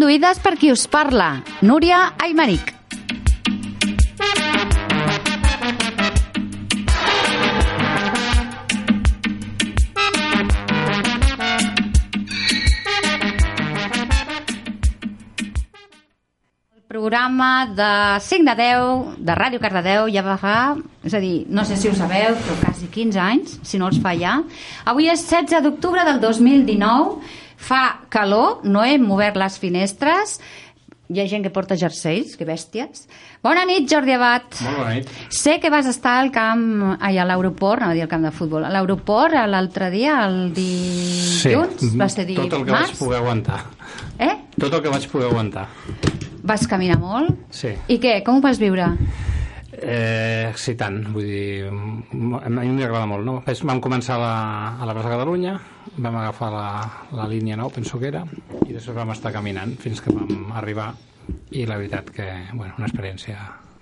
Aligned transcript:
conduïdes 0.00 0.38
per 0.40 0.54
qui 0.56 0.70
us 0.72 0.86
parla, 0.88 1.42
Núria 1.60 2.14
Aymeric. 2.24 2.72
programa 16.90 17.66
de 17.66 18.20
5 18.20 18.44
de 18.44 18.54
10 18.56 19.18
de 19.24 19.34
Ràdio 19.34 19.60
Cardedeu 19.60 20.08
ja 20.10 20.24
va 20.26 20.36
fa, 20.40 20.56
és 21.06 21.14
a 21.14 21.20
dir, 21.22 21.44
no 21.48 21.62
sé 21.64 21.76
si 21.78 21.88
ho 21.88 21.94
sabeu, 21.94 22.34
però 22.34 22.56
quasi 22.60 22.88
15 22.90 23.20
anys, 23.22 23.54
si 23.62 23.78
no 23.78 23.88
els 23.90 24.00
fa 24.02 24.12
ja. 24.18 24.40
Avui 24.90 25.06
és 25.12 25.22
16 25.22 25.62
d'octubre 25.64 26.04
del 26.08 26.18
2019, 26.22 27.20
fa 27.60 28.00
calor, 28.12 28.64
no 28.64 28.82
hem 28.86 29.04
obert 29.12 29.36
les 29.38 29.58
finestres, 29.60 30.38
hi 31.10 31.18
ha 31.18 31.26
gent 31.26 31.42
que 31.42 31.50
porta 31.50 31.74
jerseis, 31.74 32.36
que 32.38 32.46
bèsties. 32.46 33.08
Bona 33.42 33.64
nit, 33.66 33.88
Jordi 33.90 34.14
Abat. 34.14 34.60
Molt 34.62 34.78
bona 34.78 34.92
nit. 34.94 35.08
Sé 35.34 35.56
que 35.62 35.70
vas 35.72 35.88
estar 35.90 36.16
al 36.20 36.30
camp, 36.30 36.62
ai, 37.02 37.18
a 37.18 37.26
l'aeroport, 37.26 37.82
no 37.82 37.90
a 37.90 37.96
dir 37.96 38.04
al 38.04 38.10
camp 38.12 38.28
de 38.28 38.30
futbol, 38.34 38.64
a 38.64 38.70
l'aeroport 38.70 39.34
l'altre 39.50 39.90
dia, 39.90 40.20
el 40.28 40.52
dilluns, 40.54 41.82
sí, 41.82 41.90
va 41.98 42.08
ser 42.08 42.28
tot 42.30 42.46
el 42.46 42.52
que 42.54 42.62
dimarts? 42.70 42.94
vaig 42.94 43.02
poder 43.02 43.18
aguantar. 43.18 43.58
Eh? 44.18 44.36
Tot 44.54 44.70
el 44.78 44.84
que 44.84 44.94
vaig 44.94 45.08
poder 45.10 45.32
aguantar. 45.32 45.66
Vas 46.46 46.66
caminar 46.70 47.00
molt? 47.02 47.34
Sí. 47.52 47.74
I 47.90 47.98
què? 48.00 48.20
Com 48.24 48.38
ho 48.38 48.44
vas 48.44 48.62
viure? 48.62 48.86
Eh, 49.80 50.46
excitant, 50.50 51.00
vull 51.14 51.26
dir, 51.26 51.66
a 51.66 52.50
mi 52.52 52.70
m'agrada 52.70 53.06
molt, 53.08 53.24
no? 53.24 53.40
Vam 53.64 53.80
començar 53.82 54.16
a 54.18 54.20
la, 54.20 54.32
a 54.78 54.88
la 54.88 54.94
plaça 54.94 55.12
Catalunya, 55.14 55.54
vam 56.02 56.16
agafar 56.20 56.50
la, 56.52 56.66
la 57.16 57.28
línia 57.28 57.56
9, 57.60 57.74
penso 57.80 58.00
que 58.00 58.08
era, 58.08 58.24
i 58.66 58.72
després 58.72 58.96
vam 58.96 59.12
estar 59.14 59.32
caminant 59.34 59.76
fins 59.80 60.00
que 60.02 60.12
vam 60.14 60.52
arribar, 60.56 60.90
i 61.54 61.64
la 61.66 61.76
veritat 61.78 62.10
que, 62.14 62.26
bueno, 62.52 62.74
una 62.78 62.88
experiència 62.88 63.36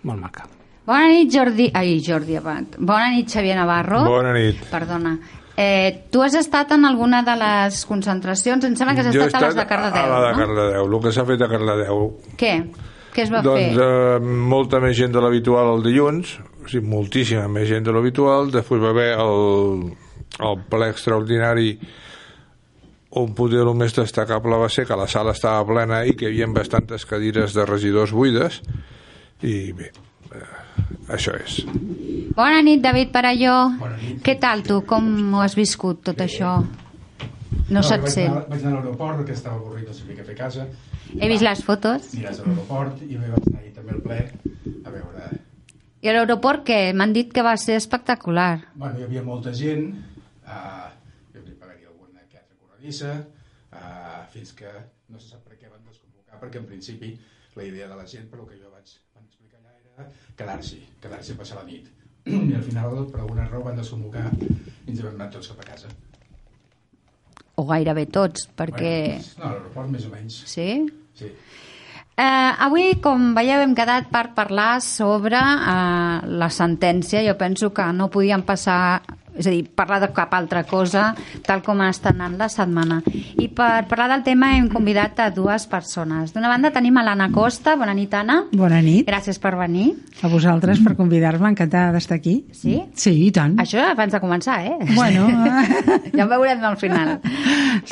molt 0.09 0.21
maca. 0.21 0.47
Bona 0.89 1.09
nit, 1.13 1.29
Jordi... 1.33 1.69
Ai, 1.77 1.99
Jordi 2.05 2.39
Abat. 2.39 2.79
Bona 2.79 3.11
nit, 3.13 3.29
Xavier 3.29 3.59
Navarro. 3.59 4.03
Bona 4.09 4.33
nit. 4.33 4.63
Perdona. 4.71 5.19
Eh, 5.59 6.07
tu 6.13 6.23
has 6.23 6.37
estat 6.39 6.71
en 6.77 6.87
alguna 6.89 7.21
de 7.27 7.35
les 7.37 7.81
concentracions? 7.85 8.65
Em 8.65 8.77
sembla 8.79 8.95
que 8.95 9.03
has 9.03 9.11
Jo 9.13 9.25
he 9.25 9.27
estat, 9.27 9.43
a 9.43 9.49
les 9.51 9.57
de 9.59 9.65
a 9.65 9.69
Cardedeu, 9.69 10.13
la 10.13 10.21
de 10.23 10.31
no? 10.31 10.39
Cardedeu, 10.39 10.87
el 10.87 11.01
que 11.05 11.13
s'ha 11.13 11.25
fet 11.29 11.43
a 11.45 11.49
Cardedeu. 11.51 12.05
Què? 12.41 12.53
Què 13.13 13.25
es 13.25 13.33
va 13.35 13.43
doncs 13.43 13.75
fer? 13.75 13.89
eh, 13.89 14.33
molta 14.55 14.79
més 14.81 14.95
gent 14.97 15.13
de 15.13 15.21
l'habitual 15.25 15.75
el 15.75 15.83
dilluns, 15.85 16.37
o 16.63 16.71
sigui, 16.71 16.87
moltíssima 16.89 17.49
més 17.53 17.67
gent 17.69 17.85
de 17.89 17.93
l'habitual, 17.97 18.53
després 18.55 18.81
va 18.81 18.93
haver 18.95 19.09
el, 19.19 19.89
el 20.39 20.61
ple 20.71 20.89
extraordinari 20.95 21.73
on 23.11 23.33
poder 23.35 23.63
el 23.65 23.75
més 23.79 23.95
destacable 23.97 24.59
va 24.61 24.69
ser 24.73 24.85
que 24.89 24.97
la 24.99 25.09
sala 25.09 25.33
estava 25.37 25.65
plena 25.69 26.03
i 26.05 26.15
que 26.17 26.29
hi 26.29 26.43
havia 26.43 26.51
bastantes 26.53 27.07
cadires 27.09 27.55
de 27.57 27.65
regidors 27.65 28.13
buides 28.13 28.61
i 29.43 29.73
bé, 29.73 29.93
eh, 30.35 30.43
això 31.15 31.37
és. 31.39 31.63
Bona 32.37 32.61
nit, 32.63 32.83
David 32.83 33.13
Parelló. 33.15 33.57
Què 34.25 34.37
tal, 34.41 34.63
tu? 34.67 34.83
Com 34.87 35.35
ho 35.35 35.41
has 35.43 35.57
viscut, 35.59 36.03
tot 36.11 36.21
això? 36.23 36.59
No, 37.69 37.83
se't 37.83 38.05
vaig 38.05 38.13
sent. 38.13 38.31
Anar, 38.33 38.45
vaig 38.49 38.63
anar 38.65 38.73
a 38.73 38.81
l'aeroport 38.81 39.21
perquè 39.23 39.35
estava 39.37 39.57
avorrit, 39.59 39.89
no 39.89 39.97
sabia 39.97 40.19
què 40.19 40.27
fer 40.27 40.37
a 40.37 40.39
casa. 40.39 40.67
He 41.17 41.29
vist 41.31 41.45
les 41.45 41.63
fotos. 41.65 42.13
Aniràs 42.15 42.41
a 42.41 42.47
l'aeroport 42.47 43.03
i 43.05 43.17
vaig 43.17 43.33
anar 43.33 43.61
ahir 43.63 43.73
també 43.77 43.97
al 43.97 44.03
ple 44.05 44.21
a 44.85 44.93
veure... 44.93 45.31
I 45.99 46.11
a 46.11 46.15
l'aeroport, 46.15 46.63
què? 46.69 46.93
M'han 46.95 47.13
dit 47.17 47.33
que 47.35 47.43
va 47.43 47.57
ser 47.59 47.75
espectacular. 47.81 48.53
Bueno, 48.79 49.01
hi 49.01 49.07
havia 49.09 49.25
molta 49.27 49.51
gent, 49.57 49.89
uh, 50.47 50.87
jo 51.35 51.43
li 51.43 51.57
pagaria 51.59 51.91
alguna 51.91 52.23
corredissa, 52.79 53.27
uh, 53.73 54.27
fins 54.31 54.53
que 54.55 54.71
no 55.11 55.19
se 55.19 55.33
sap 55.33 55.43
per 55.45 55.59
què 55.59 55.69
van 55.69 55.83
desconvocar, 55.85 56.39
perquè 56.41 56.61
en 56.63 56.67
principi 56.67 57.17
la 57.57 57.65
idea 57.65 57.89
de 57.89 57.97
la 57.97 58.07
gent, 58.07 58.29
per 58.31 58.39
el 58.39 58.47
que 58.47 58.59
jo 58.59 58.71
vaig 58.71 58.93
van 59.15 59.25
explicar 59.27 59.59
allà, 59.59 59.75
era 59.83 60.11
quedar-s'hi, 60.39 60.83
quedar-s'hi 61.03 61.35
a 61.35 61.39
passar 61.41 61.59
la 61.59 61.67
nit. 61.67 61.89
I 62.29 62.55
al 62.55 62.63
final, 62.63 63.07
per 63.11 63.23
alguna 63.23 63.49
raó, 63.49 63.65
van 63.65 63.79
desconvocar 63.81 64.29
i 64.39 64.91
ens 64.93 65.01
vam 65.03 65.15
anar 65.17 65.31
tots 65.33 65.49
cap 65.51 65.63
a 65.65 65.69
casa. 65.73 65.91
O 67.59 67.65
gairebé 67.67 68.07
tots, 68.07 68.47
perquè... 68.55 68.93
Bueno, 69.17 69.39
no, 69.39 69.45
a 69.49 69.55
l'aeroport 69.55 69.91
més 69.91 70.05
o 70.07 70.13
menys. 70.13 70.43
Sí? 70.47 70.69
Sí. 71.19 71.33
Eh, 72.19 72.53
avui, 72.67 72.93
com 73.03 73.33
veieu, 73.35 73.63
hem 73.65 73.75
quedat 73.79 74.11
per 74.13 74.29
parlar 74.37 74.83
sobre 74.85 75.39
eh, 75.41 76.29
la 76.39 76.51
sentència. 76.55 77.25
Jo 77.27 77.35
penso 77.41 77.73
que 77.75 77.89
no 77.97 78.11
podíem 78.15 78.45
passar, 78.47 79.01
és 79.39 79.47
a 79.47 79.53
dir, 79.55 79.63
parlar 79.71 80.01
de 80.03 80.11
cap 80.15 80.35
altra 80.35 80.65
cosa, 80.69 81.13
tal 81.47 81.63
com 81.67 81.81
estat 81.87 82.15
anant 82.15 82.37
la 82.41 82.49
setmana. 82.53 83.01
I 83.39 83.49
per 83.55 83.87
parlar 83.91 84.09
del 84.13 84.25
tema 84.27 84.51
hem 84.57 84.69
convidat 84.73 85.23
a 85.23 85.31
dues 85.35 85.69
persones. 85.71 86.35
D'una 86.35 86.51
banda 86.51 86.73
tenim 86.75 86.99
a 86.99 87.07
l'Anna 87.07 87.31
Costa. 87.35 87.77
Bona 87.79 87.95
nit, 87.97 88.15
Anna. 88.15 88.43
Bona 88.53 88.83
nit. 88.85 89.07
Gràcies 89.09 89.39
per 89.43 89.55
venir. 89.59 89.93
A 90.23 90.31
vosaltres 90.33 90.83
per 90.85 90.97
convidar-me, 90.99 91.53
encantada 91.55 91.95
d'estar 91.95 92.19
aquí. 92.19 92.41
Sí? 92.53 92.81
Sí, 92.99 93.15
i 93.29 93.33
tant. 93.35 93.57
Això 93.63 93.85
abans 93.93 94.15
de 94.15 94.21
començar, 94.23 94.61
eh? 94.67 94.77
Bueno. 94.95 95.29
ja 96.17 96.27
ho 96.27 96.31
veurem 96.31 96.65
al 96.67 96.79
final. 96.81 97.19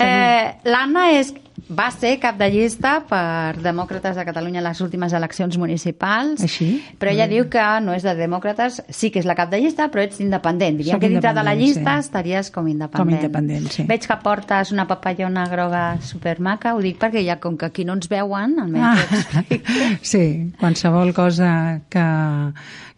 Eh, 0.02 0.54
L'Anna 0.66 1.10
és 1.14 1.32
va 1.68 1.88
ser 1.90 2.16
cap 2.22 2.36
de 2.38 2.46
llista 2.50 3.00
per 3.08 3.58
Demòcrates 3.58 4.14
de 4.16 4.24
Catalunya 4.28 4.60
a 4.60 4.64
les 4.68 4.80
últimes 4.84 5.12
eleccions 5.16 5.56
municipals. 5.58 6.44
Així? 6.46 6.68
Però 7.00 7.10
ella 7.10 7.26
diu 7.30 7.48
que 7.50 7.64
no 7.82 7.94
és 7.96 8.06
de 8.06 8.14
demòcrates, 8.18 8.80
sí 8.88 9.10
que 9.10 9.18
és 9.22 9.26
la 9.26 9.34
cap 9.38 9.50
de 9.50 9.58
llista, 9.62 9.88
però 9.90 10.04
ets 10.06 10.20
independent. 10.22 10.78
Diríem 10.78 10.96
Soc 10.96 11.02
que 11.02 11.10
dintre 11.10 11.32
de 11.34 11.44
la 11.46 11.56
llista 11.58 11.96
sí. 11.96 12.06
estaries 12.06 12.50
com 12.54 12.68
independent. 12.70 13.02
Com 13.02 13.14
independent, 13.16 13.70
sí. 13.74 13.86
Veig 13.88 14.06
que 14.06 14.18
portes 14.22 14.70
una 14.74 14.86
papallona 14.86 15.46
groga 15.50 15.84
supermaca, 16.06 16.76
ho 16.76 16.82
dic 16.84 17.00
perquè 17.02 17.24
ja 17.26 17.40
com 17.42 17.58
que 17.58 17.66
aquí 17.66 17.84
no 17.84 17.98
ens 17.98 18.06
veuen, 18.12 18.58
almenys. 18.62 19.26
Ah, 19.34 19.44
sí, 20.12 20.52
qualsevol 20.60 21.10
cosa 21.16 21.50
que, 21.90 22.06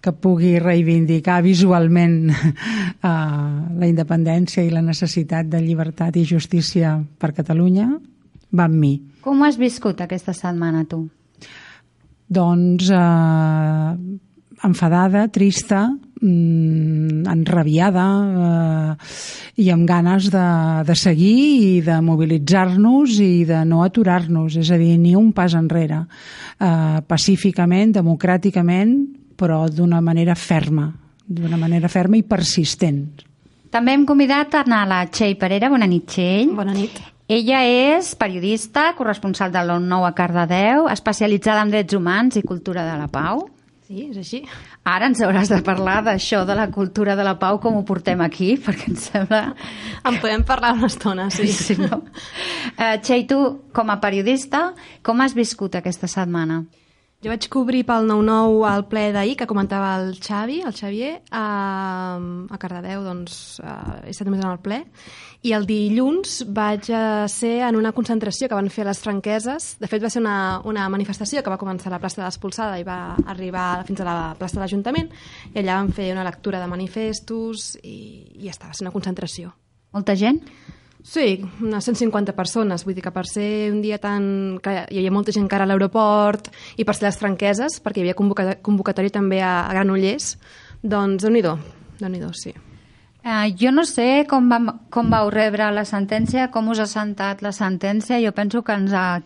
que 0.04 0.12
pugui 0.12 0.58
reivindicar 0.60 1.40
visualment 1.46 2.20
uh, 2.28 3.08
la 3.80 3.88
independència 3.88 4.66
i 4.66 4.70
la 4.74 4.84
necessitat 4.84 5.48
de 5.48 5.64
llibertat 5.64 6.20
i 6.20 6.26
justícia 6.28 6.98
per 7.18 7.32
Catalunya 7.32 7.88
va 8.50 8.68
amb 8.68 8.78
mi. 8.78 8.94
Com 9.24 9.42
has 9.44 9.58
viscut 9.60 10.00
aquesta 10.00 10.34
setmana, 10.36 10.84
tu? 10.88 11.04
Doncs 12.28 12.90
eh, 12.92 14.18
enfadada, 14.64 15.28
trista, 15.32 15.86
mm, 16.20 17.26
enrabiada 17.30 18.06
eh, 18.44 19.62
i 19.62 19.70
amb 19.72 19.86
ganes 19.88 20.30
de, 20.32 20.46
de 20.86 20.96
seguir 20.98 21.36
i 21.58 21.72
de 21.84 22.00
mobilitzar-nos 22.04 23.18
i 23.24 23.44
de 23.48 23.62
no 23.68 23.82
aturar-nos, 23.84 24.58
és 24.60 24.70
a 24.70 24.78
dir, 24.80 24.96
ni 25.00 25.14
un 25.18 25.32
pas 25.32 25.54
enrere, 25.58 26.04
eh, 26.58 26.98
pacíficament, 27.06 27.94
democràticament, 27.96 28.96
però 29.38 29.66
d'una 29.70 30.00
manera 30.02 30.34
ferma, 30.34 30.90
d'una 31.26 31.56
manera 31.60 31.88
ferma 31.88 32.18
i 32.18 32.26
persistent. 32.26 33.04
També 33.70 33.92
hem 33.92 34.06
convidat 34.08 34.54
a 34.56 34.64
anar 34.64 34.82
a 34.82 34.88
la 34.88 35.04
Txell 35.12 35.36
Parera. 35.36 35.68
Bona 35.68 35.86
nit, 35.86 36.08
Txell. 36.08 36.54
Bona 36.56 36.72
nit. 36.72 36.98
Ella 37.28 37.58
és 37.68 38.14
periodista, 38.16 38.86
corresponsal 38.96 39.52
de 39.52 39.60
l'ON9 39.60 40.06
a 40.08 40.14
Cardedeu, 40.16 40.86
especialitzada 40.88 41.60
en 41.60 41.74
drets 41.74 41.92
humans 41.92 42.38
i 42.40 42.42
cultura 42.42 42.86
de 42.86 42.94
la 42.96 43.08
pau. 43.12 43.42
Sí, 43.84 44.06
és 44.06 44.16
així. 44.16 44.38
Ara 44.88 45.10
ens 45.12 45.20
hauràs 45.20 45.52
de 45.52 45.58
parlar 45.64 45.98
d'això, 46.06 46.46
de 46.48 46.56
la 46.56 46.70
cultura 46.72 47.18
de 47.20 47.26
la 47.28 47.34
pau, 47.40 47.60
com 47.60 47.76
ho 47.76 47.84
portem 47.84 48.24
aquí, 48.24 48.54
perquè 48.64 48.88
em 48.88 48.96
sembla... 48.96 49.42
En 50.08 50.16
podem 50.22 50.46
parlar 50.48 50.72
una 50.78 50.88
estona, 50.88 51.28
sí. 51.28 51.52
Sí, 51.58 51.76
no? 51.76 52.00
Uh, 52.78 52.96
Txell, 53.04 53.28
tu, 53.28 53.42
com 53.76 53.92
a 53.92 54.00
periodista, 54.00 54.70
com 55.04 55.20
has 55.20 55.36
viscut 55.36 55.76
aquesta 55.76 56.08
setmana? 56.08 56.62
Jo 57.18 57.32
vaig 57.32 57.48
cobrir 57.50 57.80
pel 57.82 58.04
9-9 58.06 58.60
al 58.70 58.84
ple 58.86 59.08
d'ahir, 59.10 59.32
que 59.40 59.46
comentava 59.50 59.88
el 59.98 60.12
Xavi, 60.22 60.60
el 60.62 60.70
Xavier, 60.70 61.16
a, 61.34 62.14
a 62.14 62.58
Cardedeu, 62.62 63.02
doncs, 63.02 63.58
uh, 63.58 63.96
he 64.04 64.12
estat 64.12 64.28
només 64.28 64.44
en 64.44 64.52
el 64.52 64.60
ple, 64.62 64.78
i 65.42 65.56
el 65.56 65.66
dilluns 65.66 66.44
vaig 66.54 66.86
uh, 66.92 67.26
ser 67.26 67.56
en 67.66 67.80
una 67.80 67.90
concentració 67.96 68.46
que 68.46 68.54
van 68.54 68.70
fer 68.70 68.86
a 68.86 68.90
les 68.92 69.02
franqueses. 69.02 69.66
De 69.82 69.90
fet, 69.90 70.06
va 70.06 70.12
ser 70.14 70.22
una, 70.22 70.38
una 70.62 70.86
manifestació 70.94 71.42
que 71.42 71.50
va 71.50 71.58
començar 71.58 71.90
a 71.90 71.96
la 71.96 72.02
plaça 72.04 72.22
de 72.22 72.28
l'Expulsada 72.28 72.78
i 72.78 72.86
va 72.86 73.00
arribar 73.34 73.66
fins 73.90 74.06
a 74.06 74.06
la 74.06 74.18
plaça 74.38 74.60
de 74.60 74.62
l'Ajuntament, 74.62 75.10
i 75.50 75.58
allà 75.58 75.82
van 75.82 75.90
fer 75.98 76.12
una 76.14 76.30
lectura 76.30 76.62
de 76.62 76.70
manifestos 76.70 77.72
i, 77.82 77.98
i 78.38 78.46
ja 78.46 78.54
està, 78.54 78.70
va 78.70 78.78
ser 78.78 78.86
una 78.86 78.94
concentració. 78.94 79.56
Molta 79.90 80.14
gent? 80.14 80.38
Sí, 81.02 81.44
unes 81.62 81.86
150 81.86 82.34
persones, 82.34 82.82
vull 82.84 82.96
dir 82.96 83.04
que 83.04 83.14
per 83.14 83.24
ser 83.30 83.70
un 83.72 83.80
dia 83.82 84.00
tan... 84.02 84.58
que 84.62 84.74
hi 84.90 84.98
havia 84.98 85.14
molta 85.14 85.32
gent 85.32 85.46
cara 85.48 85.64
a 85.64 85.70
l'aeroport 85.70 86.50
i 86.76 86.84
per 86.84 86.96
ser 86.98 87.06
les 87.06 87.18
franqueses, 87.20 87.78
perquè 87.84 88.02
hi 88.02 88.06
havia 88.08 88.18
convoca 88.18 88.56
convocatòria 88.66 89.14
també 89.14 89.38
a, 89.40 89.60
a 89.68 89.76
Granollers, 89.76 90.32
doncs 90.82 91.22
déu 91.22 91.34
nhi 91.34 91.44
déu 92.22 92.34
sí. 92.34 92.54
Uh, 93.28 93.50
jo 93.60 93.70
no 93.74 93.84
sé 93.84 94.24
com, 94.28 94.46
vam, 94.48 94.68
com 94.94 95.10
vau 95.10 95.28
rebre 95.30 95.66
la 95.74 95.84
sentència, 95.84 96.48
com 96.54 96.70
us 96.72 96.78
ha 96.80 96.86
sentat 96.88 97.42
la 97.42 97.52
sentència. 97.52 98.20
Jo 98.22 98.32
penso 98.32 98.62
que 98.64 98.76
ens 98.78 98.94
ha 98.94 99.20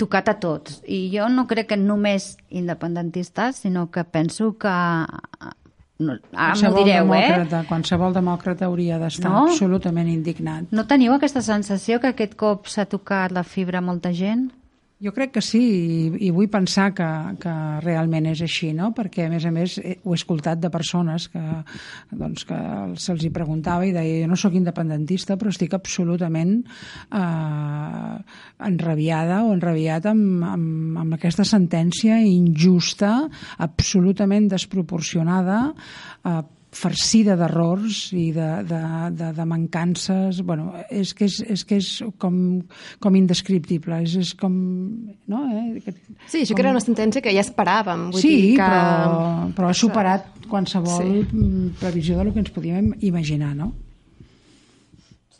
tocat 0.00 0.30
a 0.30 0.36
tots. 0.40 0.78
I 0.88 1.10
jo 1.12 1.26
no 1.28 1.46
crec 1.50 1.72
que 1.72 1.76
només 1.76 2.36
independentistes, 2.48 3.64
sinó 3.66 3.90
que 3.90 4.04
penso 4.04 4.54
que... 4.58 4.76
No, 6.00 6.14
ara 6.32 6.54
m'ho 6.56 6.70
direu, 6.78 7.10
eh? 7.12 7.26
demòcrata, 7.28 7.58
Qualsevol 7.68 8.14
demòcrata 8.16 8.64
hauria 8.70 8.96
d'estar 8.98 9.28
No? 9.28 9.42
absolutament 9.50 10.08
indignat. 10.08 10.70
No 10.72 10.86
teniu 10.88 11.12
aquesta 11.12 11.42
sensació 11.44 12.00
que 12.00 12.14
aquest 12.14 12.34
cop 12.40 12.70
s'ha 12.72 12.86
tocat 12.88 13.34
la 13.36 13.42
fibra 13.44 13.78
a 13.78 13.84
molta 13.84 14.12
gent? 14.16 14.48
Jo 15.00 15.14
crec 15.16 15.30
que 15.32 15.40
sí, 15.40 15.60
i, 15.64 16.08
i 16.26 16.30
vull 16.34 16.50
pensar 16.52 16.90
que, 16.92 17.06
que 17.40 17.52
realment 17.80 18.26
és 18.34 18.42
així, 18.44 18.74
no? 18.76 18.90
perquè 18.92 19.24
a 19.24 19.30
més 19.32 19.46
a 19.48 19.52
més 19.54 19.78
he- 19.80 19.94
ho 20.04 20.12
he 20.12 20.18
escoltat 20.18 20.60
de 20.60 20.68
persones 20.68 21.30
que, 21.32 21.40
doncs, 22.12 22.44
que 22.44 22.58
se'ls 23.00 23.24
hi 23.24 23.30
preguntava 23.32 23.86
i 23.88 23.94
deia 23.96 24.18
jo 24.20 24.28
no 24.28 24.36
sóc 24.36 24.58
independentista 24.60 25.38
però 25.40 25.48
estic 25.54 25.72
absolutament 25.78 26.52
eh, 27.16 28.14
enrabiada 28.68 29.40
o 29.48 29.54
enrabiat 29.56 30.10
amb, 30.12 30.44
amb, 30.52 31.00
amb 31.06 31.16
aquesta 31.16 31.48
sentència 31.48 32.20
injusta, 32.20 33.14
absolutament 33.56 34.50
desproporcionada, 34.52 35.62
eh, 36.28 36.40
farcida 36.70 37.34
d'errors 37.34 38.12
i 38.14 38.28
de, 38.30 38.46
de, 38.68 38.80
de, 39.18 39.32
de 39.34 39.44
mancances 39.48 40.38
bueno, 40.46 40.68
és 40.88 41.10
que 41.18 41.26
és, 41.26 41.40
és, 41.42 41.64
que 41.66 41.80
és 41.82 41.88
com, 42.22 42.36
com 43.02 43.16
indescriptible 43.18 43.98
és, 44.04 44.14
és 44.20 44.30
com 44.38 44.54
no, 45.26 45.40
eh? 45.50 45.82
Sí, 46.30 46.44
això 46.44 46.52
com- 46.52 46.56
que 46.60 46.62
era 46.62 46.70
una 46.76 46.82
sentència 46.84 47.22
que 47.24 47.34
ja 47.34 47.42
esperàvem. 47.42 48.08
Vull 48.14 48.22
sí, 48.22 48.30
dir 48.36 48.54
que... 48.60 48.68
però, 48.70 49.50
però 49.58 49.70
ha 49.72 49.74
superat 49.76 50.30
qualsevol 50.50 51.02
Sí. 51.02 51.24
sí. 51.30 51.52
previsió 51.80 52.18
del 52.22 52.30
que 52.34 52.44
ens 52.44 52.50
podíem 52.54 52.92
imaginar, 53.00 53.54
no? 53.58 53.72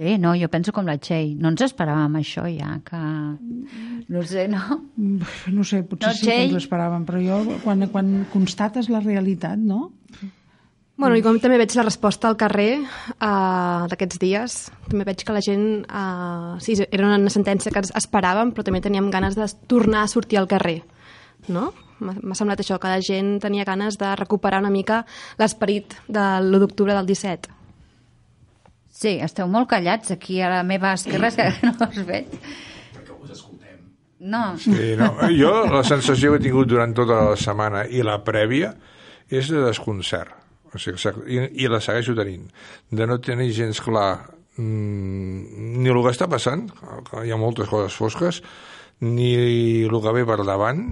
Sí, 0.00 0.16
no, 0.18 0.32
jo 0.34 0.48
penso 0.48 0.72
com 0.72 0.86
la 0.88 0.94
Txell. 0.96 1.34
No 1.36 1.50
ens 1.52 1.60
esperàvem 1.66 2.14
això 2.22 2.46
ja, 2.48 2.78
que... 2.86 3.00
No 4.08 4.22
sé, 4.24 4.46
no? 4.48 4.80
No 4.96 5.62
sé, 5.68 5.82
potser 5.84 6.08
No, 6.08 6.16
sí 6.16 6.26
que 6.26 6.36
ens 6.46 6.54
ho 6.56 6.60
esperàvem, 6.62 7.04
però 7.06 7.20
jo, 7.20 7.40
quan, 7.62 7.84
quan 7.92 8.14
constates 8.32 8.88
la 8.88 9.02
realitat, 9.04 9.60
no? 9.60 9.90
Bueno, 11.00 11.16
i 11.16 11.22
com 11.24 11.38
també 11.40 11.56
veig 11.56 11.72
la 11.78 11.86
resposta 11.86 12.28
al 12.28 12.34
carrer 12.36 12.82
uh, 12.84 13.86
d'aquests 13.88 14.18
dies, 14.20 14.56
també 14.84 15.06
veig 15.08 15.22
que 15.24 15.32
la 15.32 15.40
gent... 15.40 15.62
Uh, 15.88 16.58
sí, 16.60 16.74
era 16.90 17.06
una 17.08 17.32
sentència 17.32 17.72
que 17.72 17.80
esperàvem, 17.96 18.50
però 18.52 18.66
també 18.66 18.82
teníem 18.84 19.06
ganes 19.08 19.38
de 19.38 19.46
tornar 19.70 20.02
a 20.04 20.10
sortir 20.12 20.36
al 20.36 20.48
carrer, 20.50 20.82
no? 21.48 21.70
M'ha 22.04 22.12
m'ha 22.20 22.36
semblat 22.36 22.60
això, 22.60 22.76
que 22.82 22.90
la 22.92 23.00
gent 23.04 23.38
tenia 23.40 23.64
ganes 23.64 23.96
de 24.00 24.10
recuperar 24.20 24.60
una 24.60 24.72
mica 24.72 25.06
l'esperit 25.40 25.96
de 26.04 26.24
l'1 26.42 26.60
d'octubre 26.66 26.96
del 26.98 27.08
17. 27.08 27.48
Sí, 29.00 29.14
esteu 29.24 29.48
molt 29.48 29.70
callats 29.70 30.12
aquí 30.12 30.42
a 30.44 30.50
la 30.52 30.60
meva 30.68 30.92
esquerra, 30.98 31.30
és 31.32 31.38
que 31.40 31.48
no 31.64 31.72
us 31.86 32.02
veig. 32.10 32.34
perquè 32.98 33.16
us 33.16 33.32
escoltem. 33.38 33.78
No, 34.20 34.42
Sí, 34.60 34.92
no. 35.00 35.14
Jo 35.32 35.54
la 35.64 35.80
sensació 35.88 36.34
que 36.34 36.42
he 36.42 36.46
tingut 36.50 36.68
durant 36.68 36.92
tota 36.92 37.22
la 37.30 37.40
setmana 37.40 37.86
i 37.88 38.04
la 38.04 38.18
prèvia 38.20 38.74
és 39.30 39.48
de 39.48 39.64
desconcert. 39.64 40.39
O 40.74 40.78
sigui, 40.78 41.12
i, 41.26 41.40
I 41.64 41.70
la 41.70 41.80
segueixo 41.82 42.14
tenint. 42.18 42.46
De 42.90 43.06
no 43.08 43.18
tenir 43.22 43.50
gens 43.56 43.80
clar 43.82 44.10
mm, 44.56 45.78
ni 45.82 45.90
el 45.90 46.02
que 46.04 46.12
està 46.14 46.28
passant, 46.30 46.68
que 47.08 47.24
hi 47.26 47.32
ha 47.32 47.40
moltes 47.40 47.70
coses 47.70 47.96
fosques, 47.96 48.42
ni 49.02 49.32
el 49.86 49.96
que 50.02 50.14
ve 50.14 50.26
per 50.28 50.42
davant. 50.44 50.84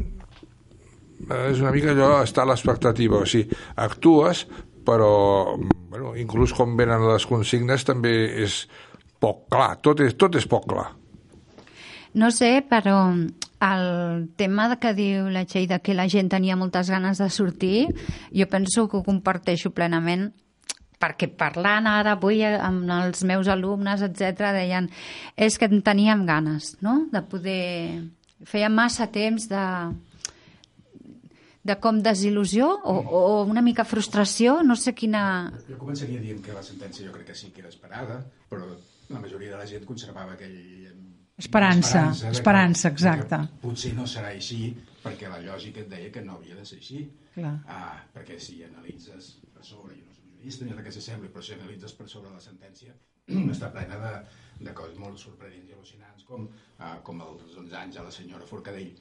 És 1.50 1.60
una 1.62 1.74
mica 1.74 1.92
allò, 1.92 2.22
està 2.22 2.44
a 2.44 2.50
l'expectativa. 2.50 3.22
O 3.22 3.28
sigui, 3.28 3.54
actues, 3.76 4.46
però 4.86 5.56
bueno, 5.58 6.14
inclús 6.16 6.54
quan 6.56 6.76
venen 6.78 7.06
les 7.08 7.26
consignes 7.28 7.84
també 7.86 8.14
és 8.44 8.62
poc 9.20 9.46
clar. 9.52 9.76
Tot 9.84 10.00
és, 10.04 10.14
tot 10.18 10.38
és 10.38 10.46
poc 10.48 10.68
clar. 10.70 10.88
no 12.18 12.30
sé, 12.34 12.64
però 12.66 13.14
el 13.60 14.28
tema 14.36 14.68
de 14.70 14.78
que 14.78 14.92
diu 14.94 15.28
la 15.32 15.44
Txell 15.48 15.68
de 15.70 15.80
que 15.82 15.96
la 15.96 16.08
gent 16.10 16.30
tenia 16.30 16.56
moltes 16.56 16.90
ganes 16.90 17.18
de 17.18 17.28
sortir, 17.30 17.88
jo 18.34 18.46
penso 18.50 18.86
que 18.88 18.98
ho 18.98 19.06
comparteixo 19.06 19.72
plenament 19.74 20.30
perquè 20.98 21.28
parlant 21.30 21.86
ara 21.86 22.16
avui 22.16 22.42
amb 22.44 22.90
els 22.90 23.22
meus 23.26 23.48
alumnes, 23.50 24.02
etc 24.02 24.52
deien 24.56 24.88
és 25.36 25.58
que 25.58 25.70
en 25.70 25.82
teníem 25.82 26.26
ganes, 26.26 26.76
no?, 26.82 27.06
de 27.12 27.22
poder... 27.22 27.64
Feia 28.46 28.68
massa 28.70 29.08
temps 29.10 29.48
de, 29.50 29.62
de 31.66 31.74
com 31.82 31.96
desil·lusió 32.02 32.68
o, 32.70 32.92
o 33.18 33.22
una 33.50 33.64
mica 33.66 33.82
frustració, 33.82 34.60
no 34.62 34.76
sé 34.78 34.94
quina... 34.94 35.22
Jo 35.66 35.78
començaria 35.80 36.22
dient 36.22 36.38
que 36.44 36.54
la 36.54 36.62
sentència 36.62 37.06
jo 37.08 37.14
crec 37.16 37.32
que 37.32 37.34
sí 37.34 37.50
que 37.50 37.64
era 37.64 37.72
esperada, 37.72 38.20
però 38.50 38.68
la 39.08 39.18
majoria 39.18 39.56
de 39.56 39.58
la 39.58 39.66
gent 39.66 39.86
conservava 39.88 40.36
aquell... 40.38 40.54
Esperança, 41.38 42.00
que- 42.20 42.30
esperança, 42.34 42.88
de 42.90 42.94
que 42.96 43.00
exacte. 43.00 43.38
Potser 43.62 43.92
no 43.94 44.06
serà 44.10 44.32
així, 44.34 44.74
perquè 45.04 45.28
la 45.30 45.38
lògica 45.44 45.80
et 45.84 45.88
deia 45.88 46.10
que 46.10 46.22
no 46.22 46.34
havia 46.36 46.56
de 46.58 46.64
ser 46.66 46.78
així. 46.82 47.04
Clar. 47.34 47.54
Ah, 47.70 47.96
perquè 48.14 48.38
si 48.42 48.62
analitzes 48.66 49.36
per 49.54 49.64
sobre, 49.64 49.94
jo 49.94 50.04
no 50.08 50.14
soc 50.14 50.24
jurista 50.34 50.64
ni 50.66 50.72
res 50.72 50.84
que 50.88 50.92
s'assembli, 50.96 51.28
però 51.28 51.42
si 51.46 51.54
analitzes 51.54 51.92
per 51.94 52.08
sobre 52.08 52.30
la 52.34 52.40
sentència, 52.42 52.94
està 53.54 53.70
plena 53.70 53.98
de, 54.02 54.12
de 54.64 54.72
coses 54.74 54.98
molt 54.98 55.18
sorprenents 55.22 55.70
i 55.70 55.76
al·lucinants, 55.76 56.24
com, 56.26 56.48
ah, 56.78 56.96
com 57.06 57.20
els 57.22 57.54
11 57.56 57.76
anys 57.84 57.98
a 57.98 58.02
la 58.08 58.10
senyora 58.10 58.46
Forcadell, 58.46 58.96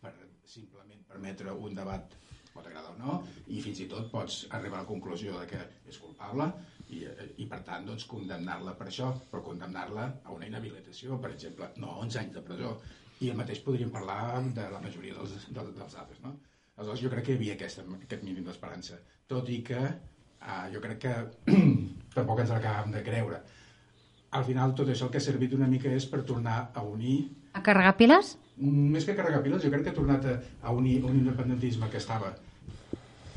per 0.00 0.12
simplement 0.44 1.00
permetre 1.08 1.52
un 1.52 1.74
debat 1.74 2.12
pot 2.52 2.66
agradar 2.66 2.90
o 2.92 2.98
no, 2.98 3.16
i 3.46 3.60
fins 3.62 3.80
i 3.80 3.86
tot 3.88 4.10
pots 4.10 4.42
arribar 4.50 4.80
a 4.80 4.82
la 4.82 4.88
conclusió 4.88 5.38
de 5.38 5.46
que 5.46 5.60
és 5.88 5.98
culpable 6.02 6.48
i, 6.90 7.02
i 7.42 7.46
per 7.50 7.60
tant, 7.66 7.86
doncs, 7.86 8.06
condemnar-la 8.10 8.74
per 8.78 8.88
això, 8.90 9.10
però 9.30 9.42
condemnar-la 9.46 10.06
a 10.24 10.34
una 10.34 10.48
inhabilitació, 10.48 11.18
per 11.22 11.32
exemple, 11.34 11.70
no 11.82 11.94
a 11.94 12.04
11 12.06 12.20
anys 12.22 12.36
de 12.36 12.44
presó. 12.46 12.74
I 13.20 13.30
el 13.32 13.36
mateix 13.36 13.60
podríem 13.64 13.90
parlar 13.92 14.40
de 14.56 14.66
la 14.72 14.80
majoria 14.80 15.16
dels, 15.18 15.48
dels, 15.52 15.74
dels 15.76 15.96
altres, 16.02 16.22
no? 16.24 16.38
Aleshores, 16.76 17.02
jo 17.04 17.10
crec 17.12 17.26
que 17.26 17.34
hi 17.34 17.38
havia 17.38 17.56
aquesta, 17.58 17.84
aquest 17.98 18.22
mínim 18.24 18.46
d'esperança, 18.46 18.96
tot 19.28 19.48
i 19.52 19.58
que 19.66 19.80
eh, 19.80 20.66
jo 20.72 20.80
crec 20.80 21.02
que 21.04 21.14
tampoc 22.16 22.40
ens 22.40 22.54
l'acabàvem 22.54 22.94
de 22.96 23.02
creure. 23.04 23.42
Al 24.38 24.46
final, 24.46 24.72
tot 24.78 24.88
això 24.88 25.08
el 25.08 25.12
que 25.12 25.20
ha 25.20 25.26
servit 25.26 25.56
una 25.56 25.68
mica 25.68 25.90
és 25.92 26.06
per 26.08 26.22
tornar 26.24 26.70
a 26.72 26.86
unir 26.86 27.18
A 27.58 27.64
carregar 27.66 27.96
piles? 27.98 28.36
Més 28.62 29.04
que 29.04 29.16
carregar 29.18 29.42
piles, 29.42 29.64
jo 29.64 29.72
crec 29.72 29.82
que 29.84 29.90
ha 29.90 29.96
tornat 29.96 30.26
a, 30.30 30.36
a 30.62 30.74
unir 30.76 31.00
un 31.02 31.16
independentisme 31.18 31.88
que 31.90 31.98
estava 31.98 32.30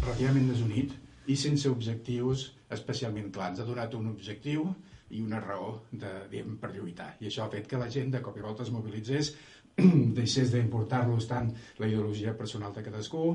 relativament 0.04 0.52
desunit 0.52 0.94
i 1.26 1.38
sense 1.40 1.70
objectius 1.72 2.52
especialment 2.74 3.32
clars. 3.34 3.60
Ha 3.60 3.68
donat 3.68 3.94
un 3.98 4.08
objectiu 4.12 4.68
i 5.14 5.22
una 5.22 5.40
raó 5.44 5.84
de, 5.92 6.10
diguem, 6.32 6.58
per 6.62 6.72
lluitar. 6.74 7.14
I 7.22 7.30
això 7.30 7.46
ha 7.46 7.52
fet 7.54 7.68
que 7.70 7.78
la 7.78 7.90
gent 7.94 8.12
de 8.14 8.22
cop 8.26 8.38
i 8.38 8.42
volta 8.46 8.64
es 8.66 8.72
mobilitzés, 8.74 9.34
deixés 10.20 10.52
d'importar-los 10.54 11.28
tant 11.30 11.52
la 11.82 11.88
ideologia 11.90 12.36
personal 12.38 12.74
de 12.74 12.84
cadascú 12.86 13.26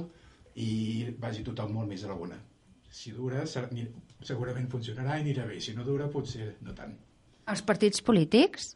i 0.58 0.70
vagi 1.18 1.44
tothom 1.46 1.72
molt 1.74 1.88
més 1.90 2.04
a 2.04 2.10
la 2.10 2.18
una. 2.18 2.38
Si 2.90 3.12
dura, 3.12 3.44
segurament 3.46 4.68
funcionarà 4.72 5.18
i 5.18 5.24
anirà 5.26 5.46
bé. 5.46 5.60
Si 5.62 5.74
no 5.76 5.84
dura, 5.86 6.08
potser 6.10 6.54
no 6.66 6.74
tant. 6.74 6.94
Els 7.48 7.62
partits 7.62 8.02
polítics? 8.04 8.72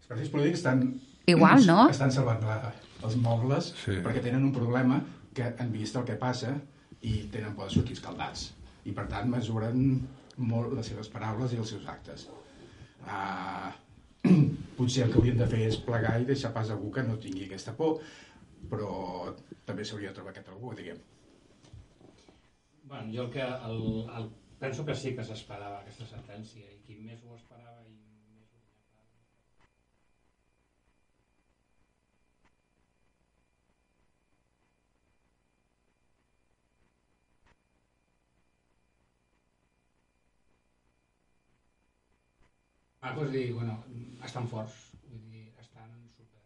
Els 0.00 0.10
partits 0.10 0.32
polítics 0.32 0.62
estan... 0.62 0.86
Igual, 1.26 1.64
no? 1.66 1.88
Estan 1.90 2.12
salvant 2.14 2.44
la, 2.46 2.70
els 3.02 3.16
mobles 3.18 3.72
Sí. 3.82 3.96
perquè 4.04 4.20
tenen 4.22 4.44
un 4.46 4.52
problema 4.54 5.00
que 5.34 5.48
han 5.58 5.72
vist 5.72 5.96
el 5.98 6.04
que 6.06 6.14
passa 6.20 6.52
i 7.02 7.24
tenen 7.32 7.56
por 7.56 7.66
de 7.66 7.74
sortir 7.74 7.96
escaldats. 7.98 8.52
I 8.86 8.94
per 8.96 9.06
tant 9.10 9.30
mesuren 9.32 9.82
molt 10.50 10.76
les 10.76 10.92
seves 10.92 11.10
paraules 11.12 11.54
i 11.54 11.60
els 11.62 11.72
seus 11.74 11.86
actes. 11.90 12.28
Uh, 13.06 13.72
potser 14.78 15.06
el 15.06 15.12
que 15.12 15.20
haurien 15.20 15.40
de 15.40 15.48
fer 15.50 15.64
és 15.66 15.78
plegar 15.88 16.16
i 16.20 16.28
deixar 16.28 16.52
pas 16.54 16.70
a 16.70 16.76
algú 16.76 16.92
que 16.94 17.04
no 17.06 17.18
tingui 17.22 17.46
aquesta 17.46 17.74
por, 17.78 18.00
però 18.70 18.90
també 19.68 19.84
s'hauria 19.84 20.12
de 20.12 20.18
trobar 20.18 20.34
aquest 20.34 20.50
algú, 20.52 20.74
diguem. 20.78 20.98
Bueno, 22.86 23.10
jo 23.12 23.26
el 23.26 23.30
que 23.34 23.42
el, 23.42 23.80
el, 24.18 24.28
penso 24.60 24.84
que 24.86 24.94
sí 24.94 25.14
que 25.16 25.24
s'esperava 25.26 25.80
aquesta 25.80 26.06
sentència 26.10 26.66
i 26.70 26.78
qui 26.86 27.00
més 27.02 27.24
ho 27.26 27.34
esperava 27.34 27.75
Ah, 43.06 43.12
doncs 43.14 43.30
dir, 43.30 43.52
bueno, 43.54 43.74
estan 44.26 44.48
forts, 44.50 44.74
vull 45.06 45.20
dir, 45.30 45.44
estan 45.62 45.90
super... 46.10 46.40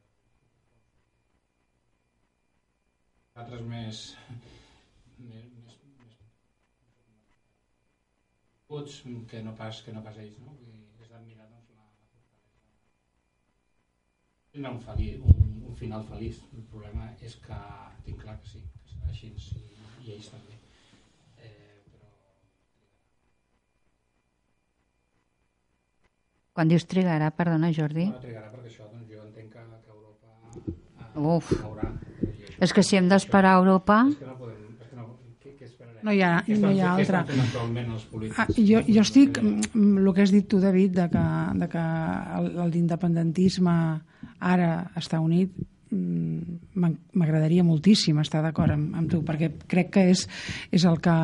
Altres 3.40 3.62
més... 3.71 4.00
més, 5.29 5.47
més, 5.62 5.79
més 6.02 6.19
que 9.31 9.40
no 9.47 9.57
pas, 9.57 9.81
que 9.87 9.95
no 9.97 10.05
pas 10.05 10.21
ells, 10.21 10.37
no? 10.45 10.52
Vull 10.59 10.69
dir, 10.75 10.85
és 11.00 11.09
d'admirar 11.14 11.49
doncs, 11.49 11.73
la, 11.79 11.87
la 11.87 12.05
fortalesa. 12.12 12.61
Tindrà 14.52 14.71
un, 14.76 14.83
feliç, 14.85 15.14
un, 15.33 15.40
un 15.71 15.75
final 15.81 16.05
feliç. 16.12 16.37
El 16.61 16.69
problema 16.75 17.09
és 17.31 17.35
que 17.47 17.61
tinc 18.05 18.21
clar 18.26 18.37
que 18.43 18.52
sí, 18.52 18.61
que 18.85 18.93
serà 18.99 19.09
així 19.14 19.33
i, 19.33 19.64
i 20.05 20.07
ells 20.19 20.29
també. 20.37 20.61
Eh, 21.40 21.81
però 21.95 22.09
Quan 26.61 26.69
dius 26.69 26.85
trigarà, 26.85 27.31
perdona, 27.33 27.71
Jordi. 27.73 28.02
no 28.11 28.19
trigarà 28.21 28.50
perquè 28.52 28.69
això 28.69 28.85
doncs, 28.90 29.07
jo 29.09 29.23
entenc 29.25 29.55
que, 29.55 29.62
que 29.81 29.93
Europa 29.95 30.29
eh, 31.17 31.37
Uf. 31.38 31.52
haurà. 31.64 31.87
És 32.61 32.75
que 32.76 32.83
si 32.85 32.99
hem 32.99 33.07
d'esperar 33.09 33.55
a 33.55 33.61
Europa... 33.62 34.02
És 34.11 34.19
que 34.21 34.26
no 34.29 34.35
podem... 34.37 34.59
No, 36.05 36.12
hi 36.12 36.21
ha- 36.25 36.43
no 36.61 36.71
hi 36.73 36.81
ha 36.85 36.90
altra. 36.99 37.23
Ah, 38.37 38.47
jo, 38.57 38.83
jo 38.88 39.00
estic, 39.07 39.40
mm, 39.40 39.97
el 40.02 40.12
que 40.17 40.23
has 40.26 40.31
dit 40.37 40.47
tu, 40.52 40.61
David, 40.61 40.93
de 40.99 41.09
que, 41.12 41.25
de 41.64 41.69
que 41.73 41.87
el- 42.43 42.52
el- 42.67 42.71
l'independentisme 42.76 43.75
ara 44.52 44.71
està 45.00 45.21
unit, 45.21 45.57
m'agradaria 45.90 47.64
moltíssim 47.66 48.18
estar 48.23 48.42
d'acord 48.44 48.75
amb, 48.75 48.94
amb 48.97 49.11
tu, 49.11 49.20
perquè 49.26 49.50
crec 49.70 49.90
que 49.97 50.04
és, 50.12 50.23
és, 50.70 50.85
el 50.87 51.00
que 51.02 51.14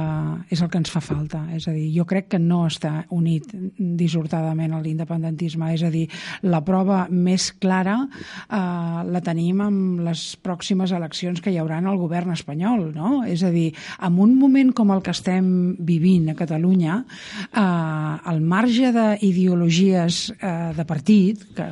és 0.51 0.63
el 0.63 0.71
que 0.73 0.81
ens 0.81 0.91
fa 0.91 1.03
falta. 1.05 1.45
És 1.55 1.69
a 1.71 1.75
dir, 1.75 1.87
jo 1.95 2.07
crec 2.09 2.29
que 2.35 2.41
no 2.43 2.65
està 2.67 3.05
unit 3.15 3.47
dissortadament 3.77 4.75
a 4.75 4.83
l'independentisme. 4.83 5.71
És 5.75 5.87
a 5.87 5.93
dir, 5.95 6.07
la 6.43 6.63
prova 6.67 7.05
més 7.11 7.53
clara 7.63 7.99
eh, 8.03 8.59
la 9.07 9.23
tenim 9.25 9.63
amb 9.65 10.05
les 10.07 10.29
pròximes 10.43 10.95
eleccions 10.97 11.43
que 11.43 11.55
hi 11.55 11.61
haurà 11.63 11.79
al 11.79 12.01
govern 12.01 12.35
espanyol. 12.35 12.91
No? 12.97 13.23
És 13.29 13.45
a 13.47 13.53
dir, 13.55 13.71
en 14.03 14.21
un 14.23 14.35
moment 14.39 14.73
com 14.77 14.91
el 14.95 15.05
que 15.05 15.15
estem 15.15 15.77
vivint 15.79 16.31
a 16.33 16.39
Catalunya, 16.39 17.03
eh, 17.47 17.61
al 17.61 18.41
marge 18.43 18.93
d'ideologies 18.97 20.23
eh, 20.41 20.57
de 20.77 20.87
partit, 20.89 21.47
que 21.55 21.69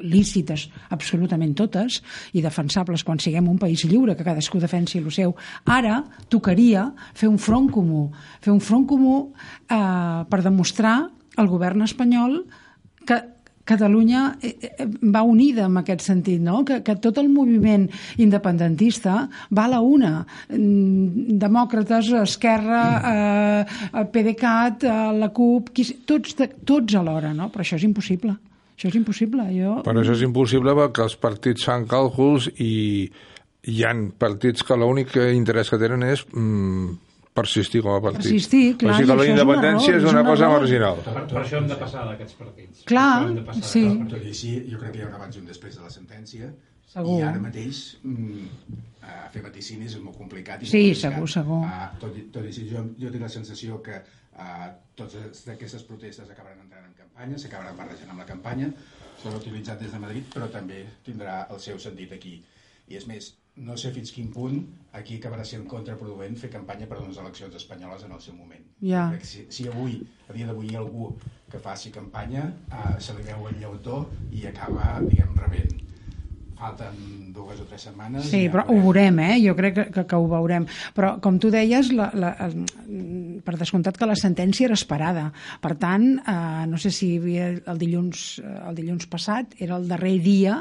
lícites 0.00 0.68
absolutament 0.94 1.54
totes 1.58 2.00
i 2.32 2.42
defensables 2.44 3.04
quan 3.04 3.18
siguem 3.20 3.48
un 3.48 3.58
país 3.58 3.84
lliure, 3.84 4.16
que 4.16 4.26
cadascú 4.26 4.60
defensi 4.60 4.98
el 4.98 5.10
seu. 5.14 5.34
Ara 5.66 6.02
tocaria 6.28 6.88
fer 7.14 7.28
un 7.28 7.38
front 7.38 7.70
comú, 7.72 8.08
fer 8.40 8.52
un 8.52 8.60
front 8.60 8.86
comú 8.88 9.16
eh, 9.68 10.24
per 10.28 10.42
demostrar 10.44 11.00
al 11.38 11.48
govern 11.50 11.82
espanyol 11.86 12.44
que 13.06 13.22
Catalunya 13.68 14.38
eh, 14.40 14.54
eh, 14.64 14.86
va 15.12 15.20
unida 15.28 15.66
en 15.68 15.76
aquest 15.76 16.00
sentit, 16.00 16.40
no? 16.40 16.62
que, 16.64 16.78
que 16.80 16.94
tot 17.04 17.18
el 17.20 17.28
moviment 17.28 17.84
independentista 18.16 19.26
va 19.52 19.66
a 19.66 19.72
la 19.74 19.80
una. 19.84 20.12
Mm, 20.48 21.36
Demòcrates, 21.36 22.08
Esquerra, 22.22 22.80
eh, 23.12 24.04
PDeCAT, 24.08 24.88
eh, 24.88 24.96
la 25.20 25.28
CUP, 25.36 25.68
qui, 25.76 25.84
tots, 26.08 26.32
de- 26.40 26.48
tots 26.64 26.96
alhora, 26.96 27.34
no? 27.36 27.50
però 27.52 27.60
això 27.66 27.76
és 27.76 27.84
impossible. 27.84 28.38
Això 28.78 28.92
és 28.92 28.94
impossible. 29.00 29.42
Jo... 29.50 29.80
Per 29.82 29.92
això 29.98 30.14
és 30.14 30.22
impossible 30.22 30.70
perquè 30.78 31.02
els 31.08 31.16
partits 31.18 31.66
fan 31.66 31.88
càlculs 31.90 32.46
i 32.62 32.72
hi 33.68 33.82
han 33.84 34.12
partits 34.14 34.62
que 34.62 34.76
l'únic 34.78 35.16
interès 35.34 35.72
que 35.72 35.80
tenen 35.82 36.04
és 36.06 36.22
mm, 36.30 36.92
persistir 37.34 37.82
com 37.82 37.96
a 37.96 38.00
partit. 38.04 38.22
Persistir, 38.28 38.76
clar, 38.78 38.94
O 38.94 39.00
sigui 39.00 39.08
que 39.10 39.16
la 39.16 39.16
això 39.18 39.26
és 39.26 39.32
una 39.32 39.34
independència 39.34 39.92
raó, 39.96 39.98
és 39.98 40.06
una 40.06 40.20
una 40.22 40.28
cosa 40.30 40.46
raó. 40.46 40.60
marginal. 40.60 41.02
Per, 41.08 41.24
per 41.32 41.40
això 41.42 41.58
hem 41.58 41.66
de 41.72 41.78
passar 41.82 42.04
d'aquests 42.06 42.38
partits. 42.38 42.84
Clar, 42.86 43.10
passar 43.50 43.66
sí. 43.72 43.82
Tot 44.14 44.22
i 44.22 44.30
així, 44.36 44.52
jo 44.70 44.78
crec 44.78 44.94
que 44.94 45.02
hi 45.02 45.04
ha 45.04 45.10
un 45.10 45.18
abans 45.18 45.36
i 45.36 45.42
un 45.42 45.50
després 45.50 45.74
de 45.74 45.82
la 45.82 45.90
sentència. 45.90 46.52
Segur. 46.88 47.18
I 47.18 47.26
ara 47.28 47.42
mateix 47.42 47.82
mm, 48.06 48.46
fer 49.34 49.42
vaticinis 49.44 49.98
és 49.98 50.02
molt 50.06 50.16
complicat. 50.22 50.62
I 50.62 50.70
Sí, 50.70 50.84
molt 50.86 51.02
segur, 51.02 51.26
segur. 51.34 51.60
Eh, 51.66 51.88
tot, 52.00 52.14
i, 52.14 52.28
tot 52.30 52.46
i 52.46 52.52
així, 52.54 52.68
jo, 52.70 52.86
jo 53.02 53.10
tinc 53.10 53.26
la 53.26 53.28
sensació 53.34 53.82
que 53.82 53.98
uh, 53.98 54.70
totes 54.96 55.42
aquestes 55.50 55.82
protestes 55.82 56.30
acabaran 56.30 56.62
entrant 56.62 56.77
en 56.77 56.77
campanya, 57.18 57.38
s'acabaran 57.42 57.76
barrejant 57.76 58.10
amb 58.12 58.20
la 58.22 58.26
campanya, 58.26 58.68
serà 59.18 59.38
utilitzat 59.40 59.80
des 59.82 59.90
de 59.90 59.98
Madrid, 59.98 60.26
però 60.30 60.46
també 60.54 60.84
tindrà 61.04 61.48
el 61.50 61.58
seu 61.58 61.78
sentit 61.82 62.12
aquí. 62.14 62.36
I 62.88 62.96
és 62.96 63.06
més, 63.10 63.32
no 63.56 63.74
sé 63.76 63.90
fins 63.90 64.12
quin 64.14 64.28
punt 64.30 64.60
aquí 64.94 65.18
acabarà 65.18 65.44
sent 65.44 65.66
contraproduent 65.66 66.38
fer 66.38 66.50
campanya 66.52 66.86
per 66.86 67.00
unes 67.02 67.18
eleccions 67.18 67.56
espanyoles 67.58 68.04
en 68.06 68.14
el 68.14 68.22
seu 68.22 68.36
moment. 68.36 68.62
Que 69.10 69.26
Si, 69.26 69.44
si 69.50 69.66
avui, 69.66 69.98
a 70.28 70.36
dia 70.36 70.46
d'avui, 70.46 70.70
hi 70.70 70.76
ha 70.76 70.84
algú 70.84 71.10
que 71.50 71.58
faci 71.58 71.90
campanya, 71.90 72.52
eh, 72.70 73.00
se 73.00 73.16
li 73.18 73.26
veu 73.26 73.48
el 73.50 73.58
lleutó 73.58 74.04
i 74.30 74.46
acaba, 74.46 75.00
diguem, 75.08 75.34
rebent. 75.42 75.74
Falten 76.58 76.96
dues 77.32 77.60
o 77.62 77.64
tres 77.70 77.84
setmanes. 77.86 78.24
Sí, 78.26 78.40
ja 78.48 78.50
però 78.50 78.64
ho 78.66 78.80
veurem, 78.82 79.20
eh? 79.22 79.34
Jo 79.44 79.52
crec 79.54 79.74
que, 79.76 79.84
que, 79.94 80.02
que 80.10 80.18
ho 80.18 80.24
veurem. 80.26 80.64
Però, 80.96 81.12
com 81.22 81.36
tu 81.38 81.52
deies, 81.54 81.92
la, 81.94 82.08
la, 82.18 82.32
el, 82.48 82.56
per 83.46 83.54
descomptat 83.60 83.96
que 84.00 84.08
la 84.10 84.16
sentència 84.18 84.66
era 84.66 84.74
esperada. 84.74 85.28
Per 85.62 85.76
tant, 85.78 86.08
eh, 86.18 86.64
no 86.66 86.80
sé 86.82 86.90
si 86.94 87.12
hi 87.12 87.20
havia 87.20 87.46
el 87.70 87.78
dilluns, 87.78 88.24
eh, 88.42 88.54
el 88.70 88.74
dilluns 88.80 89.06
passat 89.12 89.54
era 89.62 89.76
el 89.78 89.86
darrer 89.86 90.16
dia 90.24 90.56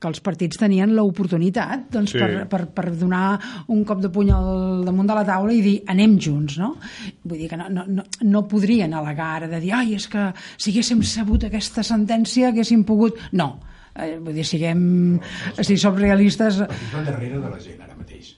que 0.00 0.08
els 0.08 0.22
partits 0.24 0.62
tenien 0.62 0.94
l'oportunitat 0.96 1.90
doncs, 1.92 2.14
Sí. 2.14 2.20
per, 2.22 2.46
per, 2.48 2.62
per 2.72 2.86
donar 2.96 3.40
un 3.68 3.84
cop 3.84 4.00
de 4.00 4.08
puny 4.14 4.30
al 4.32 4.84
damunt 4.86 5.08
de 5.10 5.14
la 5.18 5.24
taula 5.26 5.52
i 5.52 5.60
dir 5.64 5.76
anem 5.90 6.16
junts, 6.20 6.56
no? 6.62 6.76
Vull 7.24 7.38
dir 7.42 7.48
que 7.50 7.58
no, 7.60 7.68
no, 7.68 7.84
no, 7.88 8.04
no 8.22 8.44
podrien 8.48 8.94
al·legar 8.94 9.28
ara 9.42 9.48
de 9.50 9.60
dir 9.60 9.72
ai, 9.74 9.94
és 9.98 10.08
que 10.08 10.30
si 10.56 10.70
haguéssim 10.72 11.02
sabut 11.02 11.44
aquesta 11.48 11.82
sentència 11.84 12.48
haguéssim 12.52 12.84
pogut... 12.88 13.18
No, 13.32 13.58
eh, 13.96 14.18
vull 14.18 14.34
dir, 14.34 14.44
siguem... 14.46 15.20
Si 15.62 15.76
som 15.80 15.96
realistes... 15.98 16.60
Al 16.64 17.04
darrere 17.06 17.38
de 17.40 17.50
la 17.50 17.60
gent 17.62 17.80
ara 17.84 17.96
mateix. 17.98 18.34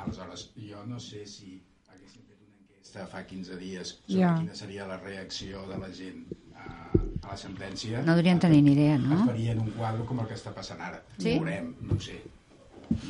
Aleshores, 0.00 0.50
jo 0.56 0.84
no 0.88 0.98
sé 1.00 1.24
si 1.28 1.58
haguéssim 1.90 2.22
fet 2.24 2.38
una 2.40 2.56
enquesta 2.62 3.06
fa 3.10 3.24
15 3.26 3.58
dies 3.60 3.94
sobre 4.06 4.20
Ja. 4.20 4.34
quina 4.38 4.54
seria 4.58 4.86
la 4.88 4.96
reacció 5.02 5.66
de 5.68 5.78
la 5.82 5.90
gent 5.92 6.24
a, 6.56 6.66
a 6.94 7.30
la 7.32 7.36
sentència. 7.36 8.02
No 8.06 8.16
deurien 8.18 8.40
tenir 8.40 8.62
ni 8.64 8.72
idea, 8.78 8.96
no? 8.98 9.20
Es 9.22 9.26
farien 9.34 9.60
un 9.60 9.70
quadre 9.76 10.04
com 10.08 10.20
el 10.24 10.28
que 10.30 10.38
està 10.38 10.54
passant 10.56 10.80
ara. 10.80 11.02
Sí? 11.18 11.36
Ho 11.36 11.44
veurem, 11.44 11.74
no 11.86 11.96
ho 11.98 12.00
sé. 12.00 12.18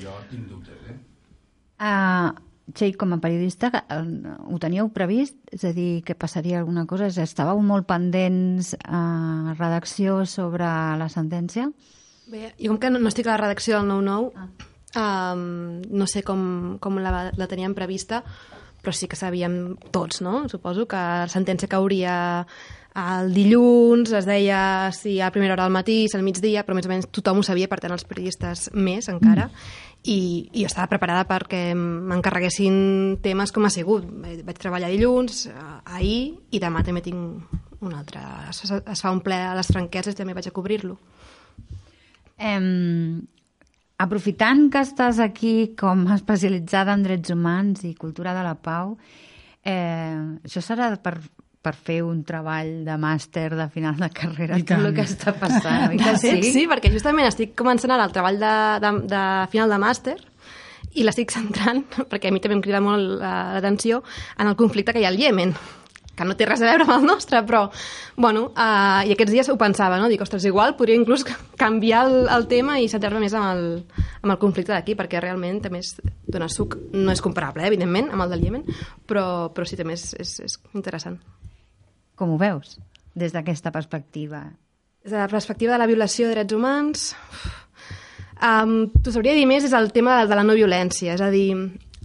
Jo 0.03 0.13
tinc 0.31 0.49
dubtes, 0.51 0.83
eh? 0.93 0.99
Uh, 1.81 2.35
Txell, 2.75 2.97
com 2.99 3.15
a 3.15 3.21
periodista, 3.23 3.71
eh, 3.83 4.01
ho 4.47 4.59
teníeu 4.63 4.91
previst? 4.95 5.37
És 5.53 5.65
a 5.65 5.73
dir, 5.77 6.03
que 6.07 6.15
passaria 6.15 6.61
alguna 6.61 6.87
cosa? 6.87 7.09
Estàveu 7.11 7.61
molt 7.65 7.89
pendents 7.89 8.75
a 8.85 9.55
redacció 9.59 10.25
sobre 10.27 10.69
la 11.01 11.09
sentència? 11.13 11.71
Bé, 12.31 12.53
jo 12.59 12.73
com 12.73 12.81
que 12.83 12.91
no, 12.91 13.01
no 13.03 13.11
estic 13.11 13.27
a 13.27 13.35
la 13.35 13.43
redacció 13.43 13.81
del 13.81 13.91
9-9, 13.91 14.31
ah. 14.37 15.35
um, 15.35 15.81
no 15.91 16.07
sé 16.07 16.23
com, 16.23 16.79
com 16.81 17.01
la, 17.03 17.31
la 17.35 17.49
teníem 17.51 17.75
prevista, 17.75 18.23
però 18.81 18.95
sí 18.97 19.09
que 19.11 19.19
sabíem 19.19 19.77
tots, 19.93 20.23
no? 20.25 20.45
Suposo 20.49 20.87
que 20.89 21.01
la 21.01 21.31
sentència 21.33 21.69
cauria 21.69 22.15
el 23.01 23.31
dilluns, 23.35 24.11
es 24.19 24.27
deia 24.27 24.91
si 24.95 25.21
a 25.23 25.31
primera 25.31 25.55
hora 25.55 25.69
del 25.69 25.75
matí, 25.75 26.09
si 26.09 26.17
al 26.19 26.25
migdia, 26.27 26.65
però 26.67 26.75
més 26.75 26.89
o 26.89 26.91
menys 26.91 27.07
tothom 27.15 27.39
ho 27.41 27.45
sabia, 27.47 27.69
per 27.71 27.79
tant 27.83 27.95
els 27.95 28.07
periodistes 28.09 28.69
més 28.75 29.09
encara, 29.13 29.47
i, 30.03 30.49
i 30.57 30.65
estava 30.65 30.89
preparada 30.89 31.27
perquè 31.29 31.75
m'encarreguessin 31.77 33.19
temes 33.25 33.53
com 33.53 33.67
ha 33.67 33.73
sigut. 33.73 34.07
Vaig 34.47 34.61
treballar 34.61 34.89
dilluns, 34.93 35.45
eh, 35.51 35.67
ahir, 35.97 36.23
i 36.51 36.61
demà 36.63 36.85
també 36.87 37.03
tinc 37.05 37.59
un 37.81 37.97
altre. 37.97 38.23
Es, 38.49 38.63
es 38.65 39.03
fa 39.03 39.13
un 39.13 39.21
ple 39.25 39.37
a 39.37 39.57
les 39.59 39.69
franqueses 39.69 40.15
i 40.15 40.21
també 40.21 40.37
vaig 40.37 40.49
a 40.49 40.55
cobrir-lo. 40.57 40.97
Em, 42.41 43.21
aprofitant 44.01 44.71
que 44.73 44.81
estàs 44.87 45.21
aquí 45.21 45.75
com 45.79 46.07
especialitzada 46.15 46.97
en 46.97 47.05
drets 47.05 47.35
humans 47.35 47.85
i 47.85 47.93
cultura 47.99 48.33
de 48.37 48.47
la 48.47 48.57
pau, 48.57 48.97
eh, 49.65 50.17
això 50.49 50.65
serà 50.65 50.95
per, 51.03 51.19
per 51.61 51.75
fer 51.77 51.99
un 52.03 52.23
treball 52.25 52.71
de 52.87 52.95
màster 52.97 53.51
de 53.55 53.67
final 53.69 53.99
de 54.01 54.09
carrera, 54.17 54.57
I 54.57 54.63
tot 54.65 54.79
el 54.79 54.87
tant. 54.87 54.95
que 54.97 55.03
està 55.05 55.35
passant, 55.37 55.89
oi 55.91 55.99
que 56.01 56.15
Sí, 56.17 56.33
sí? 56.55 56.67
perquè 56.71 56.89
justament 56.93 57.29
estic 57.29 57.53
començant 57.59 57.93
ara 57.93 58.07
el 58.09 58.15
treball 58.17 58.39
de, 58.41 58.55
de, 58.81 58.93
de 59.13 59.25
final 59.53 59.69
de 59.75 59.79
màster 59.83 60.17
i 60.97 61.05
l'estic 61.05 61.31
centrant, 61.31 61.85
perquè 62.11 62.31
a 62.31 62.33
mi 62.35 62.41
també 62.41 62.57
em 62.57 62.63
crida 62.65 62.81
molt 62.81 63.21
la- 63.21 63.53
l'atenció, 63.59 64.01
en 64.39 64.49
el 64.49 64.57
conflicte 64.57 64.93
que 64.97 65.01
hi 65.03 65.05
ha 65.05 65.13
al 65.13 65.21
Iemen 65.21 65.53
que 66.21 66.29
no 66.29 66.37
té 66.37 66.45
res 66.45 66.61
a 66.61 66.69
veure 66.69 66.85
amb 66.85 66.93
el 66.99 67.07
nostre, 67.09 67.41
però, 67.49 67.63
bueno, 68.21 68.51
uh, 68.53 69.01
i 69.09 69.15
aquests 69.15 69.33
dies 69.33 69.49
ho 69.49 69.57
pensava, 69.61 69.97
no? 70.01 70.11
Dic, 70.13 70.21
ostres, 70.21 70.45
igual 70.49 70.77
podria 70.77 70.99
inclús 71.01 71.25
canviar 71.61 72.05
el, 72.07 72.17
el 72.29 72.47
tema 72.51 72.77
i 72.81 72.91
centrar-me 72.93 73.23
més 73.25 73.37
amb 73.39 73.49
el, 73.49 73.65
amb 74.21 74.35
el 74.35 74.41
conflicte 74.43 74.75
d'aquí, 74.75 74.97
perquè 74.99 75.23
realment 75.25 75.63
també 75.65 75.81
és, 75.81 75.95
dona 76.29 76.51
suc, 76.53 76.77
no 76.93 77.15
és 77.15 77.25
comparable, 77.25 77.65
eh, 77.65 77.73
evidentment, 77.73 78.13
amb 78.13 78.27
el 78.27 78.35
del 78.35 78.45
Iemen, 78.51 78.69
però, 79.09 79.25
però 79.57 79.65
sí, 79.69 79.81
també 79.81 79.97
és, 79.97 80.11
és, 80.21 80.37
és 80.45 80.59
interessant. 80.77 81.17
Com 82.21 82.35
ho 82.35 82.41
veus, 82.41 82.77
des 83.17 83.33
d'aquesta 83.33 83.73
perspectiva? 83.73 84.45
Des 85.01 85.15
de 85.15 85.19
la 85.19 85.29
perspectiva 85.33 85.73
de 85.73 85.81
la 85.81 85.89
violació 85.89 86.29
de 86.29 86.37
drets 86.37 86.53
humans, 86.53 87.15
um, 88.45 88.91
t'ho 88.93 89.15
sabria 89.15 89.33
dir 89.37 89.47
més 89.49 89.65
és 89.65 89.73
el 89.77 89.89
tema 89.97 90.21
de, 90.21 90.29
de 90.29 90.37
la 90.37 90.45
no 90.45 90.59
violència, 90.59 91.17
és 91.17 91.25
a 91.25 91.31
dir, 91.33 91.55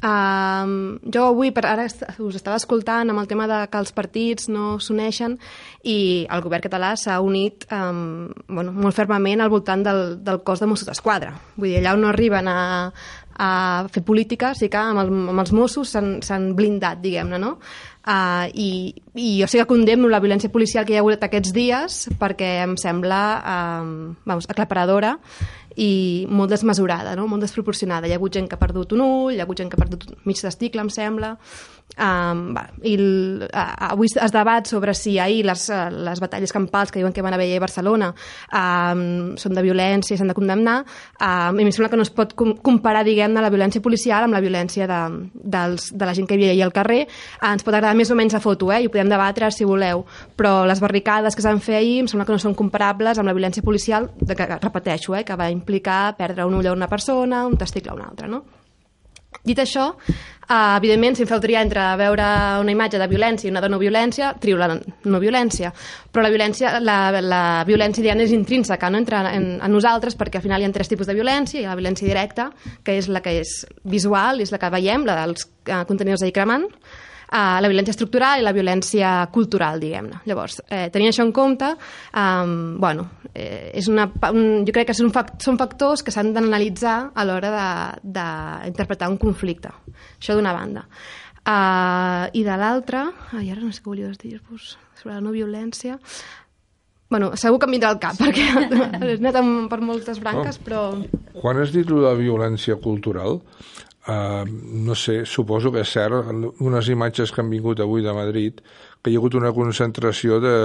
um, 0.05 0.75
jo 1.09 1.25
avui, 1.31 1.51
per 1.55 1.65
ara 1.65 1.87
us 1.89 2.37
estava 2.37 2.59
escoltant 2.61 3.09
amb 3.09 3.23
el 3.23 3.29
tema 3.31 3.47
de 3.49 3.59
que 3.71 3.81
els 3.81 3.91
partits 3.95 4.47
no 4.53 4.77
s'uneixen 4.77 5.37
i 5.83 5.97
el 6.29 6.45
govern 6.45 6.63
català 6.67 6.93
s'ha 6.99 7.17
unit 7.25 7.65
um, 7.73 8.29
bueno, 8.47 8.71
molt 8.71 8.95
fermament 8.95 9.41
al 9.41 9.53
voltant 9.53 9.83
del, 9.85 10.05
del 10.23 10.41
cos 10.45 10.61
de 10.61 10.69
Mossos 10.69 10.89
d'Esquadra. 10.89 11.33
Vull 11.57 11.71
dir, 11.71 11.79
allà 11.81 11.95
on 11.97 12.05
no 12.05 12.13
arriben 12.13 12.47
a, 12.51 12.61
a 13.35 13.49
fer 13.91 14.05
política, 14.05 14.53
sí 14.55 14.69
que 14.71 14.79
amb, 14.79 15.01
el, 15.03 15.11
amb 15.33 15.43
els 15.43 15.51
Mossos 15.55 15.91
s'han 15.91 16.47
blindat, 16.55 17.01
diguem-ne, 17.03 17.41
no? 17.41 17.57
Uh, 18.05 18.45
i, 18.53 18.93
I 19.17 19.29
jo 19.39 19.47
sí 19.49 19.57
que 19.57 19.65
condemno 19.65 20.05
la 20.11 20.19
violència 20.21 20.51
policial 20.53 20.85
que 20.85 20.93
hi 20.93 20.99
ha 20.99 21.01
hagut 21.01 21.23
aquests 21.25 21.49
dies 21.55 21.95
perquè 22.21 22.51
em 22.61 22.75
sembla 22.77 23.21
um, 23.41 23.95
vamos, 24.29 24.45
aclaparadora 24.45 25.15
i 25.75 26.25
molt 26.31 26.53
desmesurada, 26.53 27.15
no? 27.19 27.27
molt 27.27 27.43
desproporcionada. 27.43 28.07
Hi 28.07 28.15
ha 28.15 28.19
hagut 28.19 28.35
gent 28.37 28.47
que 28.49 28.55
ha 28.55 28.61
perdut 28.61 28.95
un 28.95 29.03
ull, 29.03 29.35
hi 29.35 29.41
ha 29.41 29.45
hagut 29.47 29.59
gent 29.59 29.71
que 29.71 29.79
ha 29.79 29.83
perdut 29.83 30.07
mig 30.25 30.39
testicle, 30.41 30.85
em 30.85 30.91
sembla. 30.93 31.35
Um, 31.95 32.49
va, 32.51 32.65
i 32.83 32.97
el, 32.97 33.45
uh, 33.45 33.61
avui 33.87 34.09
es 34.09 34.33
debat 34.35 34.67
sobre 34.67 34.91
si 34.97 35.13
ahir 35.15 35.45
les, 35.47 35.61
uh, 35.71 35.85
les 35.87 36.19
batalles 36.19 36.51
campals 36.51 36.89
que 36.91 36.99
diuen 36.99 37.13
que 37.15 37.23
van 37.23 37.37
haver 37.37 37.45
a 37.55 37.61
Barcelona 37.63 38.09
um, 38.51 39.37
són 39.39 39.55
de 39.55 39.63
violència 39.63 40.11
i 40.11 40.19
s'han 40.19 40.27
de 40.27 40.35
condemnar 40.35 40.81
um, 40.83 41.55
i 41.55 41.63
em 41.63 41.71
sembla 41.71 41.87
que 41.93 41.95
no 41.95 42.03
es 42.03 42.11
pot 42.11 42.33
com 42.35 42.51
comparar 42.59 43.05
diguem-ne 43.07 43.39
la 43.39 43.53
violència 43.53 43.79
policial 43.85 44.27
amb 44.27 44.35
la 44.35 44.41
violència 44.43 44.89
de, 44.91 44.99
dels, 45.31 45.87
de 45.95 46.09
la 46.09 46.17
gent 46.17 46.27
que 46.27 46.35
hi 46.35 46.49
havia 46.49 46.67
al 46.67 46.75
carrer 46.75 47.05
uh, 47.05 47.53
ens 47.53 47.63
pot 47.63 47.71
agradar 47.71 47.95
més 47.95 48.11
o 48.11 48.19
menys 48.19 48.35
la 48.35 48.43
foto 48.43 48.73
eh? 48.75 48.81
i 48.83 48.89
ho 48.89 48.91
podem 48.91 49.15
debatre 49.15 49.53
si 49.55 49.63
voleu 49.63 50.03
però 50.35 50.65
les 50.67 50.83
barricades 50.83 51.31
que 51.31 51.47
s'han 51.47 51.63
fet 51.63 51.79
ahir 51.79 52.01
em 52.03 52.11
sembla 52.11 52.27
que 52.27 52.35
no 52.35 52.43
són 52.43 52.59
comparables 52.59 53.23
amb 53.23 53.31
la 53.31 53.37
violència 53.39 53.63
policial 53.63 54.11
de 54.19 54.35
que, 54.35 54.51
repeteixo, 54.57 55.15
eh? 55.15 55.23
que 55.23 55.39
va 55.39 55.47
implicar 55.47 56.17
perdre 56.19 56.43
un 56.43 56.59
ull 56.59 56.73
a 56.73 56.75
una 56.75 56.91
persona, 56.91 57.45
un 57.47 57.55
testicle 57.55 57.95
a 57.95 57.99
una 58.01 58.11
altra 58.11 58.27
no? 58.27 58.43
Dit 59.45 59.61
això, 59.61 59.91
Uh, 60.45 60.77
evidentment, 60.77 61.15
si 61.17 61.23
em 61.23 61.29
feu 61.29 61.39
triar 61.41 61.63
entre 61.65 61.81
veure 61.97 62.25
una 62.61 62.69
imatge 62.69 62.99
de 63.01 63.07
violència 63.09 63.47
i 63.47 63.51
una 63.51 63.63
de 63.63 63.69
no 63.71 63.79
violència, 63.81 64.27
trio 64.37 64.59
la 64.61 64.67
no 64.75 65.21
violència. 65.21 65.71
Però 66.13 66.21
la 66.21 66.29
violència, 66.29 66.75
la, 66.85 66.97
la 67.17 67.39
violència 67.65 68.05
diguem, 68.05 68.21
és 68.21 68.35
intrínseca 68.35 68.91
no? 68.93 69.01
entre 69.01 69.23
en, 69.31 69.47
en 69.57 69.73
nosaltres 69.73 70.13
perquè 70.19 70.37
al 70.37 70.45
final 70.45 70.61
hi 70.61 70.67
ha 70.67 70.75
tres 70.75 70.91
tipus 70.91 71.09
de 71.09 71.17
violència. 71.17 71.63
Hi 71.63 71.65
ha 71.65 71.73
la 71.73 71.79
violència 71.79 72.05
directa, 72.05 72.51
que 72.85 72.99
és 72.99 73.09
la 73.09 73.23
que 73.25 73.39
és 73.39 73.55
visual, 73.89 74.43
és 74.45 74.53
la 74.53 74.61
que 74.61 74.69
veiem, 74.77 75.09
la 75.09 75.17
dels 75.23 75.49
uh, 75.49 75.81
contenidors 75.89 76.21
de 76.21 76.29
cremant, 76.35 76.69
uh, 77.31 77.57
la 77.63 77.71
violència 77.71 77.95
estructural 77.95 78.41
i 78.41 78.45
la 78.45 78.53
violència 78.55 79.11
cultural, 79.33 79.81
diguem-ne. 79.81 80.21
Llavors, 80.29 80.61
eh, 80.69 80.87
tenint 80.93 81.11
això 81.11 81.25
en 81.25 81.33
compte, 81.35 81.71
um, 82.13 82.55
bueno, 82.81 83.09
eh, 83.33 83.71
és 83.73 83.89
una, 83.91 84.07
un, 84.31 84.63
jo 84.67 84.75
crec 84.75 84.89
que 84.91 84.97
són, 84.97 85.11
fact, 85.15 85.37
són 85.45 85.59
factors 85.61 86.05
que 86.05 86.13
s'han 86.13 86.33
d'analitzar 86.35 86.95
a 87.13 87.27
l'hora 87.27 87.51
d'interpretar 88.03 89.11
un 89.11 89.19
conflicte. 89.21 89.73
Això 90.19 90.37
d'una 90.37 90.55
banda. 90.55 90.87
Uh, 91.45 92.25
I 92.33 92.41
de 92.41 92.55
l'altra, 92.57 93.05
ai, 93.37 93.51
ara 93.53 93.61
no 93.61 93.69
sé 93.69 93.83
què 93.83 93.91
volies 93.91 94.17
dir-vos, 94.17 94.73
sobre 94.97 95.13
la 95.13 95.21
no 95.21 95.35
violència, 95.35 95.99
Bueno, 97.07 97.35
segur 97.37 97.59
que 97.61 97.67
em 97.69 97.75
vindrà 97.75 97.91
al 97.93 97.99
cap, 98.01 98.17
perquè 98.17 98.47
he 99.05 99.17
anat 99.19 99.37
per 99.69 99.77
moltes 99.85 100.17
branques, 100.23 100.57
però... 100.65 100.87
Quan 101.37 101.61
has 101.61 101.69
dit 101.75 101.91
la 101.93 102.15
violència 102.17 102.79
cultural, 102.81 103.37
Uh, 104.05 104.45
no 104.85 104.93
sé, 104.93 105.23
suposo 105.25 105.71
que 105.73 105.81
és 105.81 105.89
cert, 105.89 106.27
unes 106.61 106.89
imatges 106.93 107.31
que 107.33 107.41
han 107.41 107.49
vingut 107.49 107.79
avui 107.81 108.03
de 108.05 108.13
Madrid, 108.13 108.59
que 109.01 109.09
hi 109.09 109.17
ha 109.17 109.21
hagut 109.21 109.37
una 109.39 109.49
concentració 109.55 110.37
de, 110.43 110.57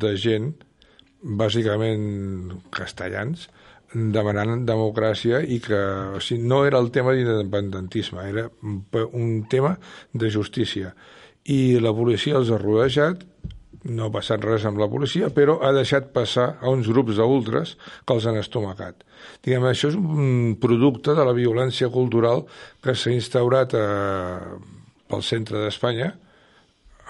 de 0.00 0.14
gent, 0.16 0.54
bàsicament 1.20 2.06
castellans, 2.72 3.48
demanant 3.92 4.64
democràcia 4.68 5.40
i 5.40 5.58
que 5.64 5.78
o 6.16 6.20
sigui, 6.20 6.44
no 6.48 6.62
era 6.68 6.80
el 6.80 6.90
tema 6.94 7.14
d'independentisme, 7.16 8.24
era 8.28 8.48
un 9.12 9.44
tema 9.50 9.76
de 10.12 10.30
justícia. 10.30 10.94
I 11.48 11.78
la 11.80 11.94
policia 11.96 12.36
els 12.36 12.52
ha 12.52 12.60
rodejat 12.60 13.24
no 13.84 14.08
ha 14.08 14.12
passat 14.14 14.42
res 14.44 14.64
amb 14.68 14.80
la 14.80 14.88
policia, 14.90 15.30
però 15.34 15.58
ha 15.62 15.72
deixat 15.76 16.10
passar 16.14 16.48
a 16.60 16.70
uns 16.72 16.88
grups 16.90 17.18
d'ultres 17.18 17.76
que 18.04 18.16
els 18.16 18.26
han 18.26 18.38
estomacat. 18.40 19.04
Diguem, 19.44 19.66
això 19.68 19.92
és 19.92 19.98
un 19.98 20.56
producte 20.60 21.14
de 21.14 21.26
la 21.26 21.36
violència 21.36 21.90
cultural 21.94 22.44
que 22.82 22.94
s'ha 22.94 23.14
instaurat 23.14 23.74
a, 23.74 23.84
eh, 23.84 24.56
pel 25.08 25.22
centre 25.22 25.62
d'Espanya 25.62 26.12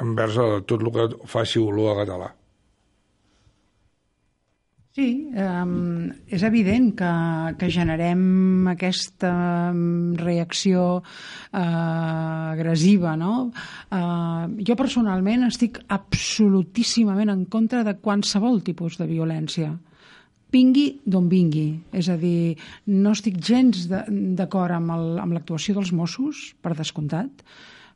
envers 0.01 0.37
tot 0.67 0.81
el 0.81 0.93
que 0.95 1.09
faci 1.27 1.59
olor 1.59 1.97
a 1.97 2.05
català. 2.05 2.38
Sí, 4.99 5.31
um, 5.31 6.09
és 6.27 6.43
evident 6.43 6.89
que, 6.99 7.09
que 7.61 7.69
generem 7.71 8.67
aquesta 8.73 9.31
reacció 10.19 10.87
uh, 10.99 11.61
agressiva, 12.51 13.13
no? 13.15 13.35
Uh, 13.95 14.59
jo 14.59 14.75
personalment 14.75 15.47
estic 15.47 15.79
absolutíssimament 15.95 17.31
en 17.31 17.47
contra 17.47 17.85
de 17.87 17.95
qualsevol 18.03 18.59
tipus 18.67 18.99
de 18.99 19.07
violència 19.07 19.71
vingui 20.51 20.89
d'on 21.07 21.31
vingui. 21.31 21.69
És 21.95 22.11
a 22.11 22.19
dir, 22.19 22.59
no 22.91 23.15
estic 23.15 23.39
gens 23.39 23.87
d'acord 23.87 24.75
amb 24.75 25.35
l'actuació 25.37 25.79
dels 25.79 25.95
Mossos, 25.95 26.49
per 26.59 26.75
descomptat, 26.75 27.47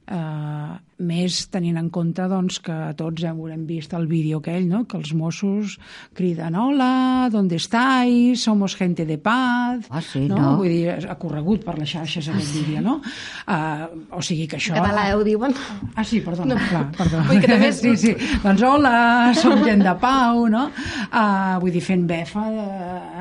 eh, 0.07 0.73
més 1.03 1.39
tenint 1.51 1.79
en 1.81 1.89
compte 1.91 2.25
doncs, 2.31 2.61
que 2.63 2.77
tots 2.99 3.23
ja 3.23 3.33
haurem 3.33 3.65
vist 3.67 3.93
el 3.97 4.07
vídeo 4.11 4.39
aquell, 4.39 4.69
no? 4.71 4.85
que 4.87 4.97
els 4.99 5.13
Mossos 5.19 5.77
criden 6.15 6.57
hola, 6.59 7.29
¿dónde 7.33 7.57
estáis? 7.57 8.43
Somos 8.43 8.77
gente 8.77 9.05
de 9.07 9.19
paz. 9.19 9.87
Ah, 9.91 10.01
sí, 10.01 10.27
no? 10.29 10.39
no? 10.39 10.53
Vull 10.61 10.71
dir, 10.71 11.09
ha 11.09 11.19
corregut 11.19 11.65
per 11.67 11.77
les 11.79 11.91
xarxes 11.91 12.29
aquest 12.31 12.47
ah, 12.47 12.53
sí. 12.53 12.63
vídeo, 12.63 12.83
no? 12.85 12.99
Uh, 13.47 14.19
o 14.19 14.23
sigui 14.23 14.47
que 14.47 14.61
això... 14.61 14.77
En 14.77 14.83
català 14.83 15.09
ho 15.17 15.25
diuen. 15.27 15.55
Ah, 15.97 16.05
sí, 16.07 16.23
perdona, 16.25 16.55
no. 16.55 16.69
clar, 16.71 16.85
perdona. 16.99 17.27
Vull 17.31 17.43
que 17.43 17.51
també 17.51 17.71
és... 17.73 17.81
Sí, 17.83 17.97
sí. 17.99 18.13
Doncs 18.45 18.63
hola, 18.63 19.33
som 19.35 19.65
gent 19.67 19.83
de 19.83 19.93
pau, 19.99 20.45
no? 20.51 20.69
Uh, 21.09 21.59
vull 21.63 21.75
dir, 21.75 21.83
fent 21.83 22.05
befa. 22.07 22.45
De... 22.55 22.67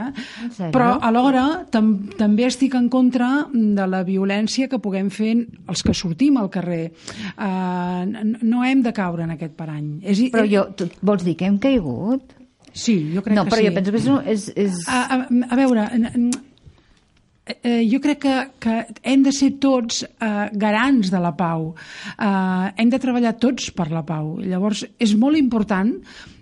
Eh? 0.06 0.70
Però 0.70 0.94
alhora 1.02 1.46
tam 1.74 1.94
també 2.20 2.46
estic 2.46 2.76
en 2.78 2.92
contra 2.94 3.48
de 3.52 3.88
la 3.90 4.04
violència 4.08 4.70
que 4.70 4.80
puguem 4.84 5.10
fer 5.14 5.34
els 5.42 5.82
que 5.86 5.96
sortim 5.98 6.38
al 6.38 6.52
carrer. 6.54 6.71
Uh, 7.36 8.38
no 8.42 8.64
hem 8.68 8.84
de 8.86 8.94
caure 8.96 9.26
en 9.28 9.36
aquest 9.36 9.58
parany. 9.58 9.98
És, 10.04 10.24
però 10.34 10.46
jo, 10.50 10.68
tu 10.78 10.90
vols 11.02 11.26
dir 11.28 11.36
que 11.40 11.50
hem 11.50 11.60
caigut? 11.62 12.38
Sí, 12.72 12.96
jo 13.16 13.24
crec 13.26 13.36
no, 13.36 13.44
que 13.46 13.52
sí. 13.52 13.52
No, 13.52 13.56
però 13.56 13.68
jo 13.68 13.76
penso 13.76 13.92
que 13.92 14.32
és... 14.32 14.48
és, 14.48 14.48
és... 14.56 14.88
A, 14.88 15.04
a, 15.18 15.44
a 15.52 15.60
veure, 15.60 15.88
eh, 17.52 17.82
jo 17.92 18.00
crec 18.04 18.22
que, 18.24 18.36
que 18.64 18.76
hem 19.04 19.24
de 19.26 19.34
ser 19.36 19.54
tots 19.62 20.04
eh, 20.06 20.50
garants 20.54 21.12
de 21.12 21.22
la 21.22 21.34
pau. 21.38 21.72
Eh, 22.16 22.68
hem 22.78 22.92
de 22.92 23.00
treballar 23.02 23.36
tots 23.42 23.72
per 23.76 23.90
la 23.92 24.06
pau. 24.08 24.38
Llavors, 24.44 24.86
és 25.00 25.16
molt 25.20 25.40
important 25.40 25.96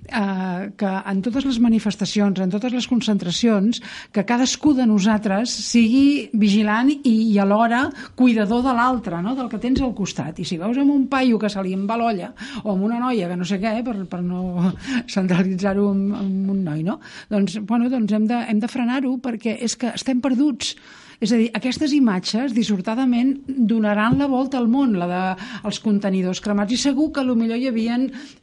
eh, 0.10 0.70
que 0.78 0.92
en 1.12 1.22
totes 1.26 1.46
les 1.48 1.60
manifestacions, 1.64 2.42
en 2.42 2.52
totes 2.52 2.74
les 2.74 2.88
concentracions, 2.90 3.82
que 4.12 4.26
cadascú 4.26 4.74
de 4.78 4.86
nosaltres 4.90 5.54
sigui 5.70 6.30
vigilant 6.34 6.92
i, 6.92 7.16
i 7.34 7.40
alhora 7.40 7.86
cuidador 8.20 8.64
de 8.66 8.76
l'altre, 8.76 9.22
no? 9.24 9.36
del 9.38 9.50
que 9.52 9.62
tens 9.62 9.82
al 9.86 9.96
costat. 9.98 10.42
I 10.42 10.48
si 10.48 10.60
veus 10.60 10.78
amb 10.82 10.94
un 10.94 11.08
paio 11.12 11.40
que 11.40 11.50
se 11.50 11.64
li 11.64 11.76
en 11.78 11.88
va 11.90 12.00
l'olla 12.00 12.32
o 12.64 12.74
amb 12.74 12.88
una 12.90 13.00
noia 13.02 13.30
que 13.30 13.40
no 13.40 13.48
sé 13.48 13.60
què, 13.62 13.80
per, 13.86 13.98
per 14.10 14.22
no 14.26 14.72
centralitzar-ho 15.16 15.90
amb, 15.94 16.16
amb 16.20 16.56
un 16.56 16.64
noi, 16.66 16.84
no? 16.86 17.00
doncs, 17.30 17.60
bueno, 17.66 17.90
doncs 17.90 18.14
hem 18.16 18.28
de, 18.30 18.42
hem 18.50 18.60
de 18.60 18.72
frenar-ho 18.72 19.18
perquè 19.24 19.58
és 19.64 19.78
que 19.80 19.94
estem 19.96 20.22
perduts. 20.24 20.76
És 21.20 21.34
a 21.36 21.38
dir, 21.40 21.50
aquestes 21.56 21.92
imatges, 21.92 22.54
dissortadament, 22.56 23.34
donaran 23.48 24.18
la 24.22 24.30
volta 24.32 24.58
al 24.58 24.70
món, 24.72 24.96
la 24.96 25.08
dels 25.12 25.80
de, 25.80 25.84
contenidors 25.84 26.40
cremats, 26.40 26.72
i 26.72 26.80
segur 26.80 27.10
que 27.12 27.26
millor 27.28 27.60
hi 27.60 27.68
havia 27.68 27.98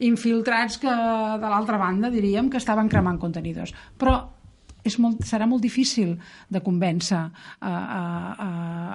infiltrats 0.05 0.77
que 0.77 0.93
de 1.41 1.49
l'altra 1.49 1.79
banda, 1.81 2.13
diríem, 2.13 2.51
que 2.53 2.61
estaven 2.61 2.89
cremant 2.89 3.17
contenidors. 3.17 3.73
Però 3.97 4.19
és 4.87 4.97
molt, 5.01 5.23
serà 5.27 5.47
molt 5.49 5.65
difícil 5.65 6.15
de 6.53 6.61
convèncer 6.63 7.17
a, 7.17 7.29
a, 7.71 7.73
a, 8.45 8.49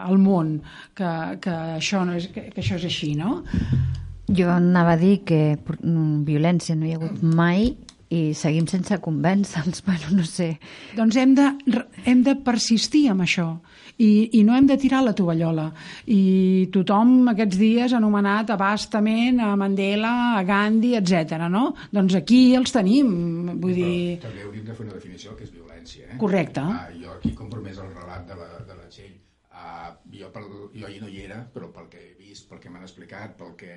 al 0.07 0.18
món 0.23 0.61
que, 0.95 1.11
que, 1.42 1.57
això 1.79 2.05
no 2.07 2.16
és, 2.18 2.31
que, 2.33 2.49
que 2.55 2.62
això 2.62 2.79
és 2.79 2.87
així, 2.88 3.12
no? 3.18 3.42
Jo 4.33 4.49
anava 4.55 4.95
a 4.95 5.01
dir 5.01 5.18
que 5.27 5.59
violència 6.25 6.79
no 6.79 6.87
hi 6.87 6.95
ha 6.95 7.01
hagut 7.01 7.25
mai 7.27 7.73
i 8.12 8.23
seguim 8.37 8.66
sense 8.68 8.97
convèncer-los, 9.03 9.83
bueno, 9.88 10.16
no 10.21 10.25
sé. 10.29 10.55
Doncs 10.97 11.18
hem 11.21 11.35
de, 11.37 11.51
hem 12.07 12.25
de 12.27 12.37
persistir 12.47 13.09
amb 13.12 13.27
això 13.27 13.51
i, 14.03 14.38
i 14.38 14.43
no 14.47 14.57
hem 14.57 14.69
de 14.69 14.77
tirar 14.81 15.03
la 15.07 15.15
tovallola. 15.17 15.69
I 16.11 16.69
tothom 16.75 17.33
aquests 17.33 17.59
dies 17.61 17.95
ha 17.95 18.01
anomenat 18.01 18.53
abastament 18.55 19.41
a 19.45 19.53
Mandela, 19.59 20.12
a 20.38 20.45
Gandhi, 20.49 20.95
etc. 20.99 21.47
no? 21.53 21.69
Doncs 21.93 22.19
aquí 22.23 22.43
els 22.59 22.75
tenim, 22.75 23.12
vull 23.62 23.77
dir... 23.77 23.97
Però 24.19 24.29
també 24.29 24.47
hauríem 24.47 24.69
de 24.69 24.79
fer 24.79 24.87
una 24.87 24.97
definició 24.97 25.37
que 25.38 25.47
és 25.47 25.53
violència. 25.55 26.09
Eh? 26.11 26.21
Correcte. 26.21 26.65
Ah, 26.65 26.88
jo 26.97 27.17
aquí 27.17 27.35
compromès 27.38 27.83
el 27.83 27.93
relat 27.95 28.27
de 28.29 28.38
la, 28.38 28.49
de 28.69 28.79
la 28.79 28.88
Txell. 28.93 29.19
Ah, 29.53 29.93
jo, 30.11 30.31
per, 30.35 30.43
jo 30.75 30.87
ahir 30.88 31.03
no 31.03 31.11
hi 31.11 31.23
era, 31.27 31.43
però 31.55 31.71
pel 31.75 31.91
que 31.93 32.01
he 32.03 32.15
vist, 32.19 32.49
pel 32.51 32.62
que 32.62 32.73
m'han 32.73 32.87
explicat, 32.88 33.37
pel 33.38 33.55
que 33.61 33.75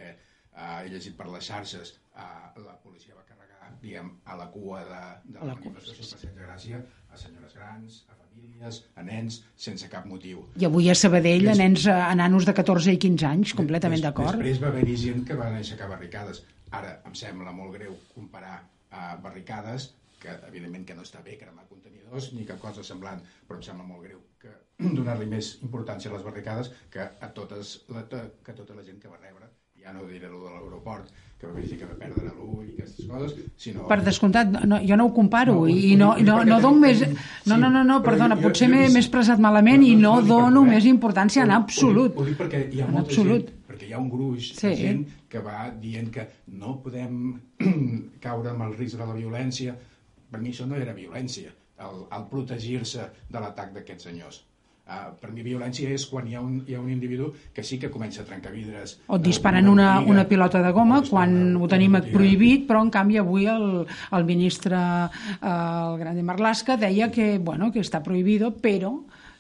ah, 0.55 0.81
he 0.81 0.89
llegit 0.89 1.17
per 1.17 1.29
les 1.29 1.51
xarxes, 1.51 1.95
ah, 2.15 2.51
la 2.57 2.77
policia 2.81 3.13
va 3.13 3.25
carregar 3.27 3.54
diguem, 3.81 4.11
a 4.25 4.37
la 4.39 4.49
cua 4.53 4.83
de, 4.85 5.01
de 5.31 5.39
la, 5.39 5.53
la 5.53 5.57
manifestació 5.59 6.05
Passeig 6.11 6.35
de 6.35 6.45
Gràcia 6.45 6.81
a 7.15 7.19
senyores 7.19 7.55
grans, 7.55 8.03
a 8.11 8.17
famílies, 8.19 8.81
a 8.99 9.03
nens, 9.07 9.39
sense 9.67 9.89
cap 9.91 10.07
motiu. 10.09 10.45
I 10.59 10.67
avui 10.67 10.89
a 10.91 10.95
Sabadell, 10.99 11.47
a 11.51 11.57
nens, 11.57 11.87
a 11.91 12.13
nanos 12.19 12.47
de 12.47 12.55
14 12.57 12.95
i 12.95 13.01
15 13.01 13.27
anys, 13.31 13.55
completament 13.57 14.03
d'acord. 14.03 14.35
Després 14.35 14.61
va 14.63 14.71
haver-hi 14.73 14.97
gent 15.07 15.25
que 15.27 15.37
van 15.39 15.55
aixecar 15.59 15.89
barricades. 15.91 16.43
Ara, 16.75 16.97
em 17.07 17.15
sembla 17.15 17.53
molt 17.55 17.77
greu 17.77 17.95
comparar 18.13 18.57
a 18.91 19.15
barricades, 19.23 19.93
que 20.19 20.35
evidentment 20.49 20.85
que 20.87 20.95
no 20.97 21.03
està 21.05 21.21
bé 21.25 21.37
cremar 21.39 21.67
contenidors 21.69 22.31
ni 22.35 22.47
cap 22.49 22.61
cosa 22.63 22.83
semblant, 22.83 23.21
però 23.47 23.59
em 23.59 23.67
sembla 23.67 23.85
molt 23.87 24.07
greu 24.07 24.23
que 24.41 24.53
donar-li 24.99 25.27
més 25.31 25.55
importància 25.67 26.11
a 26.11 26.15
les 26.15 26.25
barricades 26.25 26.71
que 26.91 27.05
a 27.05 27.29
totes 27.39 27.77
la, 27.93 28.05
que 28.09 28.57
tota 28.57 28.77
la 28.77 28.85
gent 28.87 28.99
que 29.03 29.11
va 29.11 29.21
rebre, 29.21 29.51
ja 29.81 29.93
no 29.93 30.07
diré 30.09 30.31
lo 30.31 30.41
de 30.41 30.53
l'aeroport, 30.53 31.11
que 31.45 31.53
va 31.55 31.63
dir 31.65 31.77
que 31.79 31.87
va 31.89 31.95
perdre 31.99 32.31
l'ull 32.35 32.65
i 32.67 32.73
aquestes 32.75 33.07
coses, 33.09 33.35
sinó... 33.61 33.87
Per 33.89 33.99
descomptat, 34.05 34.51
no, 34.65 34.79
jo 34.85 34.97
no 34.99 35.07
ho 35.09 35.13
comparo 35.15 35.55
no, 35.61 35.67
i 35.71 35.95
no, 35.99 36.13
no, 36.19 36.39
no 36.47 36.59
dono 36.63 36.79
més... 36.83 37.03
No, 37.45 37.57
no, 37.57 37.69
no, 37.73 37.83
no 37.87 37.99
perdona, 38.05 38.37
potser 38.41 38.69
m'he 38.71 38.87
expressat 38.91 39.41
malament 39.43 39.83
i 39.85 39.93
no 39.99 40.17
dono 40.25 40.63
més 40.67 40.87
importància 40.89 41.45
en 41.45 41.53
absolut. 41.55 42.17
Ho 42.17 42.25
dic 42.27 42.37
perquè 42.39 42.65
hi 42.73 42.81
ha 42.81 42.89
molta 42.91 43.13
gent, 43.15 43.51
perquè 43.69 43.89
hi 43.89 43.93
ha 43.95 44.01
un 44.01 44.09
gruix 44.09 44.51
Sí. 44.55 44.67
de 44.67 44.75
gent 44.79 45.03
que 45.29 45.41
va 45.43 45.69
dient 45.81 46.09
que 46.13 46.27
no 46.47 46.77
podem 46.83 47.35
caure 48.25 48.51
amb 48.53 48.65
el 48.67 48.73
risc 48.79 48.97
de 48.99 49.05
la 49.05 49.15
violència. 49.17 49.75
Per 50.31 50.41
mi 50.41 50.51
això 50.51 50.65
no 50.67 50.75
era 50.79 50.93
violència, 50.95 51.51
el, 51.85 52.03
el 52.17 52.27
protegir-se 52.31 53.09
de 53.31 53.39
l'atac 53.41 53.73
d'aquests 53.75 54.07
senyors. 54.09 54.41
Uh, 54.85 55.15
per 55.17 55.31
mi 55.33 55.41
violència 55.41 55.89
és 55.89 56.03
quan 56.05 56.27
hi 56.29 56.35
ha, 56.37 56.41
un, 56.45 56.59
hi 56.69 56.75
ha 56.75 56.79
un 56.79 56.91
individu 56.93 57.31
que 57.55 57.63
sí 57.65 57.79
que 57.81 57.89
comença 57.89 58.21
a 58.21 58.25
trencar 58.27 58.51
vidres. 58.53 58.99
O 59.07 59.17
et 59.17 59.23
disparen 59.25 59.65
una, 59.67 59.95
botiga, 59.95 60.11
una 60.13 60.25
pilota 60.29 60.61
de 60.61 60.71
goma 60.77 60.99
quan 61.09 61.33
una- 61.55 61.63
ho 61.65 61.67
tenim 61.71 61.95
una 61.97 62.03
prohibit, 62.05 62.67
però 62.69 62.83
en 62.85 62.91
canvi 62.93 63.17
avui 63.17 63.47
el, 63.49 63.87
el 64.13 64.25
ministre, 64.29 64.77
eh, 64.77 65.49
el 65.49 65.97
gran 65.97 66.15
de 66.15 66.21
Marlaska, 66.21 66.77
deia 66.77 67.09
que, 67.09 67.39
bueno, 67.39 67.71
que 67.73 67.81
està 67.81 68.03
prohibido, 68.05 68.51
però 68.61 68.93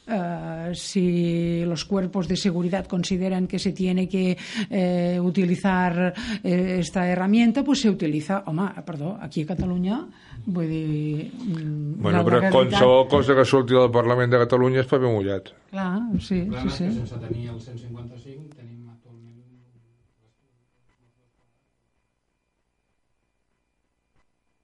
eh, 0.07 0.71
si 0.73 1.63
los 1.65 1.85
cuerpos 1.85 2.27
de 2.27 2.35
seguridad 2.37 2.85
consideran 2.87 3.47
que 3.47 3.59
se 3.59 3.71
tiene 3.73 4.07
que 4.07 4.37
eh, 4.69 5.19
utilizar 5.21 6.13
eh, 6.43 6.77
esta 6.79 7.07
herramienta, 7.07 7.63
pues 7.63 7.81
se 7.81 7.89
utiliza. 7.89 8.43
Home, 8.45 8.69
perdó, 8.85 9.17
aquí 9.21 9.43
a 9.43 9.47
Catalunya, 9.47 10.05
vull 10.45 10.67
dir... 10.69 11.31
mm, 11.33 12.01
Bueno, 12.01 12.23
però 12.23 12.39
legalitat- 12.39 12.51
qualsevol 12.53 13.07
cosa 13.09 13.35
que 13.35 13.45
surti 13.45 13.73
del 13.73 13.89
Parlament 13.91 14.31
de 14.31 14.39
Catalunya 14.45 14.79
és 14.83 14.87
paper 14.87 15.09
mullat. 15.09 15.49
Clar, 15.71 16.01
sí, 16.19 16.39
El 16.45 16.53
sí, 16.53 16.63
que 16.63 16.69
sí. 16.69 16.85
sense 16.85 17.17
tenir 17.19 17.49
el 17.49 17.59
155 17.59 18.53
tenim 18.55 18.89
actualment 18.89 19.33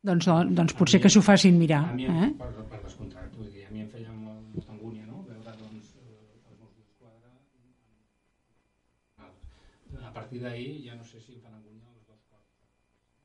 Doncs, 0.04 0.26
doncs 0.58 0.74
potser 0.78 1.00
que 1.02 1.10
s'ho 1.14 1.22
facin 1.22 1.58
mirar. 1.62 1.84
A 1.92 1.94
mi, 1.94 2.06
Eh? 2.10 2.30
per, 2.40 2.48
per 2.72 2.80
descomptat, 2.86 3.21
vull 3.42 3.52
dir, 3.54 3.64
a 3.66 3.72
mi 3.74 3.82
em 3.82 3.90
feia 3.90 4.12
molt, 4.14 4.42
molta 4.54 4.74
angúnia, 4.76 5.06
no?, 5.10 5.22
veure, 5.28 5.54
doncs, 5.62 5.96
eh, 6.02 6.18
els 6.48 6.60
Mossos 6.62 6.78
d'Esquadra... 6.86 7.32
A 10.08 10.12
partir 10.16 10.40
d'ahir 10.42 10.70
ja 10.86 10.94
no 10.96 11.04
sé 11.08 11.20
si 11.20 11.34
em 11.36 11.42
fan 11.44 11.56
angúnia 11.58 11.90
les 11.96 12.06
dues 12.08 12.22
coses, 12.30 12.62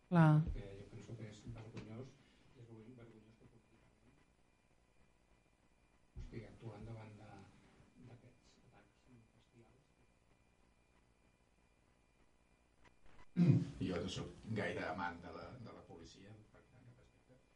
Clar. 0.08 0.32
perquè 0.46 0.64
jo 0.80 0.86
penso 0.90 1.14
que 1.18 1.28
és 1.30 1.38
vergonyós, 1.54 2.08
és 2.58 2.66
vergonyós 2.98 3.36
que 3.38 3.46
políticament 3.52 4.16
estigui 6.22 6.46
actuant 6.48 6.84
davant 6.90 7.12
d'aquests 7.20 8.58
atacs 8.64 8.98
bestials. 9.36 9.86
Jo 13.90 14.02
no 14.02 14.10
soc 14.18 14.28
gaire 14.60 14.82
amant 14.90 15.22
de 15.22 15.30
la, 15.38 15.46
de 15.68 15.72
la 15.78 15.84
policia, 15.92 16.30
per 16.52 16.62
tant, 16.66 16.82
en 16.82 16.90
aquest 16.96 17.14
aspecte. 17.20 17.54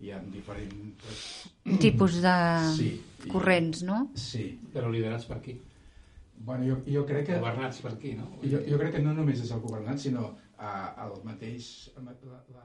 Hi 0.00 0.10
ha 0.12 0.18
diferents... 0.32 1.46
Tipus 1.80 2.18
de 2.22 2.34
Sí, 2.76 2.88
i- 3.24 3.28
corrents, 3.32 3.82
no? 3.82 4.10
Sí. 4.20 4.46
Però 4.74 4.90
liderats 4.92 5.24
per 5.30 5.38
qui? 5.44 5.54
Bueno, 6.44 6.64
jo, 6.68 6.76
jo 6.90 7.04
crec 7.08 7.26
que... 7.30 7.38
Governats 7.40 7.80
per 7.80 7.94
qui, 8.02 8.12
no? 8.18 8.26
Jo, 8.42 8.60
jo 8.68 8.78
crec 8.80 8.96
que 8.96 9.02
no 9.04 9.14
només 9.16 9.40
és 9.40 9.52
el 9.54 9.60
governant, 9.62 9.98
sinó 10.02 10.26
uh, 10.28 11.06
el 11.06 11.14
mateix, 11.24 11.68
la, 11.96 12.12
la, 12.12 12.40
la, 12.56 12.64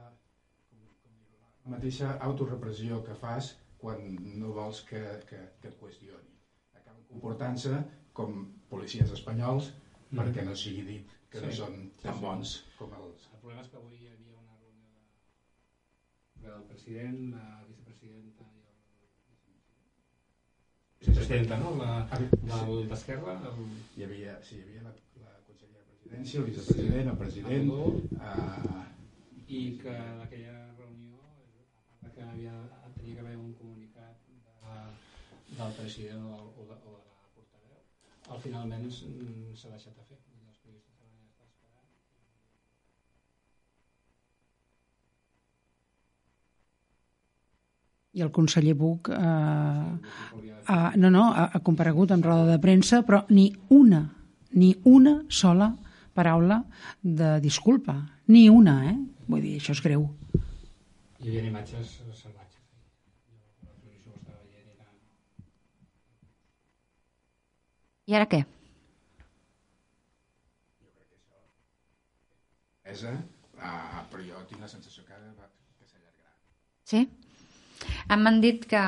com, 0.68 0.82
com 1.04 1.14
dir-ho, 1.24 1.46
la 1.64 1.76
mateixa 1.76 2.16
autorepressió 2.28 3.00
que 3.06 3.14
fas 3.22 3.54
quan 3.80 4.02
no 4.40 4.52
vols 4.56 4.82
que, 4.90 5.00
que, 5.30 5.38
que 5.62 5.70
et 5.72 5.78
qüestioni. 5.80 6.34
Acaben 6.76 7.00
comportant-se 7.08 7.78
com 8.12 8.42
policies 8.68 9.12
espanyols 9.16 9.72
Mm. 10.10 10.18
perquè 10.18 10.42
no 10.42 10.56
sigui 10.58 10.80
dit 10.82 11.10
que 11.30 11.38
no 11.38 11.46
Sí. 11.52 11.60
són 11.60 11.74
tan 12.02 12.16
bons 12.18 12.56
com 12.76 12.90
els... 12.98 13.28
El 13.30 13.38
problema 13.44 13.62
és 13.62 13.68
que 13.70 13.76
avui 13.78 13.94
hi 14.00 14.08
havia 14.10 14.29
del 16.44 16.62
president, 16.70 17.18
la 17.34 17.46
vicepresidenta 17.68 18.44
i 18.44 18.60
el... 18.60 18.76
Vicepresidenta, 21.00 21.58
no? 21.64 21.74
La, 21.80 21.90
del- 22.12 22.88
d'Esquerra, 22.92 23.34
el... 23.50 23.60
Hi 23.96 24.06
havia, 24.08 24.36
sí, 24.48 24.58
hi 24.60 24.64
havia 24.66 24.82
la, 24.88 24.94
la 25.24 25.34
consellera 25.48 25.84
de 25.86 25.98
presidència, 25.98 26.40
el 26.42 26.48
vicepresident, 26.50 27.12
el 27.14 27.20
president... 27.24 27.70
Uh, 27.74 28.86
i 29.50 29.60
que 29.82 29.90
en 29.98 30.20
aquella 30.22 30.58
reunió, 30.78 31.22
a 31.90 31.96
part 32.02 32.12
que 32.14 32.22
havia, 32.22 32.52
tenia 32.96 33.14
que 33.16 33.22
haver 33.24 33.36
un 33.36 33.48
comunicat 33.58 34.20
de, 34.28 34.76
del 35.56 35.72
president 35.80 36.28
o, 36.30 36.36
de, 36.68 36.76
o 36.76 36.92
de 36.92 37.00
la 37.08 37.32
portaveu, 37.34 37.80
al 38.36 38.42
finalment 38.44 38.86
mm, 38.86 39.56
s'ha 39.58 39.72
deixat 39.74 39.96
de 39.98 40.06
fer. 40.12 40.20
Vull 40.28 40.38
dir, 40.38 40.46
Els 40.52 40.62
periodistes 40.62 41.00
van 41.02 41.18
estar 41.32 41.48
esperant. 41.50 41.90
I 48.12 48.24
el 48.24 48.32
conseller 48.34 48.74
Buch 48.74 49.10
eh, 49.14 49.18
ha, 50.66 50.78
no, 50.96 51.10
no, 51.10 51.28
ha, 51.30 51.46
ha 51.54 51.60
comparegut 51.66 52.10
en 52.10 52.24
roda 52.26 52.48
de 52.48 52.58
premsa, 52.62 53.04
però 53.06 53.22
ni 53.30 53.50
una, 53.68 54.02
ni 54.52 54.72
una 54.84 55.20
sola 55.28 55.70
paraula 56.14 56.64
de 57.02 57.38
disculpa. 57.40 58.00
Ni 58.26 58.48
una, 58.50 58.80
eh? 58.90 58.96
Vull 59.30 59.46
dir, 59.46 59.56
això 59.60 59.76
és 59.76 59.82
greu. 59.84 60.08
Hi 61.20 61.28
havia 61.28 61.46
imatges 61.46 62.00
salvatges. 62.18 62.58
I 68.10 68.16
ara 68.18 68.26
què? 68.26 68.40
Esa, 72.90 73.12
uh, 73.54 74.00
però 74.10 74.24
jo 74.26 74.40
tinc 74.50 74.64
la 74.64 74.70
sensació 74.72 75.04
que, 75.06 75.14
que 75.14 75.86
s'allargarà. 75.86 76.32
Sí? 76.90 77.04
M'han 78.10 78.40
dit 78.42 78.64
que, 78.68 78.80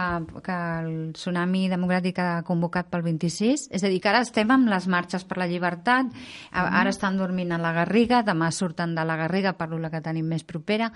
que 0.44 0.56
el 0.82 1.12
tsunami 1.16 1.66
democràtic 1.70 2.18
ha 2.20 2.42
convocat 2.46 2.88
pel 2.92 3.02
26, 3.06 3.68
és 3.72 3.84
a 3.84 3.88
dir, 3.92 4.00
que 4.02 4.10
ara 4.10 4.20
estem 4.26 4.50
amb 4.52 4.68
les 4.68 4.88
marxes 4.90 5.24
per 5.24 5.38
la 5.40 5.46
llibertat, 5.48 6.10
a- 6.52 6.66
ara 6.80 6.90
estan 6.90 7.16
dormint 7.16 7.52
a 7.54 7.58
la 7.62 7.72
Garriga, 7.76 8.22
demà 8.26 8.50
surten 8.52 8.94
de 8.94 9.04
la 9.08 9.16
Garriga, 9.16 9.54
parlo 9.56 9.78
la 9.78 9.90
que 9.90 10.02
tenim 10.04 10.26
més 10.28 10.44
propera, 10.44 10.90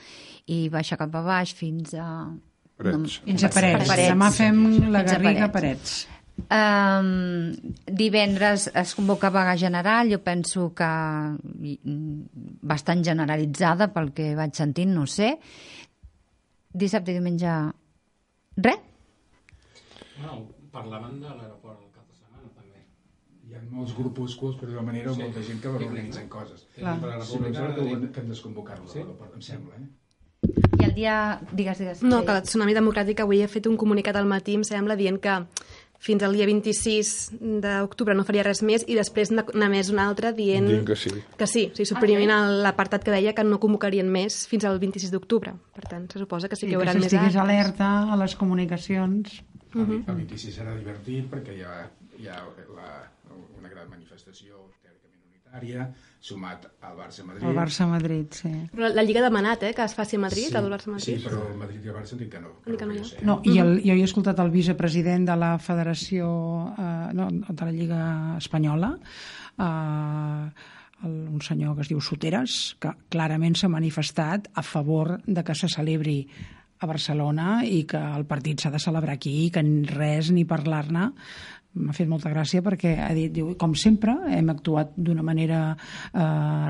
i 0.46 0.66
baixa 0.68 0.98
cap 1.00 1.14
a 1.14 1.22
baix 1.22 1.54
fins 1.54 1.94
a... 1.94 2.10
Parets. 2.76 3.20
Fins 3.24 3.44
a 3.46 3.48
Parets. 3.48 3.88
Parets. 3.88 4.10
Demà 4.12 4.28
fem 4.36 4.60
la 4.92 5.00
Fins 5.00 5.12
a 5.16 5.16
Garriga 5.16 5.48
Parets. 5.54 5.96
Parets. 6.04 6.12
Um, 6.52 7.72
divendres 7.88 8.66
es 8.76 8.90
convoca 8.94 9.30
vaga 9.32 9.54
general, 9.56 10.10
jo 10.12 10.18
penso 10.20 10.66
que 10.76 10.84
mm, 10.84 12.60
bastant 12.60 13.00
generalitzada 13.06 13.88
pel 13.94 14.10
que 14.12 14.34
vaig 14.36 14.52
sentint, 14.54 14.92
no 14.92 15.06
ho 15.06 15.08
sé. 15.08 15.30
Dissabte 16.76 17.14
i 17.14 17.16
diumenge... 17.16 17.56
Res? 18.56 18.78
Bueno, 20.18 20.48
parlaven 20.72 21.20
de 21.20 21.28
l'aeroport 21.28 21.80
el 21.82 21.90
cap 21.92 22.06
de 22.08 22.14
setmana, 22.16 22.48
també. 22.56 22.80
Hi 23.48 23.54
ha 23.58 23.62
molts 23.70 23.92
grupúsculs, 23.98 24.56
per 24.60 24.70
dir-ho 24.70 24.82
manera, 24.86 25.12
o 25.12 25.18
molta 25.20 25.42
gent 25.44 25.60
que 25.62 25.72
van 25.74 25.84
organitzant 25.90 26.28
coses. 26.32 26.64
Clar. 26.78 26.96
Per 27.02 27.10
la 27.12 27.20
Sí, 27.20 27.36
República... 27.36 27.66
però 27.76 28.10
que, 28.14 28.20
han 28.24 28.32
desconvocat-lo, 28.32 28.88
Sí? 28.88 29.02
sí? 29.02 29.30
em 29.34 29.46
sembla, 29.50 29.74
eh? 29.82 29.88
I 30.80 30.84
el 30.84 30.94
dia... 30.94 31.14
Digues, 31.52 31.78
digues. 31.82 32.02
No, 32.02 32.22
que 32.24 32.32
el 32.32 32.42
Tsunami 32.46 32.74
Democràtic 32.76 33.20
avui 33.24 33.42
ha 33.42 33.48
fet 33.48 33.66
un 33.66 33.76
comunicat 33.76 34.16
al 34.16 34.26
matí, 34.30 34.54
em 34.56 34.64
sembla, 34.64 34.96
dient 34.96 35.18
que 35.20 35.36
fins 35.98 36.22
al 36.22 36.34
dia 36.36 36.46
26 36.46 37.12
d'octubre 37.62 38.14
no 38.14 38.24
faria 38.24 38.42
res 38.42 38.62
més 38.62 38.84
i 38.86 38.94
després 38.94 39.30
n'ha 39.32 39.68
més 39.68 39.90
un 39.90 39.98
altre 39.98 40.32
dient 40.36 40.66
Dient 40.68 40.86
que 40.86 40.96
sí. 40.96 41.10
que 41.38 41.46
sí, 41.46 41.66
o 41.72 41.76
sigui, 41.76 41.86
suprimint 41.86 42.30
l'apartat 42.62 43.04
que 43.04 43.10
deia 43.14 43.32
que 43.34 43.44
no 43.44 43.58
convocarien 43.62 44.08
més 44.10 44.46
fins 44.50 44.64
al 44.64 44.78
26 44.78 45.10
d'octubre. 45.10 45.54
Per 45.74 45.84
tant, 45.88 46.06
se 46.12 46.18
suposa 46.18 46.48
que 46.48 46.56
sí 46.56 46.66
I 46.66 46.68
que 46.68 46.72
hi 46.72 46.76
que 46.76 46.82
haurà 46.82 46.94
més 46.94 47.04
s'estigués 47.08 47.36
actes. 47.36 47.42
alerta 47.42 48.12
a 48.12 48.16
les 48.16 48.34
comunicacions. 48.36 49.42
El, 49.74 49.80
uh 49.80 49.86
-huh. 49.88 50.02
el 50.08 50.14
26 50.16 50.58
serà 50.58 50.76
divertit 50.76 51.30
perquè 51.30 51.52
hi 51.56 51.62
ha, 51.62 51.90
hi 52.18 52.28
ha 52.28 52.38
la, 52.76 53.10
una 53.58 53.68
gran 53.68 53.88
manifestació 53.90 54.70
teòricament 54.82 55.22
unitària, 55.32 55.92
sumat 56.26 56.66
al 56.82 56.96
Barça-Madrid. 56.98 57.46
El 57.46 57.56
Barça-Madrid, 57.56 58.38
sí. 58.40 58.52
Però 58.72 58.90
la 58.92 59.04
Lliga 59.06 59.22
ha 59.22 59.28
demanat 59.28 59.62
eh, 59.68 59.72
que 59.76 59.84
es 59.86 59.94
faci 59.94 60.18
a 60.18 60.22
Madrid, 60.24 60.48
sí, 60.50 60.56
el 60.58 60.70
Barça-Madrid. 60.72 61.06
Sí, 61.06 61.16
però 61.22 61.42
el 61.46 61.58
Madrid 61.60 61.84
i 61.86 61.92
el 61.92 61.96
Barça 61.96 62.16
han 62.16 62.22
dit 62.24 62.32
que 62.32 62.40
no. 62.42 62.54
Que 62.66 62.88
no, 62.88 62.96
ja. 62.98 63.04
sé. 63.10 63.20
No, 63.26 63.38
i 63.46 63.58
el, 63.62 63.76
jo 63.84 63.94
he 63.94 64.06
escoltat 64.06 64.42
el 64.42 64.50
vicepresident 64.54 65.28
de 65.30 65.36
la 65.38 65.52
Federació 65.62 66.30
eh, 66.74 66.88
no, 67.14 67.30
de 67.30 67.60
la 67.62 67.76
Lliga 67.76 68.02
Espanyola, 68.40 68.92
eh, 68.96 70.74
el, 71.06 71.16
un 71.36 71.40
senyor 71.44 71.76
que 71.76 71.86
es 71.86 71.92
diu 71.92 72.02
Soteres, 72.02 72.76
que 72.82 72.94
clarament 73.12 73.54
s'ha 73.54 73.70
manifestat 73.72 74.50
a 74.54 74.66
favor 74.66 75.18
de 75.26 75.46
que 75.46 75.54
se 75.54 75.70
celebri 75.70 76.20
a 76.76 76.86
Barcelona 76.86 77.62
i 77.64 77.84
que 77.88 78.00
el 78.00 78.26
partit 78.28 78.60
s'ha 78.60 78.72
de 78.74 78.80
celebrar 78.82 79.16
aquí 79.16 79.32
i 79.46 79.52
que 79.52 79.62
res 79.88 80.28
ni 80.34 80.44
parlar-ne 80.44 81.08
m'ha 81.76 81.92
fet 81.96 82.08
molta 82.08 82.30
gràcia 82.32 82.62
perquè 82.64 82.94
ha 83.04 83.12
dit, 83.14 83.30
diu, 83.32 83.52
com 83.60 83.74
sempre, 83.76 84.14
hem 84.32 84.48
actuat 84.52 84.94
d'una 84.96 85.22
manera 85.26 85.60
eh, 85.76 86.20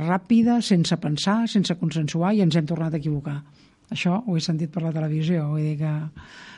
ràpida, 0.07 0.59
sense 0.62 0.97
pensar, 1.03 1.45
sense 1.49 1.77
consensuar 1.81 2.35
i 2.35 2.42
ens 2.45 2.57
hem 2.59 2.66
tornat 2.66 2.95
a 2.95 3.01
equivocar. 3.01 3.38
Això 3.95 4.16
ho 4.27 4.35
he 4.37 4.40
sentit 4.42 4.73
per 4.75 4.83
la 4.83 4.90
televisió, 4.92 5.47
vull 5.53 5.62
dir 5.62 5.77
que 5.79 5.92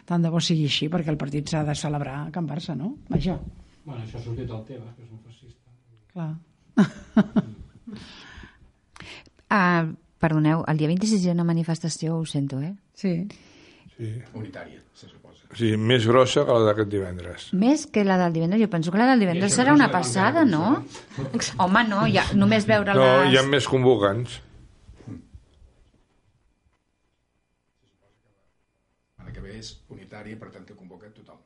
tant 0.09 0.23
de 0.25 0.31
bo 0.33 0.41
sigui 0.41 0.65
així, 0.65 0.89
perquè 0.89 1.13
el 1.13 1.19
partit 1.21 1.49
s'ha 1.53 1.61
de 1.69 1.75
celebrar 1.77 2.23
a 2.27 2.31
Can 2.33 2.49
Barça, 2.49 2.75
no? 2.77 2.95
Vaja, 3.13 3.39
Bueno, 3.85 4.03
això 4.05 4.19
ha 4.19 4.21
sortit 4.21 4.45
del 4.49 4.65
Tebas, 4.69 4.95
que 4.97 5.03
és 5.05 5.11
un 5.13 5.21
fascista. 5.25 5.71
clar. 6.13 6.35
Ah, 9.51 9.87
perdoneu, 10.21 10.65
el 10.69 10.77
dia 10.77 10.89
26 10.91 11.23
hi 11.25 11.31
ha 11.31 11.35
una 11.37 11.45
manifestació, 11.49 12.19
ho 12.19 12.27
sento, 12.29 12.61
eh? 12.61 12.75
Sí. 12.93 13.13
Sí. 13.97 14.11
Unitària, 14.37 14.83
suposa. 15.49 15.59
sí, 15.59 15.77
més 15.77 16.07
grossa 16.07 16.45
que 16.45 16.53
la 16.53 16.67
d'aquest 16.69 16.91
divendres. 16.93 17.49
Més 17.57 17.87
que 17.87 18.05
la 18.05 18.17
del 18.21 18.33
divendres. 18.37 18.61
Jo 18.63 18.69
penso 18.71 18.93
que 18.93 18.99
la 19.01 19.07
del 19.13 19.21
divendres 19.25 19.55
serà 19.57 19.73
una 19.75 19.91
passada, 19.91 20.45
no? 20.45 20.85
Home, 21.59 21.85
no, 21.89 22.05
ja, 22.13 22.25
només 22.35 22.67
veure 22.69 22.95
No, 22.95 23.07
les... 23.25 23.33
hi 23.33 23.39
ha 23.41 23.43
més 23.49 23.67
convocants. 23.69 24.41
L'any 29.19 29.33
que 29.35 29.41
ve 29.45 29.57
és 29.59 29.73
unitària, 29.95 30.37
per 30.41 30.51
tant 30.55 30.65
que 30.69 30.77
convoca 30.79 31.11
tothom. 31.17 31.41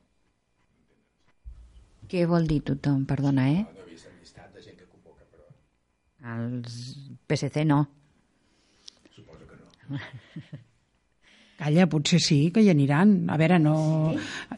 Què 2.11 2.25
vol 2.29 2.45
dir 2.47 2.59
tothom? 2.67 3.05
Perdona, 3.09 3.47
eh? 3.49 3.63
No 3.73 3.81
he 3.87 3.89
vist 3.93 4.05
el 4.09 4.17
llistat 4.19 4.51
de 4.53 4.61
gent 4.61 4.77
que 4.77 4.85
convoca, 4.91 5.25
però 5.31 5.47
Els 6.35 6.75
PSC 7.31 7.63
no. 7.65 7.79
suposo 9.15 9.47
que 9.49 9.57
no. 9.57 9.99
Calla, 11.63 11.85
potser 11.87 12.19
sí, 12.19 12.49
que 12.51 12.59
hi 12.59 12.69
aniran. 12.73 13.13
A 13.31 13.37
veure, 13.39 13.57
no... 13.63 14.13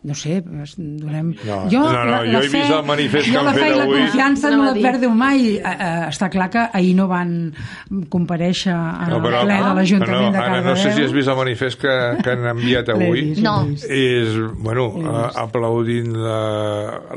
No 0.06 0.14
sé, 0.18 0.40
donem... 0.46 1.32
No, 1.46 1.60
no, 1.70 1.84
no, 2.06 2.18
jo 2.30 2.40
he 2.42 2.50
vist 2.50 2.72
el 2.74 2.84
manifest 2.86 3.26
que 3.30 3.34
jo 3.34 3.40
han 3.42 3.46
la 3.50 3.54
fe 3.56 3.62
fet 3.64 3.72
i 3.72 3.78
la 3.78 3.84
avui. 3.86 4.00
confiança 4.02 4.50
no, 4.50 4.56
Anava 4.64 4.66
la 4.66 4.80
a 4.80 4.92
perdo 4.92 5.10
mai. 5.18 5.46
Eh, 5.56 5.62
eh, 5.76 6.10
està 6.10 6.30
clar 6.34 6.50
que 6.54 6.66
ahir 6.78 6.94
no 6.98 7.08
van 7.10 7.32
compareixer 8.10 8.74
al 8.76 9.10
No, 9.14 9.20
però, 9.24 9.42
ple 9.46 9.58
de 9.62 9.72
l'Ajuntament 9.80 10.32
de 10.34 10.38
Anna, 10.40 10.46
Cardedeu. 10.46 10.70
no 10.70 10.76
sé 10.82 10.92
si 10.96 11.04
has 11.06 11.14
vist 11.16 11.32
el 11.32 11.38
manifest 11.40 11.80
que, 11.82 11.96
que 12.24 12.34
han 12.36 12.46
enviat 12.52 12.90
avui. 12.94 13.24
No. 13.46 13.56
és, 13.90 14.36
bueno, 14.66 14.88
a- 15.14 15.32
aplaudint 15.46 16.12
la, 16.16 16.40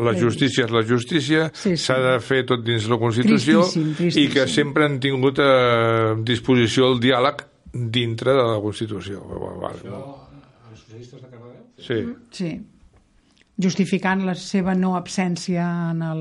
la 0.05 0.15
justícia 0.21 0.67
és 0.69 0.73
la 0.75 0.85
justícia, 0.89 1.49
Sí, 1.55 1.75
sí. 1.77 1.85
s'ha 1.89 1.99
de 2.05 2.15
fer 2.25 2.45
tot 2.49 2.65
dins 2.65 2.89
la 2.91 2.99
Constitució 3.01 3.63
Tristíssim, 3.65 3.95
tristíssim. 3.99 4.25
i 4.29 4.33
que 4.35 4.47
sempre 4.51 4.85
han 4.89 4.99
tingut 5.01 5.39
a 5.43 6.15
disposició 6.25 6.93
el 6.93 7.01
diàleg 7.03 7.45
dintre 7.73 8.33
de 8.33 8.43
la 8.49 8.59
Constitució. 8.63 9.21
Vale, 9.61 9.81
Els 9.85 10.81
socialistes 10.83 11.23
de 11.23 11.29
Cardedeu? 11.29 11.65
Sí. 11.79 12.01
Sí. 12.31 12.51
Justificant 13.59 14.21
la 14.23 14.37
seva 14.39 14.75
no 14.79 14.93
absència 14.95 15.65
en 15.91 16.03
el... 16.07 16.21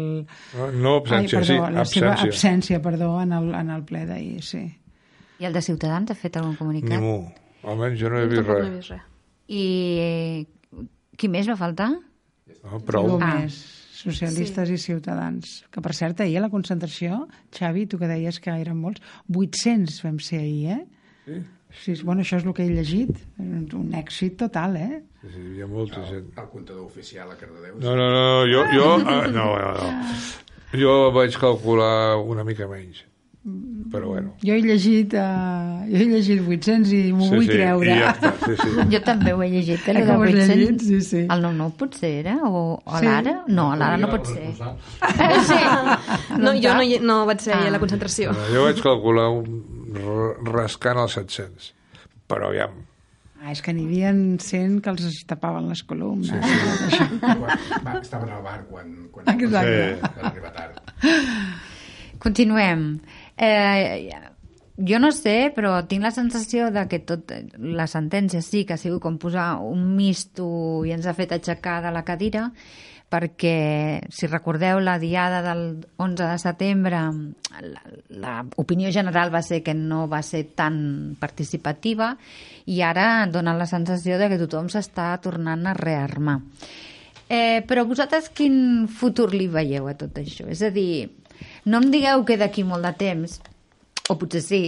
No, 0.58 0.68
no 0.74 0.94
absència, 1.04 1.38
Ai, 1.40 1.46
perdó, 1.46 1.68
sí, 1.68 1.74
la 1.76 1.86
seva 1.86 2.12
absència. 2.16 2.32
absència, 2.32 2.80
perdó, 2.82 3.10
en 3.22 3.36
el, 3.38 3.52
en 3.60 3.70
el 3.76 3.84
ple 3.86 4.06
d'ahir, 4.10 4.42
sí. 4.44 4.64
I 5.38 5.46
el 5.46 5.54
de 5.54 5.62
Ciutadans 5.62 6.10
ha 6.10 6.18
fet 6.18 6.40
algun 6.42 6.56
comunicat? 6.58 6.98
Ningú. 6.98 7.30
Almenys 7.70 8.00
jo 8.02 8.10
no 8.10 8.18
he 8.24 8.26
vist 8.32 8.42
Tampoc 8.42 8.58
no 8.58 8.64
he 8.64 8.70
res. 8.72 8.78
vist 8.80 8.90
res. 8.96 9.06
I 9.54 9.64
eh, 10.02 10.88
qui 11.18 11.30
més 11.30 11.46
va 11.52 11.56
faltar? 11.60 11.92
No, 12.64 12.80
prou. 12.86 13.06
Ningú 13.06 13.22
Ah. 13.22 13.36
més. 13.44 13.60
Socialistes 13.98 14.70
i 14.74 14.78
ciutadans. 14.82 15.64
Que, 15.74 15.82
per 15.82 15.94
cert, 15.98 16.20
ahir 16.22 16.38
a 16.38 16.42
la 16.48 16.50
concentració, 16.54 17.28
Xavi, 17.54 17.86
tu 17.90 17.98
que 18.02 18.08
deies 18.10 18.38
que 18.42 18.54
eren 18.54 18.78
molts, 18.82 19.02
800 19.30 20.02
vam 20.06 20.18
ser 20.22 20.42
ahir, 20.42 20.74
eh? 20.74 20.84
Sí? 21.28 21.42
Sí, 21.84 21.94
bueno, 22.08 22.24
això 22.24 22.38
és 22.40 22.46
el 22.48 22.54
que 22.56 22.64
he 22.64 22.70
llegit. 22.72 23.18
Un 23.44 23.92
èxit 24.00 24.38
total, 24.40 24.78
eh? 24.80 25.02
Sí, 25.22 25.34
sí, 25.34 25.42
hi 25.58 25.62
ha 25.62 25.68
molta 25.68 26.00
gent. 26.08 26.30
El 26.40 26.48
comptador 26.54 26.86
oficial 26.88 27.30
a 27.30 27.36
Cardedeu. 27.36 27.76
No, 27.84 27.96
no, 28.00 28.08
no, 28.14 28.24
no 28.24 28.48
jo, 28.48 28.64
jo, 28.72 28.88
ah, 29.04 29.28
no, 29.28 29.52
no, 29.60 29.74
no. 29.76 29.92
Jo 30.80 30.96
vaig 31.12 31.36
calcular 31.38 32.16
una 32.24 32.48
mica 32.48 32.66
menys. 32.72 33.04
Però 33.92 34.10
bueno. 34.12 34.34
Jo 34.44 34.56
he 34.58 34.62
llegit, 34.64 35.14
uh, 35.16 35.84
jo 35.88 35.96
he 36.02 36.08
llegit 36.10 36.42
800 36.44 36.90
i 36.92 37.14
m'ho 37.16 37.28
Sí, 37.30 37.36
vull 37.36 37.46
sí, 37.46 37.52
creure. 37.54 37.94
ja 37.96 38.10
està, 38.12 38.32
sí, 38.44 38.56
sí. 38.60 38.74
Jo 38.96 39.00
també 39.06 39.32
ho 39.36 39.44
he 39.44 39.48
llegit, 39.54 39.86
eh, 39.88 39.92
Eh, 39.92 39.94
el 39.94 40.00
de 40.02 40.04
que 40.08 40.12
ho 40.18 40.24
has 40.24 40.34
800. 40.34 40.56
llegit? 40.58 40.82
Sí, 40.88 41.02
sí. 41.02 41.22
El 41.28 41.44
9-9 41.46 41.72
potser 41.80 42.12
era? 42.26 42.36
O, 42.44 42.82
o 42.84 42.98
Sí. 43.00 43.06
l'ara? 43.06 43.38
No, 43.48 43.70
l'ara 43.76 43.98
no 44.02 44.10
pot 44.12 44.26
ser. 44.28 44.50
Sí. 44.52 45.62
No, 46.40 46.52
jo 46.60 46.74
no, 46.76 46.84
no 47.08 47.26
vaig 47.30 47.40
ser 47.40 47.54
ahir 47.56 47.68
a 47.68 47.72
la 47.72 47.78
Ah. 47.78 47.80
concentració. 47.86 48.34
No, 48.36 48.50
jo 48.52 48.64
vaig 48.68 48.82
calcular 48.84 49.30
un, 49.32 49.77
rascant 50.52 51.00
els 51.04 51.18
700. 51.20 51.74
Però 52.28 52.50
aviam, 52.52 52.84
Ah, 53.38 53.52
és 53.54 53.60
que 53.62 53.70
n'hi 53.70 53.84
havia 53.86 54.10
100 54.42 54.80
que 54.82 54.90
els 54.90 55.20
tapaven 55.30 55.68
les 55.70 55.84
columnes. 55.86 56.32
Quan, 57.22 57.52
va, 57.86 57.92
estaven 58.02 58.32
al 58.34 58.42
bar 58.42 58.64
quan, 58.66 58.96
quan 59.14 59.30
Exacte. 59.30 60.00
arribar 60.26 60.50
tard. 60.56 60.80
Continuem. 62.18 63.00
Eh, 63.38 64.10
jo 64.90 65.00
no 65.00 65.12
sé, 65.14 65.52
però 65.56 65.76
tinc 65.90 66.02
la 66.06 66.12
sensació 66.14 66.72
de 66.74 66.88
que 66.90 67.00
tot, 67.06 67.30
la 67.62 67.86
sentència 67.90 68.42
sí 68.42 68.64
que 68.66 68.74
ha 68.74 68.82
sigut 68.82 69.02
com 69.06 69.20
posar 69.22 69.60
un 69.62 69.86
misto 69.98 70.48
i 70.90 70.94
ens 70.98 71.06
ha 71.06 71.14
fet 71.18 71.38
aixecar 71.38 71.80
de 71.86 71.94
la 71.94 72.04
cadira, 72.06 72.48
perquè, 73.08 74.02
si 74.12 74.28
recordeu, 74.28 74.82
la 74.84 74.98
diada 75.00 75.40
del 75.46 75.86
11 75.96 76.28
de 76.28 76.40
setembre, 76.42 77.00
l'opinió 78.12 78.92
general 78.92 79.32
va 79.34 79.42
ser 79.46 79.62
que 79.64 79.74
no 79.74 80.06
va 80.12 80.20
ser 80.28 80.44
tan 80.60 81.16
participativa 81.20 82.12
i 82.68 82.82
ara 82.84 83.26
dona 83.32 83.56
la 83.56 83.70
sensació 83.70 84.20
de 84.20 84.28
que 84.28 84.42
tothom 84.42 84.68
s'està 84.72 85.14
tornant 85.24 85.64
a 85.66 85.76
rearmar. 85.78 86.42
Eh, 87.28 87.64
però 87.68 87.84
vosaltres 87.88 88.30
quin 88.36 88.88
futur 88.88 89.32
li 89.34 89.48
veieu 89.52 89.88
a 89.88 89.96
tot 90.00 90.20
això? 90.20 90.48
És 90.52 90.62
a 90.64 90.72
dir, 90.72 91.08
no 91.68 91.80
em 91.80 91.90
digueu 91.92 92.24
que 92.28 92.40
d'aquí 92.40 92.64
molt 92.68 92.84
de 92.88 92.94
temps, 93.00 93.40
o 94.08 94.16
potser 94.20 94.44
sí, 94.44 94.62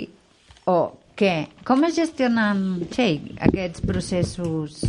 o 0.67 0.79
què? 1.19 1.35
Com 1.67 1.83
es 1.87 1.99
gestionen, 1.99 2.87
Txell, 2.91 3.35
aquests 3.49 3.83
processos... 3.83 4.83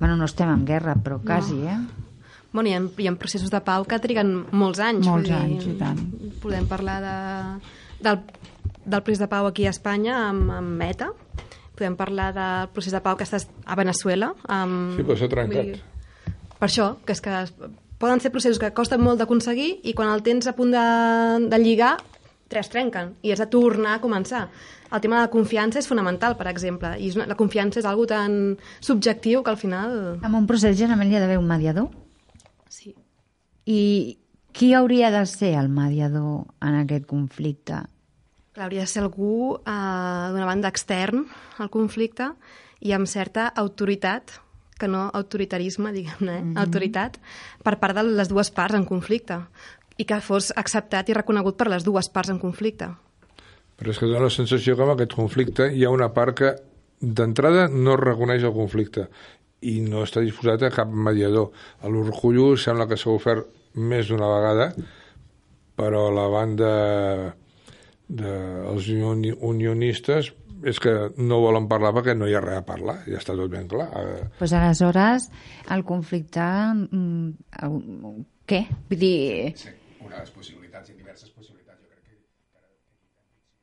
Bueno, 0.00 0.16
no 0.16 0.26
estem 0.26 0.48
en 0.48 0.62
guerra, 0.64 0.94
però 0.96 1.18
quasi, 1.22 1.58
eh? 1.68 1.99
Bueno, 2.52 2.68
hi 2.68 2.74
ha, 2.74 2.80
hi 2.98 3.06
ha 3.06 3.14
processos 3.14 3.50
de 3.52 3.60
pau 3.62 3.84
que 3.86 3.98
triguen 4.02 4.32
molts 4.50 4.80
anys. 4.82 5.06
Molts 5.06 5.28
vull 5.30 5.36
anys, 5.38 5.66
i 5.70 5.74
tant. 5.78 6.00
Podem 6.42 6.66
parlar 6.70 6.96
de, 7.04 7.14
del, 8.02 8.18
del 8.84 9.02
procés 9.06 9.20
de 9.22 9.28
pau 9.30 9.46
aquí 9.46 9.66
a 9.68 9.74
Espanya 9.74 10.16
amb, 10.30 10.50
amb 10.56 10.74
Meta. 10.80 11.12
Podem 11.78 11.94
parlar 11.96 12.32
del 12.36 12.66
procés 12.74 12.92
de 12.92 13.00
pau 13.04 13.16
que 13.16 13.24
està 13.28 13.38
a 13.64 13.76
Venezuela. 13.78 14.32
Amb, 14.50 14.96
Sí, 14.98 15.04
però 15.06 15.16
s'ha 15.20 15.28
trencat. 15.30 15.70
dir, 15.70 15.80
Per 16.60 16.68
això, 16.68 16.90
que 17.06 17.12
és 17.14 17.20
que 17.24 17.30
es- 17.42 17.54
poden 18.00 18.20
ser 18.20 18.30
processos 18.32 18.58
que 18.58 18.72
costen 18.74 19.00
molt 19.00 19.18
d'aconseguir 19.20 19.80
i 19.84 19.94
quan 19.94 20.08
el 20.12 20.22
tens 20.22 20.46
a 20.48 20.52
punt 20.56 20.70
de, 20.74 21.46
de 21.48 21.58
lligar, 21.62 21.94
tres 22.48 22.68
trenquen 22.68 23.14
i 23.22 23.30
has 23.32 23.38
de 23.38 23.46
tornar 23.46 23.94
a 23.94 24.00
començar. 24.02 24.48
El 24.90 25.00
tema 25.00 25.16
de 25.20 25.22
la 25.22 25.30
confiança 25.30 25.78
és 25.78 25.86
fonamental, 25.86 26.34
per 26.36 26.48
exemple, 26.50 26.96
i 26.98 27.08
és 27.08 27.16
una, 27.16 27.26
la 27.30 27.36
confiança 27.38 27.78
és 27.78 27.86
algo 27.86 28.06
tan 28.10 28.56
subjectiu 28.80 29.44
que 29.44 29.50
al 29.54 29.56
final... 29.60 30.18
En 30.24 30.34
un 30.34 30.46
procés 30.50 30.76
generalment 30.76 31.12
hi 31.12 31.16
ha 31.16 31.20
d'haver 31.22 31.38
un 31.38 31.46
mediador. 31.46 31.88
I 33.70 34.18
qui 34.52 34.72
hauria 34.74 35.12
de 35.14 35.22
ser 35.30 35.54
el 35.60 35.68
mediador 35.70 36.48
en 36.64 36.76
aquest 36.80 37.06
conflicte? 37.06 37.84
Clar, 38.50 38.66
hauria 38.66 38.82
de 38.82 38.90
ser 38.90 39.04
algú 39.04 39.60
eh, 39.60 39.74
d'una 40.34 40.48
banda 40.48 40.70
extern 40.72 41.26
al 41.62 41.70
conflicte 41.70 42.32
i 42.82 42.94
amb 42.96 43.06
certa 43.06 43.46
autoritat, 43.62 44.40
que 44.80 44.88
no 44.88 45.04
autoritarisme, 45.14 45.92
diguem-ne, 45.94 46.38
eh? 46.40 46.56
autoritat, 46.58 47.20
per 47.62 47.76
part 47.78 47.94
de 48.00 48.06
les 48.08 48.32
dues 48.32 48.50
parts 48.50 48.78
en 48.78 48.88
conflicte 48.88 49.38
i 50.00 50.06
que 50.08 50.18
fos 50.24 50.50
acceptat 50.56 51.10
i 51.12 51.14
reconegut 51.14 51.58
per 51.60 51.68
les 51.68 51.84
dues 51.84 52.08
parts 52.08 52.32
en 52.32 52.40
conflicte. 52.40 52.88
però 53.80 53.94
és 53.94 53.98
que 53.98 54.06
dona 54.06 54.26
la 54.26 54.32
sensació 54.32 54.74
que 54.76 54.84
en 54.84 54.90
aquest 54.92 55.14
conflicte 55.16 55.70
hi 55.72 55.84
ha 55.84 55.90
una 55.90 56.10
part 56.12 56.36
que 56.36 56.50
d'entrada 57.00 57.68
no 57.68 57.94
reconeix 57.96 58.42
el 58.44 58.52
conflicte 58.52 59.06
i 59.60 59.80
no 59.80 60.02
està 60.04 60.20
disposat 60.20 60.62
a 60.62 60.70
cap 60.72 60.88
mediador. 60.88 61.48
A 61.80 61.88
l'Urcullo 61.88 62.56
sembla 62.60 62.86
que 62.88 62.98
s'ha 63.00 63.12
ofert 63.12 63.48
més 63.74 64.08
d'una 64.10 64.28
vegada, 64.30 64.70
però 65.78 66.08
la 66.12 66.26
banda 66.28 66.70
dels 68.10 68.88
uni- 68.90 69.32
unionistes 69.38 70.32
és 70.66 70.78
que 70.82 70.92
no 71.16 71.38
volen 71.40 71.68
parlar 71.70 71.92
perquè 71.96 72.12
no 72.16 72.26
hi 72.28 72.34
ha 72.36 72.40
res 72.44 72.58
a 72.60 72.64
parlar, 72.66 72.98
ja 73.06 73.16
està 73.20 73.32
tot 73.38 73.48
ben 73.52 73.68
clar. 73.70 73.86
Eh, 73.96 74.24
pues 74.38 74.52
aleshores 74.52 75.30
el 75.72 75.84
conflicte 75.88 76.42
mm, 76.42 77.30
el- 77.62 78.26
què? 78.50 78.64
Vull 78.90 78.98
dir, 79.00 79.52
Sí, 79.56 79.70
una 80.04 80.16
de 80.18 80.24
les 80.26 80.30
possibilitats 80.34 80.90
i 80.90 80.94
diverses 80.98 81.30
possibilitats, 81.30 81.78
jo 81.80 81.88
crec 81.88 82.02
que, 82.04 82.18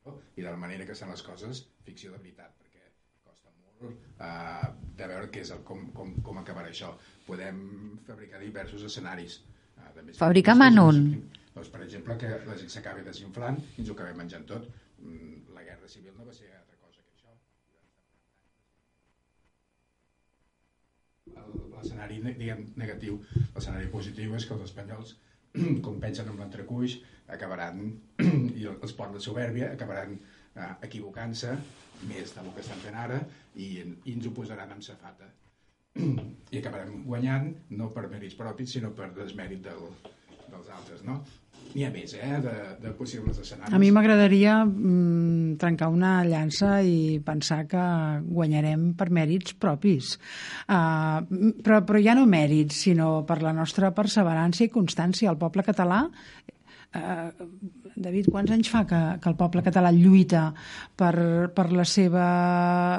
que 0.07 0.41
i 0.41 0.45
de 0.45 0.49
la 0.49 0.57
manera 0.57 0.85
que 0.85 0.93
estan 0.95 1.11
les 1.11 1.21
coses, 1.21 1.65
ficció 1.83 2.11
de 2.15 2.17
veritat, 2.23 2.55
perquè 2.57 2.87
costa 3.27 3.51
molt 3.59 3.93
uh, 4.23 4.71
de 4.97 5.07
veure 5.11 5.29
què 5.29 5.43
és 5.43 5.51
el, 5.51 5.61
com, 5.67 5.89
com, 5.93 6.15
com 6.23 6.39
acabarà 6.41 6.71
això. 6.71 6.93
Podem 7.27 7.99
fabricar 8.07 8.39
diversos 8.39 8.83
escenaris. 8.87 9.41
Fabrica'm 10.17 10.61
en 10.67 10.79
un. 10.83 11.01
Doncs, 11.55 11.69
per 11.73 11.81
exemple, 11.83 12.17
que 12.21 12.29
la 12.45 12.57
gent 12.59 12.69
s'acabi 12.73 13.05
desinflant 13.05 13.57
i 13.75 13.81
ens 13.81 13.89
ho 13.89 13.95
acabem 13.97 14.19
menjant 14.23 14.45
tot. 14.49 14.67
Mm, 15.01 15.33
La 15.57 15.63
guerra 15.65 15.87
civil 15.89 16.13
no 16.17 16.25
va 16.25 16.33
ser 16.33 16.49
altra 16.53 16.77
cosa 16.81 17.01
que 17.01 17.11
això. 17.15 17.31
L'escenari 21.77 22.19
diguem, 22.27 22.65
negatiu, 22.77 23.17
l'escenari 23.55 23.89
positiu 23.93 24.35
és 24.37 24.45
que 24.45 24.53
els 24.57 24.65
espanyols, 24.69 25.15
com 25.85 25.99
pensen 26.03 26.29
en 26.29 26.37
l'entrecuix, 26.41 26.99
acabaran, 27.37 27.81
i 28.59 28.67
els 28.69 28.93
ports 28.99 29.17
de 29.17 29.23
soberbia, 29.23 29.71
acabaran 29.73 30.13
eh, 30.17 30.71
equivocant-se 30.89 31.57
més 32.09 32.33
del 32.37 32.53
que 32.53 32.63
estan 32.65 32.81
fent 32.85 32.97
ara 33.07 33.19
i, 33.55 33.67
i 34.05 34.13
ens 34.13 34.29
ho 34.29 34.33
posaran 34.37 34.73
amb 34.75 34.85
safata. 34.85 35.29
I 36.53 36.61
acabarem 36.61 37.03
guanyant, 37.07 37.51
no 37.79 37.91
per 37.95 38.07
mèrits 38.11 38.37
propis, 38.39 38.71
sinó 38.77 38.93
per 38.95 39.11
desmèrit 39.17 39.65
del, 39.65 39.83
dels 40.51 40.71
altres, 40.71 41.03
no? 41.07 41.21
n'hi 41.77 41.85
ha 41.85 41.91
més, 41.93 42.13
eh, 42.17 42.37
de, 42.41 42.53
de 42.81 42.91
possibles 42.97 43.37
escenaris. 43.41 43.73
A 43.75 43.79
mi 43.81 43.89
m'agradaria 43.93 44.59
mm, 44.65 45.57
trencar 45.61 45.89
una 45.93 46.13
llança 46.25 46.77
i 46.81 47.19
pensar 47.25 47.63
que 47.69 47.83
guanyarem 48.23 48.91
per 48.97 49.09
mèrits 49.13 49.57
propis. 49.61 50.15
Uh, 50.65 51.51
però, 51.61 51.83
però 51.85 52.01
ja 52.01 52.15
no 52.17 52.25
mèrits, 52.29 52.81
sinó 52.87 53.21
per 53.29 53.41
la 53.43 53.53
nostra 53.53 53.91
perseverància 53.93 54.67
i 54.67 54.73
constància. 54.73 55.31
El 55.33 55.41
poble 55.41 55.65
català 55.67 56.05
Uh, 56.95 57.29
David, 57.97 58.29
quants 58.29 58.53
anys 58.53 58.69
fa 58.69 58.83
que, 58.89 58.99
que 59.21 59.29
el 59.31 59.35
poble 59.39 59.63
català 59.65 59.89
lluita 59.95 60.43
per, 60.99 61.15
per 61.55 61.67
la 61.73 61.85
seva 61.87 62.27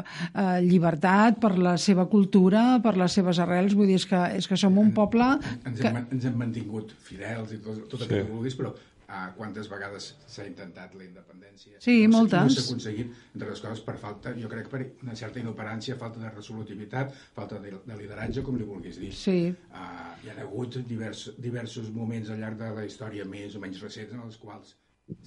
uh, 0.02 0.58
llibertat, 0.64 1.38
per 1.42 1.54
la 1.58 1.76
seva 1.78 2.08
cultura, 2.10 2.64
per 2.82 2.96
les 2.98 3.14
seves 3.20 3.38
arrels? 3.44 3.76
Vull 3.78 3.92
dir, 3.92 4.00
és 4.02 4.08
que, 4.10 4.22
és 4.40 4.50
que 4.50 4.58
som 4.58 4.78
un 4.82 4.90
poble... 4.96 5.30
Ens, 5.62 5.78
que... 5.78 5.88
hem, 5.92 6.04
ens 6.16 6.28
hem 6.28 6.38
mantingut 6.42 6.94
fidels 7.06 7.54
i 7.54 7.60
tot, 7.62 7.84
tot 7.92 8.06
el 8.06 8.10
que 8.10 8.24
vulguis, 8.26 8.56
però 8.58 8.72
uh, 8.74 9.28
quantes 9.36 9.70
vegades 9.70 10.10
s'ha 10.26 10.48
intentat 10.48 10.98
la 10.98 11.06
independència? 11.06 11.78
Sí, 11.84 12.00
no, 12.08 12.18
moltes. 12.18 12.50
No 12.50 12.56
s'ha 12.56 12.66
aconseguit, 12.66 13.14
entre 13.36 13.52
les 13.52 13.62
coses, 13.62 13.84
per 13.86 13.96
falta, 14.02 14.34
jo 14.40 14.50
crec, 14.50 14.66
per 14.72 14.82
una 15.06 15.14
certa 15.22 15.38
inoperància, 15.38 15.98
falta 16.00 16.24
de 16.24 16.34
resolutivitat, 16.34 17.14
falta 17.38 17.62
de, 17.62 17.76
de 17.86 18.00
lideratge, 18.02 18.42
com 18.46 18.58
li 18.58 18.66
vulguis 18.66 18.98
dir. 18.98 19.14
Sí. 19.14 19.38
Uh, 19.70 20.10
hi 20.24 20.34
ha 20.34 20.40
hagut 20.42 20.82
divers, 20.90 21.28
diversos 21.38 21.94
moments 21.94 22.34
al 22.34 22.42
llarg 22.42 22.58
de 22.58 22.74
la 22.82 22.86
història 22.90 23.30
més 23.30 23.54
o 23.54 23.62
menys 23.62 23.86
recents 23.86 24.18
en 24.18 24.26
els 24.26 24.42
quals 24.42 24.74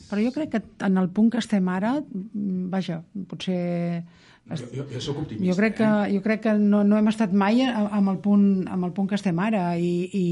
però 0.10 0.22
jo 0.22 0.34
crec 0.36 0.52
que 0.52 0.64
en 0.86 0.98
el 1.00 1.10
punt 1.10 1.32
que 1.34 1.40
estem 1.42 1.70
ara, 1.72 1.96
mm, 2.02 2.68
vaja, 2.70 3.02
potser... 3.30 4.04
jo, 4.52 4.66
jo, 4.74 4.84
jo 4.92 5.00
sóc 5.00 5.22
optimista. 5.22 5.48
Jo 5.48 5.56
crec 5.56 5.76
que, 5.78 5.86
eh? 5.88 6.12
jo 6.12 6.22
crec 6.26 6.42
que 6.44 6.54
no, 6.60 6.82
no 6.84 6.98
hem 7.00 7.08
estat 7.08 7.32
mai 7.32 7.62
amb 7.64 8.12
el, 8.12 8.18
punt, 8.20 8.66
amb 8.68 8.90
el 8.90 8.92
punt 8.92 9.08
que 9.08 9.16
estem 9.16 9.40
ara 9.40 9.78
i, 9.80 10.10
i 10.12 10.26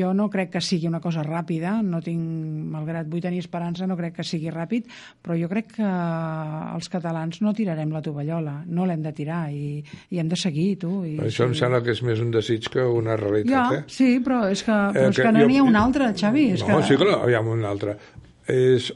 jo 0.00 0.10
no 0.16 0.26
crec 0.32 0.50
que 0.56 0.62
sigui 0.64 0.88
una 0.90 1.00
cosa 1.04 1.22
ràpida, 1.22 1.76
no 1.86 2.00
tinc, 2.02 2.24
malgrat 2.72 3.06
vull 3.12 3.22
tenir 3.22 3.44
esperança, 3.44 3.86
no 3.86 3.96
crec 3.96 4.18
que 4.18 4.26
sigui 4.26 4.50
ràpid, 4.50 4.90
però 5.22 5.38
jo 5.38 5.48
crec 5.52 5.76
que 5.76 5.86
els 5.86 6.90
catalans 6.90 7.40
no 7.44 7.54
tirarem 7.54 7.94
la 7.94 8.02
tovallola, 8.02 8.58
no 8.66 8.88
l'hem 8.88 9.04
de 9.06 9.14
tirar 9.14 9.44
i, 9.54 9.78
i 10.10 10.20
hem 10.20 10.32
de 10.32 10.40
seguir, 10.40 10.68
tu. 10.82 10.98
I, 11.06 11.16
Això 11.30 11.46
em 11.46 11.54
sembla 11.54 11.84
que 11.86 11.94
és 11.94 12.02
més 12.02 12.20
un 12.24 12.34
desig 12.34 12.68
que 12.72 12.84
una 12.84 13.16
realitat, 13.20 13.54
ja, 13.54 13.80
eh? 13.80 13.84
sí, 13.86 14.16
però 14.24 14.46
és 14.50 14.66
que, 14.66 14.74
però 14.74 15.06
Eh, 15.06 15.10
és 15.12 15.16
que 15.16 15.30
que 15.30 15.32
no 15.38 15.46
n'hi 15.46 15.60
ha 15.60 15.66
un 15.66 15.76
altre, 15.78 16.12
Xavi. 16.16 16.50
És 16.56 16.66
no, 16.66 16.80
que... 16.80 16.86
sí 16.88 16.96
que 16.98 17.06
no, 17.06 17.20
hi 17.28 17.36
ha 17.36 17.44
un 17.46 17.64
altre. 17.64 18.00
És 18.48 18.92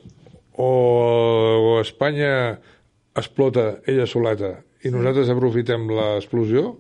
o, 0.57 0.69
o 0.69 1.81
Espanya 1.81 2.59
explota 3.17 3.81
ella 3.91 4.07
soleta 4.07 4.61
i 4.85 4.91
nosaltres 4.95 5.29
aprofitem 5.33 5.89
l'explosió 5.91 6.77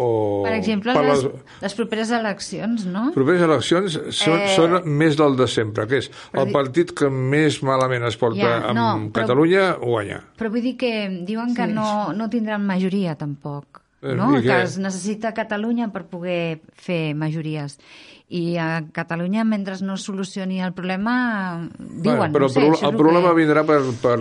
o... 0.00 0.06
Per 0.46 0.52
exemple, 0.56 0.94
per 0.96 1.02
les, 1.04 1.22
les 1.26 1.64
les 1.66 1.74
properes 1.76 2.10
eleccions, 2.16 2.86
no? 2.88 3.10
properes 3.14 3.42
eleccions 3.44 3.98
són, 4.16 4.38
Eh, 4.40 4.54
són 4.56 4.76
més 4.96 5.16
del 5.18 5.36
de 5.36 5.46
sempre, 5.50 5.84
que 5.90 5.98
és 6.00 6.08
però 6.32 6.46
el 6.46 6.52
partit 6.54 6.94
que 6.96 7.10
més 7.12 7.58
malament 7.66 8.06
es 8.08 8.16
porta 8.16 8.38
Ja, 8.40 8.54
amb 8.70 8.78
no, 8.78 8.86
però- 9.10 9.26
Catalunya 9.26 9.66
guanya. 9.82 10.22
Però 10.40 10.48
vull 10.54 10.64
dir 10.64 10.76
que 10.80 10.92
diuen 11.28 11.52
que 11.54 11.66
Sí. 11.68 11.74
no, 11.76 12.12
no 12.16 12.30
tindran 12.32 12.64
majoria, 12.64 13.14
tampoc. 13.18 13.82
No? 14.02 14.30
Que 14.40 14.62
es 14.62 14.78
necessita 14.80 15.34
Catalunya 15.36 15.90
per 15.92 16.06
poder 16.08 16.60
fer 16.72 17.12
majories. 17.14 17.74
I 18.32 18.56
a 18.62 18.68
Catalunya, 18.96 19.42
mentre 19.44 19.74
no 19.84 19.94
es 19.98 20.04
solucioni 20.06 20.60
el 20.62 20.72
problema, 20.72 21.68
diuen, 21.78 22.16
Bueno, 22.16 22.32
però 22.32 22.46
no 22.46 22.52
sé, 22.54 22.62
el, 22.64 22.72
és 22.78 22.82
el 22.86 22.96
problema 22.96 23.32
que... 23.34 23.40
vindrà 23.42 23.64
per, 23.68 23.80
per 24.00 24.16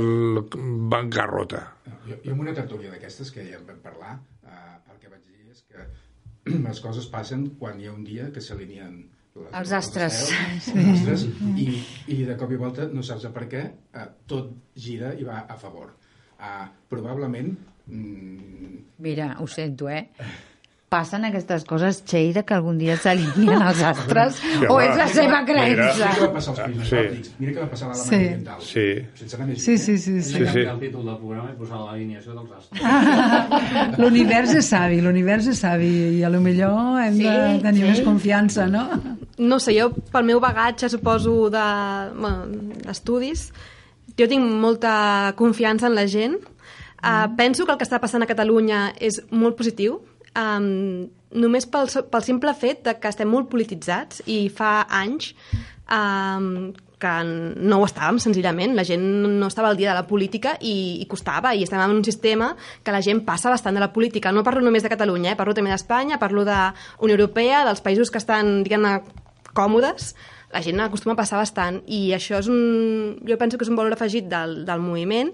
bancarrota. 0.91 1.61
Jo, 2.09 2.17
jo 2.25 2.33
en 2.33 2.39
una 2.41 2.53
tertúlia 2.57 2.89
d'aquestes 2.91 3.31
que 3.31 3.45
ja 3.47 3.59
en 3.59 3.67
vam 3.69 3.79
parlar, 3.83 4.17
eh, 4.43 4.91
el 4.91 4.97
que 4.99 5.11
vaig 5.13 5.23
dir 5.29 5.51
és 5.53 5.63
que 5.69 5.85
les 6.67 6.81
coses 6.83 7.07
passen 7.13 7.49
quan 7.59 7.79
hi 7.79 7.87
ha 7.89 7.93
un 7.93 8.03
dia 8.03 8.31
que 8.33 8.41
s'alineen 8.41 8.99
les- 9.39 9.53
Els 9.61 9.71
astres. 9.77 10.19
estels, 10.25 10.69
els 10.75 10.89
astres, 10.97 11.27
i, 11.55 11.69
i 12.17 12.23
de 12.27 12.35
cop 12.39 12.51
i 12.51 12.57
volta, 12.59 12.89
no 12.91 13.03
saps 13.05 13.29
per 13.35 13.45
què, 13.51 13.63
eh, 13.93 14.07
tot 14.27 14.51
gira 14.75 15.13
i 15.15 15.23
va 15.27 15.45
a 15.47 15.55
favor. 15.61 15.93
Eh, 16.39 16.65
probablement... 16.89 17.53
Mm, 17.89 18.85
Mira, 18.99 19.35
ho 19.39 19.47
sento, 19.47 19.87
eh? 19.89 20.09
Passen 20.89 21.23
aquestes 21.23 21.63
coses, 21.69 21.99
Cheira, 22.03 22.41
que 22.43 22.53
algun 22.55 22.79
dia 22.81 22.95
s'alineen 22.97 23.61
els 23.61 23.81
astres, 23.85 24.39
o 24.71 24.73
va. 24.73 24.85
és 24.87 24.95
la 24.97 25.05
seva 25.07 25.27
mira 25.27 25.43
què 25.45 25.53
creença? 25.53 26.07
va 26.23 26.29
passar 26.33 26.51
als 26.55 26.59
països 26.63 26.89
Sí. 26.89 27.33
mira 27.37 27.53
què 27.53 27.59
va 27.61 27.67
passar 27.69 27.85
a 27.85 27.93
l'Alemanya 27.93 28.09
Sí. 28.09 28.15
Oriental. 28.25 28.63
Sí. 28.65 28.87
Sense 29.21 29.35
anar 29.37 29.47
més 29.51 29.61
Sí, 29.63 29.77
sí, 29.77 29.91
eh? 29.93 29.97
sí, 29.99 30.15
sí. 30.23 30.33
Sí, 30.33 30.45
sí. 30.51 30.59
el 30.65 30.79
títol 30.81 31.05
del 31.05 31.17
programa 31.21 31.51
i 31.53 31.55
posar 31.61 31.77
l'alineació 31.85 32.33
dels 32.39 32.51
astres. 32.57 32.81
L'univers 34.01 34.55
és 34.59 34.65
savi, 34.73 34.99
l'univers 35.05 35.47
és 35.53 35.61
savi 35.61 35.91
i 36.17 36.23
a 36.25 36.29
lo 36.33 36.41
millor 36.41 36.99
hem 37.05 37.17
de 37.21 37.29
Sí, 37.37 37.61
tenir 37.69 37.83
sí. 37.85 37.89
més 37.91 38.01
confiança, 38.09 38.65
no? 38.67 38.87
No 39.37 39.59
sé, 39.61 39.77
jo 39.79 39.91
pel 40.11 40.25
meu 40.27 40.39
bagatge, 40.43 40.89
suposo, 40.89 41.49
de- 41.53 42.11
bueno, 42.17 42.47
d'estudis, 42.83 43.51
jo 44.17 44.27
tinc 44.27 44.43
molta 44.59 45.33
confiança 45.37 45.87
en 45.87 45.95
la 45.95 46.07
gent. 46.07 46.39
Uh, 46.99 47.29
penso 47.37 47.65
que 47.65 47.71
el 47.73 47.79
que 47.79 47.87
està 47.87 47.99
passant 48.01 48.23
a 48.23 48.29
Catalunya 48.29 48.89
és 48.99 49.21
molt 49.31 49.57
positiu, 49.59 50.01
um, 50.35 51.07
només 51.39 51.67
pel, 51.69 51.89
pel 52.11 52.25
simple 52.25 52.53
fet 52.57 52.83
de 52.87 52.95
que 52.99 53.11
estem 53.11 53.29
molt 53.29 53.49
polititzats 53.51 54.23
i 54.27 54.47
fa 54.53 54.83
anys 54.99 55.33
um, 55.87 56.71
que 56.99 57.11
no 57.23 57.79
ho 57.79 57.85
estàvem, 57.87 58.19
senzillament. 58.19 58.75
La 58.75 58.83
gent 58.83 59.05
no 59.39 59.47
estava 59.47 59.69
al 59.71 59.79
dia 59.79 59.93
de 59.93 60.01
la 60.01 60.07
política 60.07 60.57
i, 60.59 60.99
i 60.99 61.07
costava, 61.07 61.53
i 61.55 61.63
estem 61.63 61.79
en 61.79 61.95
un 61.95 62.03
sistema 62.03 62.51
que 62.83 62.91
la 62.91 63.01
gent 63.05 63.23
passa 63.27 63.53
bastant 63.53 63.77
de 63.77 63.83
la 63.83 63.93
política. 63.95 64.33
No 64.35 64.43
parlo 64.43 64.65
només 64.65 64.83
de 64.83 64.91
Catalunya, 64.91 65.31
eh? 65.31 65.39
parlo 65.39 65.55
també 65.55 65.71
d'Espanya, 65.71 66.19
parlo 66.19 66.43
de 66.47 66.59
Unió 66.99 67.15
Europea, 67.15 67.63
dels 67.69 67.79
països 67.85 68.11
que 68.11 68.19
estan, 68.19 68.59
diguem-ne, 68.67 68.99
còmodes, 69.55 70.11
la 70.53 70.61
gent 70.65 70.81
acostuma 70.81 71.15
a 71.15 71.19
passar 71.19 71.39
bastant 71.39 71.79
i 71.87 72.09
això 72.15 72.39
és 72.41 72.49
un, 72.49 73.19
jo 73.25 73.37
penso 73.37 73.57
que 73.57 73.65
és 73.65 73.71
un 73.71 73.77
valor 73.77 73.93
afegit 73.93 74.27
del, 74.29 74.63
del 74.65 74.81
moviment 74.81 75.29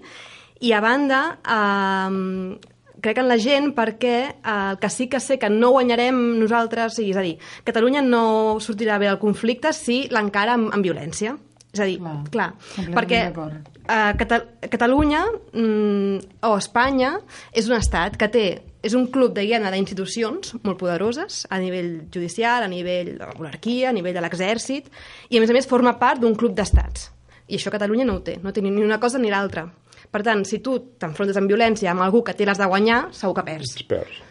i 0.60 0.72
a 0.72 0.80
banda 0.80 1.20
eh, 1.42 2.56
crec 3.02 3.20
en 3.20 3.28
la 3.28 3.38
gent 3.38 3.72
perquè 3.76 4.16
eh, 4.26 4.54
el 4.56 4.78
que 4.82 4.90
sí 4.90 5.08
que 5.08 5.20
sé 5.20 5.38
que 5.38 5.50
no 5.52 5.72
guanyarem 5.76 6.16
nosaltres, 6.40 6.98
és 7.02 7.16
a 7.16 7.24
dir, 7.24 7.36
Catalunya 7.66 8.02
no 8.02 8.58
sortirà 8.62 8.98
bé 8.98 9.10
del 9.10 9.20
conflicte 9.22 9.72
si 9.76 10.06
l'encara 10.12 10.56
amb, 10.56 10.72
amb 10.74 10.86
violència. 10.86 11.36
És 11.76 11.82
a 11.82 11.86
dir, 11.88 11.98
Clar, 12.32 12.52
clar, 12.72 12.92
perquè 12.94 13.18
eh, 13.28 14.12
Cata 14.16 14.40
Catalunya 14.72 15.26
mm, 15.52 16.40
o 16.48 16.54
Espanya 16.56 17.18
és 17.52 17.68
un 17.68 17.76
estat 17.76 18.16
que 18.16 18.30
té 18.32 18.46
és 18.86 18.94
un 18.94 19.08
club 19.10 19.32
de 19.34 19.42
guiana 19.42 19.72
d'institucions 19.74 20.54
molt 20.62 20.78
poderoses 20.78 21.40
a 21.50 21.58
nivell 21.58 22.06
judicial, 22.14 22.62
a 22.62 22.70
nivell 22.70 23.16
de 23.16 23.24
la 23.24 23.34
monarquia, 23.34 23.90
a 23.90 23.94
nivell 23.96 24.14
de 24.14 24.22
l'exèrcit, 24.22 24.86
i 25.28 25.38
a 25.38 25.42
més 25.42 25.50
a 25.50 25.56
més 25.56 25.66
forma 25.66 25.96
part 25.98 26.22
d'un 26.22 26.36
club 26.38 26.54
d'estats. 26.54 27.10
I 27.50 27.58
això 27.58 27.72
Catalunya 27.74 28.06
no 28.06 28.18
ho 28.18 28.22
té, 28.26 28.38
no 28.42 28.54
té 28.54 28.62
ni 28.62 28.70
una 28.70 29.00
cosa 29.02 29.18
ni 29.18 29.30
l'altra. 29.30 29.66
Per 30.12 30.22
tant, 30.26 30.44
si 30.48 30.60
tu 30.64 30.76
t'enfrontes 31.00 31.36
amb 31.40 31.50
violència 31.50 31.90
amb 31.92 32.04
algú 32.06 32.22
que 32.24 32.34
té 32.36 32.46
les 32.48 32.58
de 32.60 32.68
guanyar, 32.70 33.06
segur 33.16 33.34
que 33.38 33.44
perds. 33.46 33.74
Experts. 33.76 34.22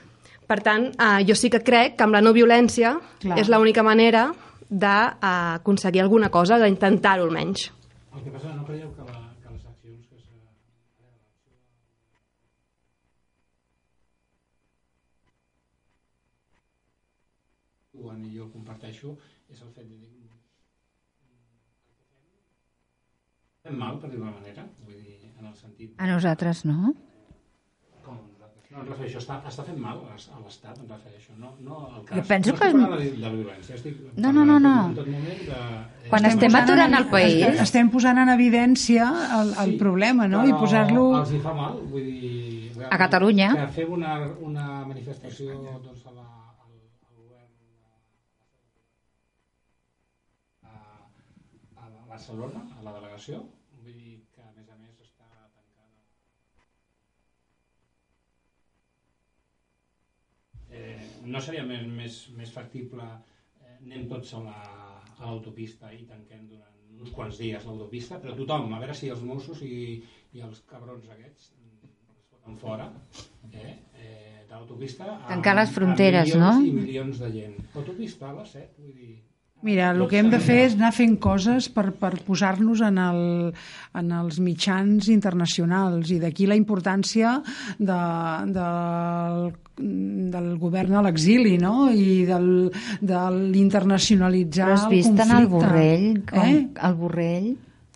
Per 0.45 0.59
tant, 0.61 0.89
eh, 0.93 1.25
jo 1.25 1.35
sí 1.35 1.49
que 1.49 1.61
crec 1.65 1.95
que 1.97 2.05
amb 2.05 2.13
la 2.13 2.21
no 2.21 2.33
violència 2.33 2.95
Clar. 3.21 3.39
és 3.41 3.49
l'única 3.49 3.83
manera 3.83 4.27
d'aconseguir 4.69 6.01
alguna 6.01 6.29
cosa, 6.29 6.59
d'intentar-ho 6.61 7.25
almenys. 7.25 7.71
El 8.13 8.23
que 8.23 8.31
passa, 8.31 8.53
no 8.53 8.65
creieu 8.65 8.91
que, 8.93 9.05
la, 9.05 9.21
que 9.41 9.53
les 9.53 9.65
accions 9.65 10.05
que 10.09 10.21
s'ha... 10.21 10.37
Quan 17.97 18.27
jo 18.33 18.49
comparteixo 18.53 19.17
és 19.49 19.61
el 19.61 19.73
fet 19.73 19.89
de 19.89 19.95
dir 19.95 20.15
fem 23.65 23.79
mal, 23.81 23.97
per 23.97 24.11
dir-ho 24.11 24.27
manera, 24.29 24.63
el 25.55 25.59
sentit 25.63 25.95
A 26.01 26.07
nosaltres, 26.11 26.65
no? 26.67 26.93
com 28.05 28.15
nosaltres. 28.19 28.71
No, 28.75 28.81
em 28.83 28.87
refereixo, 28.91 29.19
està, 29.23 29.37
està 29.47 29.63
fent 29.67 29.77
mal 29.79 30.01
a 30.03 30.13
l'es- 30.13 30.27
a 30.35 30.39
l'Estat, 30.43 30.79
em 30.83 30.87
refereixo, 30.91 31.33
no, 31.39 31.53
no 31.63 31.77
al 31.87 32.03
cas. 32.05 32.17
Jo 32.19 32.23
penso 32.27 32.51
no 32.51 32.57
que- 32.59 32.67
estic 32.67 32.81
parlant 32.81 32.99
de, 32.99 33.11
de 33.15 33.21
la 33.25 33.31
violència, 33.35 33.75
estic 33.79 34.01
No, 34.25 34.31
no, 34.35 34.43
no, 34.49 34.59
no. 34.59 34.73
en 34.89 34.95
tot 34.99 35.07
moment 35.13 35.41
de... 35.49 35.59
Quan 36.09 36.25
estem 36.29 36.51
posant 36.51 36.63
aturant 36.63 36.93
en- 36.93 36.99
el 36.99 37.07
país. 37.13 37.37
estem- 37.45 37.63
Estem 37.67 37.89
posant 37.95 38.19
en 38.25 38.29
evidència 38.35 39.07
el, 39.39 39.53
el 39.63 39.71
Sí, 39.71 39.77
problema, 39.79 40.27
no? 40.27 40.43
I 40.45 40.53
posar-lo... 40.53 41.05
Els 41.21 41.31
hi 41.37 41.39
fa 41.47 41.53
mal, 41.61 41.79
vull 41.95 42.03
dir... 42.11 42.43
A 42.91 42.97
Catalunya. 42.99 43.49
Que 43.55 43.67
fem 43.79 43.93
una, 43.95 44.17
una 44.51 44.65
manifestació 44.85 45.55
doncs, 45.81 46.03
a 46.05 46.11
la, 46.11 46.25
al, 46.65 46.73
al 47.07 47.15
govern 47.23 47.53
a, 50.67 50.73
a 51.81 52.05
Barcelona, 52.11 52.61
a 52.77 52.83
la 52.85 52.93
delegació, 52.99 53.39
vull 53.79 53.95
dir 53.95 54.19
que 54.35 54.43
a 54.43 54.51
més 54.57 54.67
a 54.69 54.75
més 54.83 54.99
està 54.99 55.25
tancada. 55.55 55.95
Eh, 60.75 60.99
no 61.31 61.39
seria 61.41 61.63
més, 61.67 61.85
més, 61.87 62.15
més 62.37 62.51
factible 62.53 63.03
eh, 63.05 63.77
anem 63.85 64.07
tots 64.11 64.33
a 64.37 64.41
la- 64.45 65.01
a 65.15 65.29
l'autopista 65.29 65.91
i 65.95 66.01
tanquem 66.09 66.47
durant 66.49 66.99
uns 66.99 67.11
quants 67.15 67.37
dies 67.39 67.63
l'autopista, 67.65 68.17
però 68.21 68.33
tothom, 68.35 68.73
a 68.75 68.79
veure 68.81 68.93
si 68.95 69.09
els 69.13 69.21
Mossos 69.23 69.61
i, 69.63 70.01
i 70.35 70.41
els 70.43 70.59
cabrons 70.69 71.07
aquests 71.11 71.53
mm, 71.55 71.87
es 72.19 72.25
foten 72.31 72.57
fora 72.59 72.89
eh, 73.53 73.75
eh, 73.95 74.43
de 74.49 74.53
l'autopista 74.53 75.07
Tancar 75.29 75.55
les 75.55 75.71
fronteres, 75.75 76.33
amb 76.35 76.43
milions 76.43 76.59
no? 76.59 76.67
i 76.67 76.75
milions 76.81 77.19
de 77.23 77.31
gent. 77.37 77.55
L'autopista 77.75 78.29
a 78.29 78.35
les 78.41 78.51
7, 78.57 78.75
vull 78.81 78.93
dir... 78.99 79.15
Mira, 79.65 79.87
el 79.95 80.03
que 80.11 80.19
hem 80.21 80.27
de 80.29 80.37
fer 80.37 80.59
és 80.67 80.75
anar 80.77 80.91
fent 80.93 81.15
coses 81.17 81.65
per, 81.73 81.87
per 81.97 82.11
posar-nos 82.27 82.83
en, 82.85 82.99
el, 83.01 83.21
en 83.97 84.11
els 84.13 84.37
mitjans 84.45 85.07
internacionals 85.09 86.11
i 86.13 86.19
d'aquí 86.21 86.45
la 86.45 86.57
importància 86.59 87.39
de, 87.79 87.99
del 88.53 89.45
del 89.75 90.45
govern 90.61 90.93
a 90.95 91.01
l'exili, 91.03 91.57
no? 91.59 91.89
I 91.91 92.21
del, 92.29 92.45
de 93.03 93.23
l'internacionalitzar 93.35 94.69
Però 94.69 94.75
has 94.77 94.85
el 94.85 94.93
vist 94.93 95.09
conflicte. 95.09 95.25
en 95.33 95.41
el 95.41 95.47
Borrell, 95.51 96.05
com, 96.29 96.45
Eh? 96.45 96.61
el 96.87 96.93
Borrell, 97.01 97.49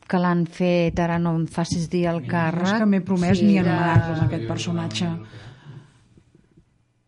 que 0.10 0.20
l'han 0.20 0.42
fet, 0.52 1.00
ara 1.00 1.16
no 1.24 1.36
em 1.38 1.46
facis 1.48 1.86
dir 1.88 2.08
el 2.12 2.20
càrrec. 2.28 2.66
No 2.66 2.74
és 2.74 2.82
que 2.82 2.90
m'he 2.90 3.00
promès 3.06 3.38
Sí, 3.40 3.46
ni 3.46 3.54
de- 3.54 3.60
anomenar-lo 3.64 4.18
amb 4.18 4.26
aquest 4.26 4.48
personatge. 4.50 5.08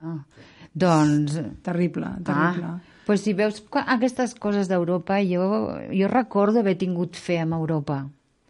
Ah. 0.04 0.16
Doncs... 0.74 1.36
Terrible, 1.66 2.14
terrible. 2.24 2.66
Ah, 2.72 2.80
pues 3.12 3.26
si 3.28 3.34
veus 3.36 3.58
aquestes 3.84 4.32
coses 4.40 4.70
d'Europa, 4.72 5.18
jo, 5.28 5.44
jo 5.92 6.08
recordo 6.08 6.62
haver 6.64 6.78
tingut 6.80 7.20
fe 7.20 7.42
amb 7.44 7.58
Europa 7.58 8.06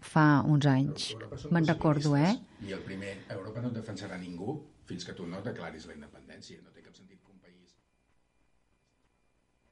fa 0.06 0.26
uns 0.46 0.68
anys. 0.70 1.08
Me'n 1.50 1.66
recordo, 1.66 2.14
eh? 2.18 2.36
I 2.68 2.76
el 2.78 2.84
primer, 2.86 3.16
Europa 3.34 3.64
no 3.64 3.72
et 3.72 3.80
defensarà 3.80 4.20
ningú 4.22 4.60
fins 4.86 5.06
que 5.08 5.16
tu 5.18 5.26
no 5.26 5.42
declaris 5.42 5.88
la 5.90 5.96
independència. 5.98 6.62
No 6.62 6.70
té 6.76 6.86
cap 6.86 6.94
sentit 6.94 7.18
que 7.24 7.34
un 7.34 7.42
país 7.42 7.74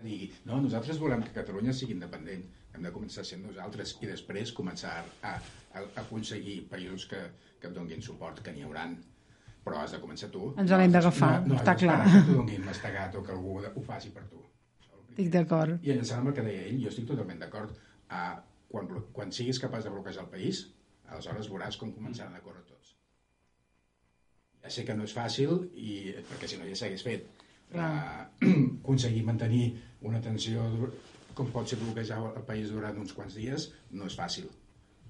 digui, 0.02 0.32
no, 0.50 0.58
nosaltres 0.64 0.98
volem 0.98 1.22
que 1.28 1.36
Catalunya 1.38 1.74
sigui 1.76 1.94
independent, 1.94 2.50
hem 2.74 2.90
de 2.90 2.96
començar 2.96 3.26
sent 3.30 3.46
nosaltres 3.46 3.94
i 4.02 4.10
després 4.10 4.56
començar 4.58 4.96
a, 5.04 5.06
a, 5.36 5.38
a 5.78 5.86
aconseguir 6.02 6.64
països 6.74 7.06
que, 7.14 7.22
que 7.62 7.70
et 7.70 7.78
donguin 7.78 8.02
suport, 8.02 8.42
que 8.42 8.58
n'hi 8.58 8.66
hauran 8.66 8.98
però 9.70 9.84
has 9.84 9.94
de 9.94 10.00
començar 10.02 10.30
tu. 10.34 10.54
Ens 10.58 10.72
l'hem 10.72 10.94
d'agafar, 10.94 11.34
no, 11.44 11.54
no 11.54 11.60
està 11.60 11.76
has 11.76 11.82
d'esperar 11.82 12.06
clar. 12.06 12.14
que 12.14 12.26
t'ho 12.26 12.38
donguin 12.40 12.64
mastegat 12.66 13.18
o 13.20 13.24
que 13.26 13.34
algú 13.36 13.58
ho 13.60 13.84
faci 13.86 14.10
per 14.16 14.24
tu. 14.32 14.40
Això 14.80 14.94
és 14.94 14.96
el 14.96 15.04
primer. 15.04 15.09
Estic 15.20 15.34
d'acord. 15.34 15.82
I 15.84 15.98
amb 16.16 16.30
el 16.32 16.36
que 16.36 16.44
deia 16.46 16.62
ell, 16.70 16.78
jo 16.80 16.92
estic 16.94 17.08
totalment 17.10 17.42
d'acord. 17.42 17.74
Uh, 18.08 18.38
quan, 18.72 18.88
quan 19.12 19.34
siguis 19.36 19.60
capaç 19.60 19.84
de 19.84 19.92
bloquejar 19.92 20.24
el 20.24 20.32
país, 20.32 20.62
aleshores 21.10 21.50
veuràs 21.52 21.76
com 21.82 21.92
començaran 21.92 22.38
a 22.38 22.40
córrer 22.46 22.64
tots. 22.70 22.94
Ja 24.64 24.72
sé 24.72 24.86
que 24.88 24.96
no 24.96 25.04
és 25.04 25.16
fàcil, 25.16 25.66
i, 25.76 26.16
perquè 26.30 26.48
si 26.48 26.62
no 26.62 26.70
ja 26.70 26.80
s'hagués 26.80 27.04
fet. 27.04 27.28
Uh, 27.76 28.24
aconseguir 28.80 29.26
mantenir 29.28 29.66
una 30.08 30.24
tensió 30.24 30.64
com 31.36 31.52
pot 31.52 31.68
ser 31.68 31.82
bloquejar 31.84 32.22
el 32.30 32.48
país 32.48 32.72
durant 32.72 33.04
uns 33.04 33.12
quants 33.16 33.36
dies 33.36 33.70
no 33.92 34.08
és 34.08 34.16
fàcil. 34.16 34.48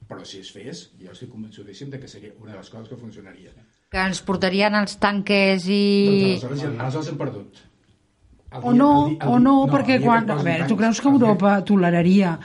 Però 0.09 0.25
si 0.25 0.41
es 0.41 0.49
fes, 0.49 0.87
jo 0.97 1.13
estic 1.13 1.29
convençudíssim 1.29 1.93
de 1.93 2.01
que 2.01 2.09
seria 2.09 2.33
una 2.41 2.55
de 2.55 2.63
les 2.63 2.73
coses 2.73 2.89
que 2.89 2.97
funcionaria. 2.97 3.53
Que 3.93 4.01
ens 4.09 4.25
portarien 4.25 4.73
els 4.81 4.97
tanques 5.01 5.69
i... 5.69 5.83
Doncs 6.09 6.23
aleshores, 6.25 6.63
ja, 6.65 6.77
aleshores 6.79 7.13
hem 7.13 7.21
perdut. 7.21 7.67
El 8.51 8.59
O 8.63 8.71
dia- 8.71 8.79
no, 8.79 9.07
el 9.07 9.09
dia- 9.15 9.23
el 9.23 9.27
o 9.29 9.31
dia- 9.31 9.39
no, 9.39 9.65
el 9.65 9.71
perquè 9.71 9.85
dia 9.87 9.97
que 9.99 10.05
quan... 10.05 10.29
A 10.31 10.35
veure, 10.43 10.65
tu 10.67 10.75
creus 10.77 11.01
que 11.01 11.07
el 11.09 11.13
dia- 11.19 11.27
Europa 11.27 11.63
toleraria 11.65 12.39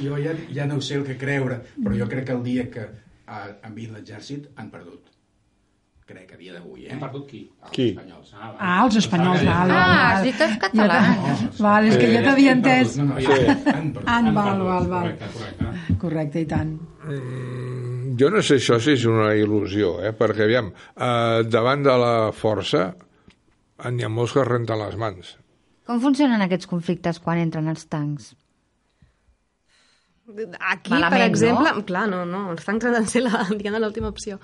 jo 0.01 0.17
ja, 0.17 0.31
ja 0.51 0.65
no 0.65 0.81
sé 0.81 0.95
el 0.95 1.03
que 1.05 1.17
creure, 1.17 1.59
però 1.83 1.93
jo 1.99 2.07
crec 2.09 2.25
que 2.25 2.31
el 2.33 2.41
dia 2.43 2.69
que 2.71 2.87
han 3.27 3.75
vist 3.75 3.91
l'exèrcit 3.93 4.47
han 4.55 4.71
perdut. 4.71 5.01
Crec, 6.05 6.33
a 6.33 6.37
dia 6.37 6.51
d'avui, 6.53 6.87
eh? 6.87 6.89
Hem 6.91 6.99
perdut 6.99 7.27
qui? 7.29 7.43
Els 7.61 7.71
Qui? 7.71 7.85
espanyols. 7.93 8.33
Ah, 8.35 8.49
Ah, 8.59 8.81
els 8.85 8.95
espanyols, 8.97 9.45
val, 9.45 9.69
val, 9.69 9.71
Ah, 9.71 10.17
has 10.17 10.23
dit 10.23 10.41
els 10.41 10.51
Ja 10.51 10.59
catalans. 10.59 11.39
t'ha- 11.39 11.63
Val, 11.63 11.85
és 11.87 11.97
que 11.97 12.07
Sí. 12.07 12.13
ja 12.13 12.23
t'havia 12.23 12.51
entès. 12.51 12.97
No, 12.97 13.03
no, 13.05 13.19
ja, 13.21 13.29
han 13.77 13.93
perdut. 13.93 14.03
Ah, 14.09 14.17
Han 14.17 14.33
val, 14.33 14.49
perdut, 14.49 14.67
val, 14.67 14.87
val. 14.87 15.01
Correcte, 15.13 15.25
correcte. 15.37 15.97
Correcte, 15.99 16.41
i 16.41 16.45
tant. 16.45 16.79
Jo 18.19 18.29
no 18.29 18.41
sé 18.41 18.55
això 18.59 18.79
si 18.81 18.91
és 18.97 19.05
una 19.09 19.31
il·lusió, 19.37 19.95
eh? 20.05 20.11
perquè 20.17 20.43
aviam, 20.47 20.71
eh, 20.95 21.43
davant 21.47 21.83
de 21.85 21.95
la 21.97 22.13
força 22.35 22.93
n'hi 23.89 24.03
ha 24.05 24.09
molts 24.09 24.33
que 24.33 24.41
es 24.43 24.47
renten 24.47 24.79
les 24.79 24.95
mans. 24.99 25.33
Com 25.87 25.99
funcionen 25.99 26.41
aquests 26.45 26.67
conflictes 26.71 27.19
quan 27.19 27.41
entren 27.41 27.67
els 27.67 27.85
tancs? 27.91 28.33
Aquí, 30.71 30.93
Malament, 30.93 31.11
per 31.11 31.21
exemple... 31.27 31.71
no? 31.75 31.81
Clar, 31.83 32.05
no, 32.07 32.21
no, 32.25 32.45
els 32.53 32.63
tancs 32.63 32.85
han 32.87 32.95
de 32.95 33.09
ser 33.11 33.23
l'última 33.83 34.07
opció. 34.07 34.37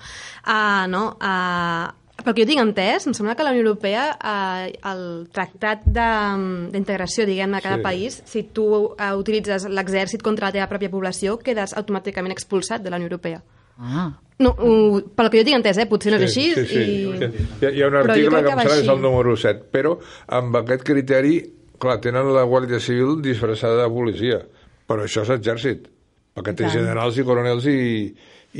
Uh, 0.44 0.84
no, 0.92 1.06
uh, 1.16 1.88
pel 2.20 2.34
que 2.36 2.42
jo 2.44 2.48
tinc 2.50 2.60
entès, 2.60 3.06
em 3.08 3.14
sembla 3.16 3.32
que 3.38 3.46
la 3.46 3.54
Unió 3.54 3.62
Europea, 3.64 4.02
uh, 4.20 4.66
el 4.90 5.04
tractat 5.32 5.86
de- 5.88 6.68
d'integració, 6.74 7.24
diguem 7.24 7.56
de 7.56 7.62
cada 7.64 7.78
Sí. 7.78 7.80
sí. 7.80 7.86
país, 7.88 8.20
si 8.28 8.42
tu 8.52 8.66
uh, 8.68 9.14
utilitzes 9.16 9.64
l'exèrcit 9.72 10.20
contra 10.22 10.50
la 10.50 10.52
teva 10.58 10.68
pròpia 10.68 10.92
població, 10.92 11.38
quedes 11.40 11.72
automàticament 11.72 12.36
expulsat 12.36 12.84
de 12.84 12.90
la 12.92 13.00
Unió 13.00 13.08
Europea. 13.08 13.40
Ah, 13.80 14.10
No, 14.40 14.54
uh, 14.56 15.00
pel 15.16 15.28
que 15.28 15.42
jo 15.42 15.44
tinc 15.44 15.58
entès, 15.58 15.78
eh? 15.82 15.84
potser 15.88 16.14
no 16.14 16.16
és 16.16 16.30
així. 16.30 16.46
Sí, 16.56 16.62
sí. 16.70 16.80
I... 16.80 17.26
Hi, 17.60 17.66
ha, 17.66 17.70
hi 17.76 17.82
ha 17.84 17.88
un 17.90 17.96
article 18.00 18.30
que 18.30 18.46
que 18.46 18.52
em 18.54 18.60
sembla 18.62 18.64
que 18.70 18.76
és 18.86 18.88
el 18.94 19.02
número 19.04 19.34
7, 19.36 19.66
però 19.74 19.92
amb 20.38 20.56
aquest 20.62 20.86
criteri, 20.88 21.34
clar, 21.80 21.98
tenen 22.00 22.30
la 22.32 22.46
Guàrdia 22.48 22.80
Civil 22.80 23.18
disfressada 23.24 23.82
de 23.82 23.90
policia, 23.92 24.40
però 24.88 25.04
això 25.04 25.26
és 25.26 25.34
exèrcit, 25.36 25.90
perquè 26.32 26.54
té 26.54 26.64
tant. 26.64 26.72
generals 26.78 27.20
i 27.20 27.26
coronels 27.28 27.68
i, 27.68 27.76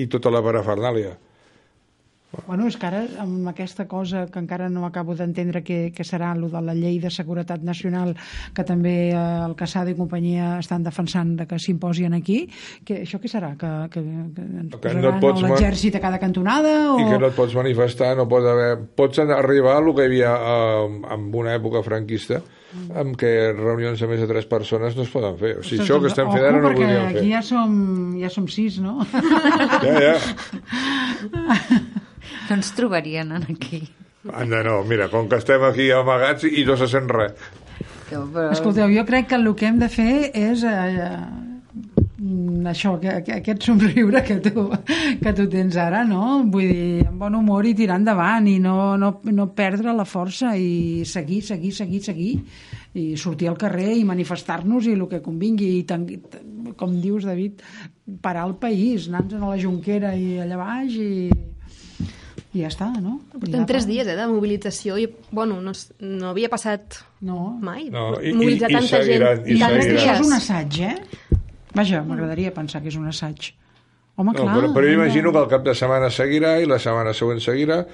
i 0.04 0.06
tota 0.12 0.32
la 0.34 0.44
parafernàlia. 0.44 1.14
Bueno, 2.46 2.68
és 2.70 2.76
que 2.78 2.86
ara, 2.86 3.00
amb 3.18 3.48
aquesta 3.50 3.88
cosa 3.90 4.24
que 4.30 4.38
encara 4.38 4.68
no 4.70 4.84
acabo 4.86 5.16
d'entendre 5.18 5.64
que, 5.66 5.78
que 5.90 6.04
serà 6.06 6.30
el 6.36 6.44
de 6.52 6.60
la 6.62 6.76
llei 6.78 7.00
de 7.02 7.10
seguretat 7.10 7.64
nacional, 7.66 8.14
que 8.54 8.64
també 8.66 9.10
eh, 9.10 9.16
el 9.18 9.56
Casado 9.58 9.90
i 9.90 9.96
companyia 9.98 10.52
estan 10.62 10.86
defensant 10.86 11.34
de 11.40 11.48
que 11.50 11.58
s'imposin 11.58 12.14
aquí, 12.14 12.44
que 12.86 13.00
això 13.02 13.18
què 13.18 13.32
serà? 13.32 13.56
Que, 13.58 13.72
que, 13.90 14.04
que 14.36 14.46
ens 14.46 14.78
Que 14.78 14.94
no 14.94 15.10
posaran 15.10 15.20
pots 15.24 15.42
no, 15.42 15.50
l'exèrcit 15.50 15.98
a 15.98 16.04
cada 16.06 16.22
cantonada? 16.22 16.76
O... 16.94 17.00
I 17.02 17.08
que 17.10 17.18
no 17.18 17.32
et 17.32 17.36
pots 17.38 17.58
manifestar, 17.58 18.14
no 18.18 18.28
pot 18.30 18.46
haver... 18.46 18.70
Pots 18.94 19.18
arribar 19.26 19.74
a 19.74 19.82
el 19.82 19.90
que 19.96 20.06
hi 20.06 20.10
havia 20.12 20.32
eh, 20.38 20.88
en 21.16 21.28
una 21.34 21.58
època 21.58 21.82
franquista, 21.82 22.44
en 22.70 23.14
què 23.18 23.30
reunions 23.56 23.98
de 23.98 24.06
més 24.06 24.20
de 24.22 24.28
tres 24.30 24.46
persones 24.46 24.94
no 24.94 25.02
es 25.02 25.10
poden 25.10 25.34
fer. 25.40 25.56
O 25.58 25.64
sigui, 25.66 25.82
Ostres, 25.82 25.88
això 25.88 25.98
que 25.98 26.06
doncs, 26.06 26.14
estem 26.14 26.30
ojo, 26.30 26.36
fent 26.36 26.46
ara 26.46 26.62
no 26.62 26.70
ho 26.70 26.74
podríem 26.76 27.08
fer. 27.08 27.18
aquí 27.18 27.32
ja 27.32 27.42
som, 27.42 27.78
ja 28.20 28.30
som 28.30 28.46
sis, 28.46 28.78
no? 28.78 29.00
Ja, 29.82 29.96
ja. 29.98 30.14
no 32.50 32.58
ens 32.58 32.74
trobarien 32.76 33.32
en 33.38 33.46
aquí. 33.54 33.84
Anda, 34.36 34.62
no, 34.66 34.82
mira, 34.84 35.08
com 35.08 35.28
que 35.30 35.38
estem 35.40 35.62
aquí 35.64 35.88
amagats 35.96 36.44
i 36.44 36.66
no 36.68 36.76
se 36.76 36.90
sent 36.90 37.08
res. 37.08 37.32
No, 38.10 38.26
però... 38.26 38.50
Escolteu, 38.52 38.90
jo 38.92 39.06
crec 39.08 39.30
que 39.30 39.38
el 39.38 39.46
que 39.56 39.70
hem 39.70 39.78
de 39.80 39.88
fer 39.88 40.14
és 40.36 40.64
eh, 40.66 41.06
això, 42.68 42.96
que, 43.00 43.14
que, 43.24 43.38
aquest 43.38 43.64
somriure 43.64 44.22
que 44.26 44.36
tu, 44.44 44.66
que 45.22 45.32
tu 45.36 45.46
tens 45.48 45.78
ara, 45.80 46.02
no? 46.04 46.42
Vull 46.52 46.68
dir, 46.68 47.06
amb 47.08 47.22
bon 47.22 47.38
humor 47.38 47.68
i 47.68 47.74
tirar 47.78 48.00
endavant 48.00 48.48
i 48.50 48.58
no, 48.62 48.96
no, 49.00 49.14
no 49.30 49.48
perdre 49.56 49.94
la 49.96 50.04
força 50.04 50.52
i 50.58 51.06
seguir, 51.08 51.40
seguir, 51.46 51.72
seguir, 51.76 52.02
seguir 52.04 52.32
i 52.98 53.14
sortir 53.16 53.48
al 53.48 53.58
carrer 53.58 53.94
i 53.96 54.04
manifestar-nos 54.04 54.90
i 54.90 54.96
el 54.98 55.06
que 55.08 55.22
convingui 55.24 55.70
i 55.78 55.86
tan, 55.88 56.04
com 56.76 56.98
dius, 57.00 57.24
David, 57.28 57.62
parar 58.20 58.48
el 58.50 58.58
país, 58.60 59.08
anar-nos 59.08 59.40
a 59.40 59.54
la 59.54 59.62
Junquera 59.62 60.12
i 60.18 60.40
allà 60.42 60.58
baix 60.60 60.98
i, 60.98 61.30
i 62.52 62.60
ja 62.64 62.68
està, 62.68 62.88
no? 63.00 63.20
I 63.34 63.38
Portem 63.38 63.66
tres 63.66 63.86
dies 63.86 64.06
eh, 64.06 64.16
de 64.16 64.26
mobilització 64.26 64.96
i, 64.98 65.06
bueno, 65.30 65.60
no, 65.62 65.72
no 66.00 66.30
havia 66.32 66.48
passat 66.50 66.96
No, 67.20 67.56
mai. 67.60 67.90
No, 67.90 68.14
i- 68.20 68.32
mobilitzar 68.32 68.70
i- 68.70 68.72
i 68.72 68.76
tanta 68.76 69.02
seguiran, 69.04 69.36
gent. 69.44 69.48
i 69.56 69.58
tants 69.60 69.84
seguiran. 69.84 70.02
Això 70.02 70.20
és 70.20 70.26
un 70.26 70.32
assaig, 70.32 70.80
eh? 70.80 70.96
Vaja, 71.74 72.02
m'agradaria 72.02 72.52
pensar 72.52 72.82
que 72.82 72.88
és 72.88 72.96
un 72.96 73.06
assaig. 73.06 73.52
Home, 74.16 74.32
No, 74.32 74.42
clar. 74.42 74.56
però, 74.56 74.72
però 74.74 74.92
imagino 74.92 75.30
que 75.32 75.38
el 75.38 75.48
cap 75.48 75.62
de 75.64 75.74
setmana 75.74 76.10
seguirà 76.10 76.58
i 76.60 76.66
la 76.66 76.78
setmana 76.78 77.12
següent 77.14 77.38
seguirà 77.40 77.86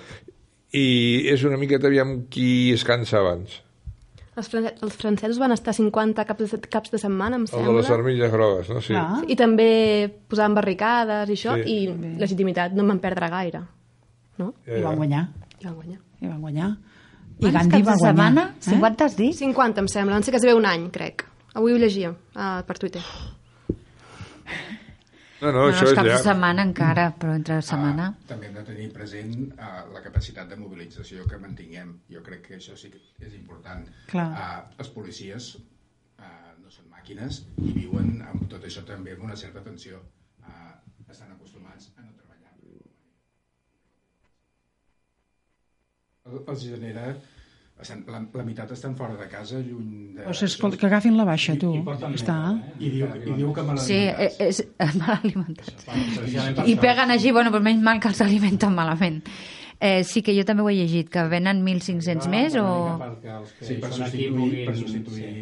i 0.72 1.28
és 1.30 1.44
una 1.44 1.56
miqueta 1.60 1.86
aviam 1.86 2.24
qui 2.30 2.72
es 2.72 2.82
cansa 2.84 3.18
abans. 3.20 3.62
Els, 4.36 4.48
fran 4.52 4.66
els 4.82 4.96
francesos 5.00 5.38
van 5.40 5.52
estar 5.54 5.72
50 5.72 6.24
caps 6.28 6.50
de, 6.52 6.58
caps 6.68 6.90
de 6.92 6.98
setmana, 6.98 7.36
em 7.38 7.46
El 7.46 7.64
de 7.64 7.72
les 7.72 7.86
sembla. 7.86 7.94
armilles 8.02 8.32
grogues, 8.32 8.68
no? 8.68 8.80
Sí. 8.82 8.92
Clar. 8.92 9.22
I 9.28 9.36
també 9.36 10.10
posaven 10.28 10.54
barricades 10.58 11.30
i 11.30 11.32
això, 11.38 11.54
Sí. 11.62 11.72
i 11.86 12.18
legitimitat 12.20 12.72
no 12.72 12.82
en 12.82 12.88
van 12.88 12.98
perdre 13.00 13.28
gaire. 13.32 13.60
No? 14.38 14.52
I 14.66 14.82
van 14.84 14.96
guanyar. 15.00 15.24
I 15.60 15.64
van 15.66 15.74
guanyar. 15.80 16.00
I 16.20 16.26
van 16.28 16.40
guanyar. 16.44 16.70
I 17.38 17.50
Gandhi 17.52 17.82
va 17.82 17.94
guanyar. 17.96 18.02
setmana? 18.02 18.44
Eh? 18.58 18.70
50 18.70 19.04
has 19.04 19.16
dit? 19.16 19.34
50, 19.36 19.80
em 19.84 19.88
sembla. 19.92 20.14
Van 20.16 20.24
ser 20.24 20.32
quasi 20.36 20.46
bé 20.50 20.54
un 20.56 20.66
any, 20.68 20.86
crec. 20.92 21.24
Avui 21.56 21.72
ho 21.72 21.78
llegia 21.80 22.10
uh, 22.12 22.62
per 22.68 22.76
Twitter. 22.78 23.02
No, 25.36 25.50
no, 25.52 25.52
No, 25.52 25.62
això 25.68 25.84
és 25.90 25.92
llarg. 25.98 26.22
setmana 26.24 26.62
encara, 26.64 27.10
però 27.20 27.34
entre 27.36 27.58
setmana... 27.62 28.06
Ah, 28.14 28.26
també 28.28 28.46
hem 28.48 28.54
de 28.56 28.62
tenir 28.64 28.86
present 28.94 29.34
uh, 29.52 29.82
la 29.92 30.00
capacitat 30.00 30.48
de 30.48 30.56
mobilització 30.56 31.26
que 31.28 31.36
mantinguem. 31.42 31.90
Jo 32.12 32.22
crec 32.24 32.46
que 32.48 32.56
això 32.56 32.76
sí 32.76 32.88
que 32.92 33.00
és 33.26 33.34
important. 33.36 33.84
Clar. 34.08 34.30
Uh, 34.32 34.78
els 34.80 34.88
policies 34.94 35.50
uh, 35.56 36.24
no 36.62 36.72
són 36.72 36.88
màquines 36.88 37.42
i 37.60 37.74
viuen 37.76 38.22
amb 38.30 38.48
tot 38.48 38.64
això 38.64 38.84
també 38.88 39.12
amb 39.12 39.26
una 39.28 39.36
certa 39.36 39.60
tensió. 39.60 40.00
Uh, 40.40 40.72
estan 41.12 41.28
acostumats 41.36 41.90
a 41.98 42.00
no 42.06 42.14
treballar. 42.16 42.56
El, 42.64 42.80
els 46.46 46.62
genera... 46.66 47.14
Estan, 47.76 48.06
la, 48.08 48.22
la 48.32 48.42
meitat 48.46 48.70
estan 48.72 48.94
fora 48.96 49.18
de 49.20 49.26
casa, 49.28 49.58
lluny 49.60 50.14
de... 50.16 50.22
O 50.24 50.32
sigui, 50.32 50.46
escolta, 50.48 50.78
que 50.80 50.86
agafin 50.88 51.12
la 51.18 51.26
baixa, 51.28 51.58
tu. 51.60 51.74
I 51.76 51.82
porten 51.84 52.14
Està. 52.16 52.36
I 52.80 52.88
diu, 52.94 53.10
i 53.20 53.34
diu 53.36 53.50
que 53.52 53.64
mal 53.66 53.76
Sí, 53.84 53.98
eh, 53.98 54.14
alimentats. 54.14 54.40
és, 54.46 54.60
és 54.86 54.96
mal 54.96 55.18
alimentats. 55.18 55.84
I 56.72 56.78
peguen 56.80 57.12
així, 57.12 57.34
bueno, 57.36 57.52
però 57.52 57.60
menys 57.66 57.84
mal 57.84 58.00
que 58.00 58.08
els 58.08 58.22
alimenten 58.24 58.72
malament. 58.72 59.20
Eh, 59.76 60.00
sí 60.08 60.22
que 60.24 60.32
jo 60.32 60.46
també 60.48 60.64
ho 60.64 60.70
he 60.72 60.78
llegit, 60.78 61.10
que 61.12 61.26
venen 61.28 61.60
1.500 61.66 62.30
més 62.32 62.56
o... 62.56 62.64
Sí, 63.60 63.76
per 63.76 63.92
substituir, 63.92 64.64
per 64.70 64.76
substituir 64.80 65.36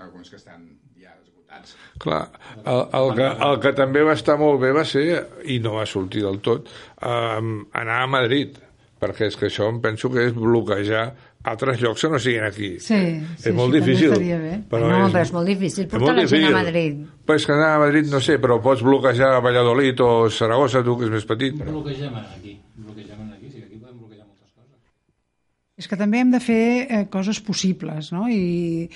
alguns 0.00 0.32
que 0.32 0.40
estan 0.40 0.64
ja 0.96 1.12
esgotats. 1.20 1.76
Clar, 2.00 2.24
el, 2.64 2.86
el, 2.88 3.12
que, 3.20 3.28
el 3.50 3.60
que 3.68 3.74
també 3.76 4.08
va 4.08 4.16
estar 4.16 4.40
molt 4.40 4.64
bé 4.64 4.72
va 4.72 4.88
ser, 4.88 5.04
i 5.44 5.60
no 5.60 5.76
va 5.76 5.84
sortir 5.84 6.24
del 6.24 6.40
tot, 6.40 6.72
um, 7.04 7.58
anar 7.76 8.00
a 8.06 8.12
Madrid, 8.16 8.63
perquè 9.04 9.28
és 9.28 9.36
que 9.38 9.50
això 9.50 9.68
em 9.68 9.80
penso 9.84 10.10
que 10.12 10.24
és 10.30 10.34
bloquejar 10.36 11.04
altres 11.44 11.80
llocs 11.84 12.04
que 12.06 12.10
no 12.12 12.20
siguin 12.22 12.46
aquí. 12.46 12.70
Sí, 12.80 13.00
sí, 13.36 13.50
és 13.50 13.56
molt 13.56 13.76
difícil. 13.76 14.14
bé. 14.16 14.56
no, 14.56 14.64
però 14.70 15.20
és 15.20 15.32
molt 15.34 15.50
difícil 15.52 15.84
és 15.84 15.90
portar 15.92 16.14
molt 16.14 16.22
la 16.22 16.26
gent 16.26 16.32
a 16.32 16.48
difícil. 16.48 16.56
Madrid. 16.56 17.02
Però 17.28 17.36
és 17.40 17.46
que 17.46 17.52
anar 17.52 17.70
a 17.74 17.82
Madrid, 17.84 18.08
no 18.12 18.20
sé, 18.24 18.38
però 18.40 18.60
pots 18.64 18.84
bloquejar 18.86 19.34
Valladolid 19.44 20.00
o 20.00 20.10
Saragossa, 20.32 20.82
tu, 20.86 20.96
que 20.98 21.08
és 21.10 21.12
més 21.12 21.28
petit. 21.28 21.58
Però... 21.60 21.76
Bloquegem 21.76 22.16
aquí. 22.22 22.56
Bloquegem 22.80 23.28
aquí, 23.28 23.50
sí 23.50 23.60
que 23.60 23.68
aquí 23.68 23.76
podem 23.76 23.98
bloquejar 24.00 24.24
moltes 24.24 24.50
coses. 24.56 24.80
És 25.76 25.90
que 25.90 26.00
també 26.00 26.24
hem 26.24 26.32
de 26.32 26.40
fer 26.40 26.64
eh, 26.88 27.04
coses 27.12 27.42
possibles, 27.44 28.10
no? 28.16 28.24
I, 28.32 28.88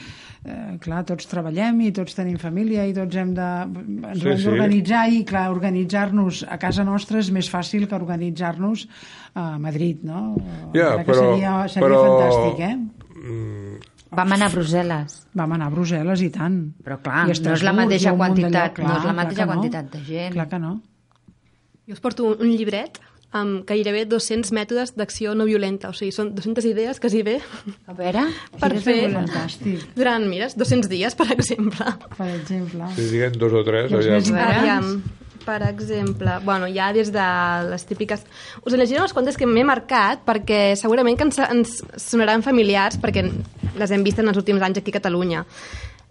eh, 0.49 0.79
clar, 0.83 1.05
tots 1.09 1.29
treballem 1.31 1.81
i 1.87 1.91
tots 1.93 2.17
tenim 2.17 2.39
família 2.41 2.87
i 2.89 2.95
tots 2.97 3.17
hem 3.21 3.35
de... 3.37 3.49
Ens 3.69 4.23
Sí, 4.23 4.29
hem 4.33 4.39
sí. 4.41 4.47
d'organitzar 4.49 5.03
i, 5.13 5.23
clar, 5.29 5.47
organitzar-nos 5.53 6.43
a 6.49 6.57
casa 6.59 6.85
nostra 6.89 7.21
és 7.21 7.29
més 7.35 7.51
fàcil 7.53 7.87
que 7.89 7.95
organitzar-nos 7.99 8.87
a 9.39 9.59
Madrid, 9.61 10.01
no? 10.09 10.35
Ja, 10.75 10.97
que 10.99 11.07
però- 11.13 11.29
seria, 11.35 11.55
seria 11.69 11.87
però- 11.87 12.03
fantàstic, 12.09 12.65
eh? 12.67 12.77
Vam 14.09 14.33
anar 14.33 14.47
a 14.49 14.53
Brussel·les. 14.55 15.17
Vam 15.37 15.53
anar 15.53 15.67
a 15.69 15.73
Brussel·les 15.75 16.23
i 16.25 16.31
tant. 16.33 16.55
Però 16.85 16.97
clar, 17.05 17.27
I 17.29 17.35
a 17.35 17.41
no 17.45 17.53
és 17.59 17.63
la 17.67 17.75
mateixa 17.77 18.15
quantitat- 18.17 18.79
lloc, 18.79 18.79
no 18.87 18.95
és 18.95 18.95
la 18.97 19.03
clar 19.03 19.17
mateixa 19.19 19.43
que 19.43 19.47
no. 19.47 19.53
quantitat 19.53 19.91
de 19.93 20.01
gent. 20.07 20.33
Clar 20.33 20.49
que 20.49 20.59
no. 20.63 20.71
Jo 21.89 21.93
us 21.97 22.01
porto 22.05 22.31
un 22.37 22.49
llibret 22.57 22.99
amb 23.37 23.67
gairebé 23.69 24.07
200 24.09 24.53
mètodes 24.57 24.95
d'acció 24.97 25.35
no 25.37 25.45
violenta. 25.49 25.91
O 25.93 25.97
sigui, 25.97 26.13
són 26.15 26.33
200 26.37 26.65
idees, 26.71 27.01
quasi 27.03 27.23
bé, 27.27 27.39
A 27.87 27.95
veure, 27.97 28.25
per 28.61 28.73
fer. 28.81 29.01
Fantàstic, 29.13 29.85
durant, 29.97 30.25
mires, 30.31 30.57
200 30.57 30.89
dies, 30.91 31.17
per 31.19 31.31
exemple. 31.37 31.93
per 32.17 32.29
exemple. 32.33 32.91
Si 32.97 33.09
diguen 33.13 33.39
dos 33.39 33.53
o 33.53 33.65
tres, 33.67 33.93
més 33.93 34.33
Aviam, 34.33 34.95
per 35.49 35.63
exemple, 35.65 36.39
bueno, 36.45 36.69
ja 36.69 36.91
des 36.93 37.13
de 37.13 37.27
les 37.71 37.85
típiques... 37.89 38.25
Us 38.65 38.75
en 38.75 38.83
llegiré 38.83 39.01
unes 39.01 39.15
quantes 39.17 39.39
que 39.41 39.49
m'he 39.49 39.65
marcat 39.65 40.21
perquè 40.27 40.75
segurament 40.77 41.17
que 41.17 41.25
ens, 41.25 41.39
ens 41.41 41.79
sonaran 42.05 42.45
familiars 42.45 42.99
perquè 43.01 43.25
les 43.79 43.95
hem 43.95 44.05
vist 44.05 44.21
en 44.21 44.29
els 44.29 44.41
últims 44.41 44.65
anys 44.65 44.83
aquí 44.83 44.93
a 44.93 44.99
Catalunya. 44.99 45.45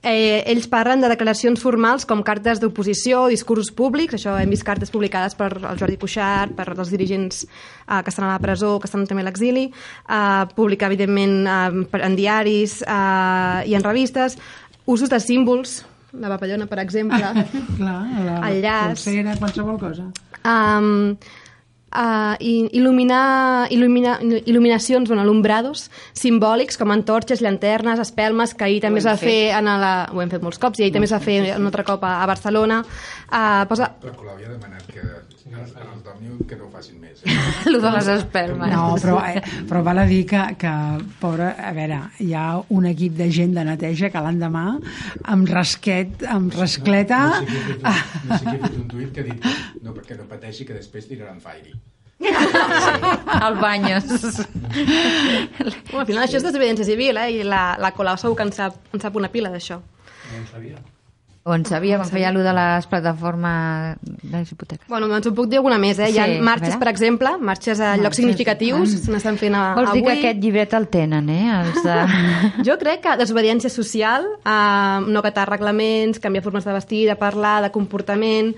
Eh, 0.04 0.44
ells 0.46 0.68
parlen 0.70 1.02
de 1.02 1.10
declaracions 1.10 1.60
formals 1.60 2.06
com 2.06 2.22
cartes 2.24 2.60
d'oposició, 2.62 3.26
discursos 3.32 3.72
públics, 3.76 4.14
això 4.14 4.36
hem 4.40 4.52
vist 4.54 4.64
cartes 4.64 4.92
publicades 4.94 5.34
per 5.36 5.50
el 5.58 5.80
Jordi 5.80 5.98
Cuixart, 5.98 6.54
per 6.56 6.68
els 6.76 6.92
dirigents 6.94 7.42
eh, 7.44 8.02
que 8.06 8.14
estan 8.14 8.28
a 8.28 8.36
la 8.36 8.40
presó, 8.40 8.76
que 8.80 8.86
estan 8.88 9.08
també 9.10 9.26
a 9.26 9.28
l'exili, 9.28 9.66
eh, 9.74 10.46
publicar, 10.56 10.92
evidentment, 10.94 11.36
eh, 11.50 12.06
en 12.06 12.16
diaris 12.16 12.80
eh, 12.86 13.68
i 13.68 13.74
en 13.76 13.84
revistes, 13.84 14.38
usos 14.86 15.10
de 15.10 15.20
símbols, 15.20 15.82
la 16.18 16.30
papallona, 16.32 16.66
per 16.70 16.80
exemple, 16.80 17.18
Clar, 17.78 17.98
la 18.24 18.38
El 18.52 18.62
llaç. 18.64 18.94
polsera, 19.02 19.36
qualsevol 19.42 19.78
cosa. 19.82 20.06
um, 20.46 21.18
uh, 21.94 22.36
i- 22.40 22.70
il·luminar, 22.78 23.68
il·lumina, 23.72 24.18
il·luminacions, 24.22 25.08
bueno, 25.08 25.22
alumbrados 25.24 25.90
simbòlics 26.14 26.78
com 26.78 26.92
antorxes, 26.92 27.42
llanternes, 27.42 28.00
espelmes, 28.00 28.54
que 28.54 28.64
ahir 28.66 28.82
també 28.82 29.00
es 29.00 29.06
va 29.08 29.16
fer 29.18 29.54
en 29.58 29.66
la, 29.66 30.10
ho 30.14 30.22
hem 30.22 30.30
fet 30.30 30.42
molts 30.44 30.60
cops 30.60 30.80
i 30.80 30.84
ahir 30.88 30.94
també 30.94 31.06
es 31.06 31.14
va 31.14 31.20
fer 31.24 31.40
un 31.58 31.66
altre 31.66 31.84
cop 31.88 32.04
a, 32.04 32.22
a 32.24 32.28
Barcelona. 32.28 32.84
Uh, 33.32 33.66
posa, 33.70 33.94
La 34.04 34.12
Colau 34.14 34.38
ja 34.40 34.48
ha 34.48 34.56
demanat 34.58 34.86
que 34.94 35.02
en 35.48 35.60
el, 35.60 35.72
en 35.72 35.90
el 35.94 36.02
Tòmnium 36.06 36.44
que 36.48 36.58
no 36.60 36.68
ho 36.68 36.70
facin 36.72 37.00
més. 37.02 37.24
Eh? 37.24 37.36
De 37.72 37.92
les 37.96 38.10
espelmes. 38.14 38.72
No, 38.74 38.86
però, 39.02 39.18
eh, 39.26 39.42
però 39.70 39.82
val 39.86 40.04
a 40.04 40.06
dir 40.10 40.24
que, 40.30 40.44
que 40.60 40.74
pobra, 41.22 41.54
a 41.58 41.74
veure, 41.78 42.00
hi 42.24 42.32
ha 42.38 42.46
un 42.76 42.88
equip 42.90 43.18
de 43.18 43.30
gent 43.34 43.56
de 43.58 43.66
neteja 43.68 44.12
que 44.14 44.24
l'endemà 44.24 44.66
amb 45.36 45.52
rasquet, 45.52 46.26
amb 46.38 46.56
rascleta... 46.58 47.22
No 47.42 47.46
sé 47.46 47.52
qui 47.52 47.60
ha 47.60 47.68
fet 47.68 47.84
un, 47.84 48.08
no 48.30 48.40
sé 48.40 48.46
qui 48.48 48.56
ha 48.56 48.64
fet 48.64 48.80
un 48.80 48.88
tuit 48.94 49.14
que 49.14 49.24
ha 49.24 49.30
dit 49.32 49.52
no, 49.84 49.94
perquè 49.94 50.18
no 50.20 50.28
pateixi 50.30 50.68
que 50.68 50.76
després 50.78 51.08
tiraran 51.10 51.40
Fairy. 51.44 51.76
Al 53.46 53.56
bueno, 53.60 53.88
al 53.94 54.02
final 56.10 56.24
això 56.24 56.40
és 56.40 56.46
desobediència 56.48 56.88
civil, 56.88 57.18
eh? 57.22 57.30
I 57.38 57.46
la, 57.46 57.78
la 57.78 57.94
Colau 57.94 58.18
segur 58.18 58.40
que 58.40 58.48
en 58.48 58.54
sap, 58.58 58.80
en 58.90 59.04
sap 59.04 59.22
una 59.22 59.30
pila 59.30 59.54
d'això. 59.54 59.78
No 59.78 60.40
en 60.42 60.48
sabia. 60.50 60.82
On 61.48 61.64
sabia 61.64 61.96
quan 62.02 62.10
feia 62.12 62.28
allò 62.28 62.42
de 62.44 62.52
les 62.58 62.88
plataformes 62.92 63.96
de 64.04 64.32
les 64.34 64.50
hipoteques. 64.52 64.88
Bueno, 64.92 65.08
doncs 65.08 65.30
en 65.30 65.36
puc 65.38 65.48
dir 65.48 65.62
alguna 65.62 65.78
més, 65.80 66.00
eh? 66.04 66.10
Hi 66.12 66.18
ha 66.20 66.26
Sí, 66.28 66.40
marxes, 66.44 66.76
per 66.82 66.90
exemple, 66.92 67.32
marxes 67.40 67.80
a 67.80 67.94
llocs 67.96 68.04
Marxes, 68.04 68.20
significatius, 68.22 68.92
tant. 68.94 69.06
se 69.06 69.14
n'estan 69.16 69.38
fent 69.40 69.56
a, 69.56 69.62
Vols 69.78 69.94
dir 69.96 70.02
avui. 70.04 70.10
que 70.12 70.18
aquest 70.28 70.42
llibret 70.44 70.74
el 70.76 70.90
tenen, 70.92 71.30
eh? 71.32 71.46
Els 71.62 71.80
de... 71.86 71.96
Jo 72.68 72.76
crec 72.82 73.00
que 73.06 73.16
desobediència 73.22 73.72
social, 73.72 74.28
eh, 74.44 75.00
no 75.08 75.24
acatar 75.24 75.48
reglaments, 75.50 76.20
canviar 76.20 76.44
formes 76.44 76.68
de 76.68 76.76
vestir, 76.76 77.06
de 77.08 77.16
parlar, 77.16 77.62
de 77.64 77.72
comportament, 77.72 78.52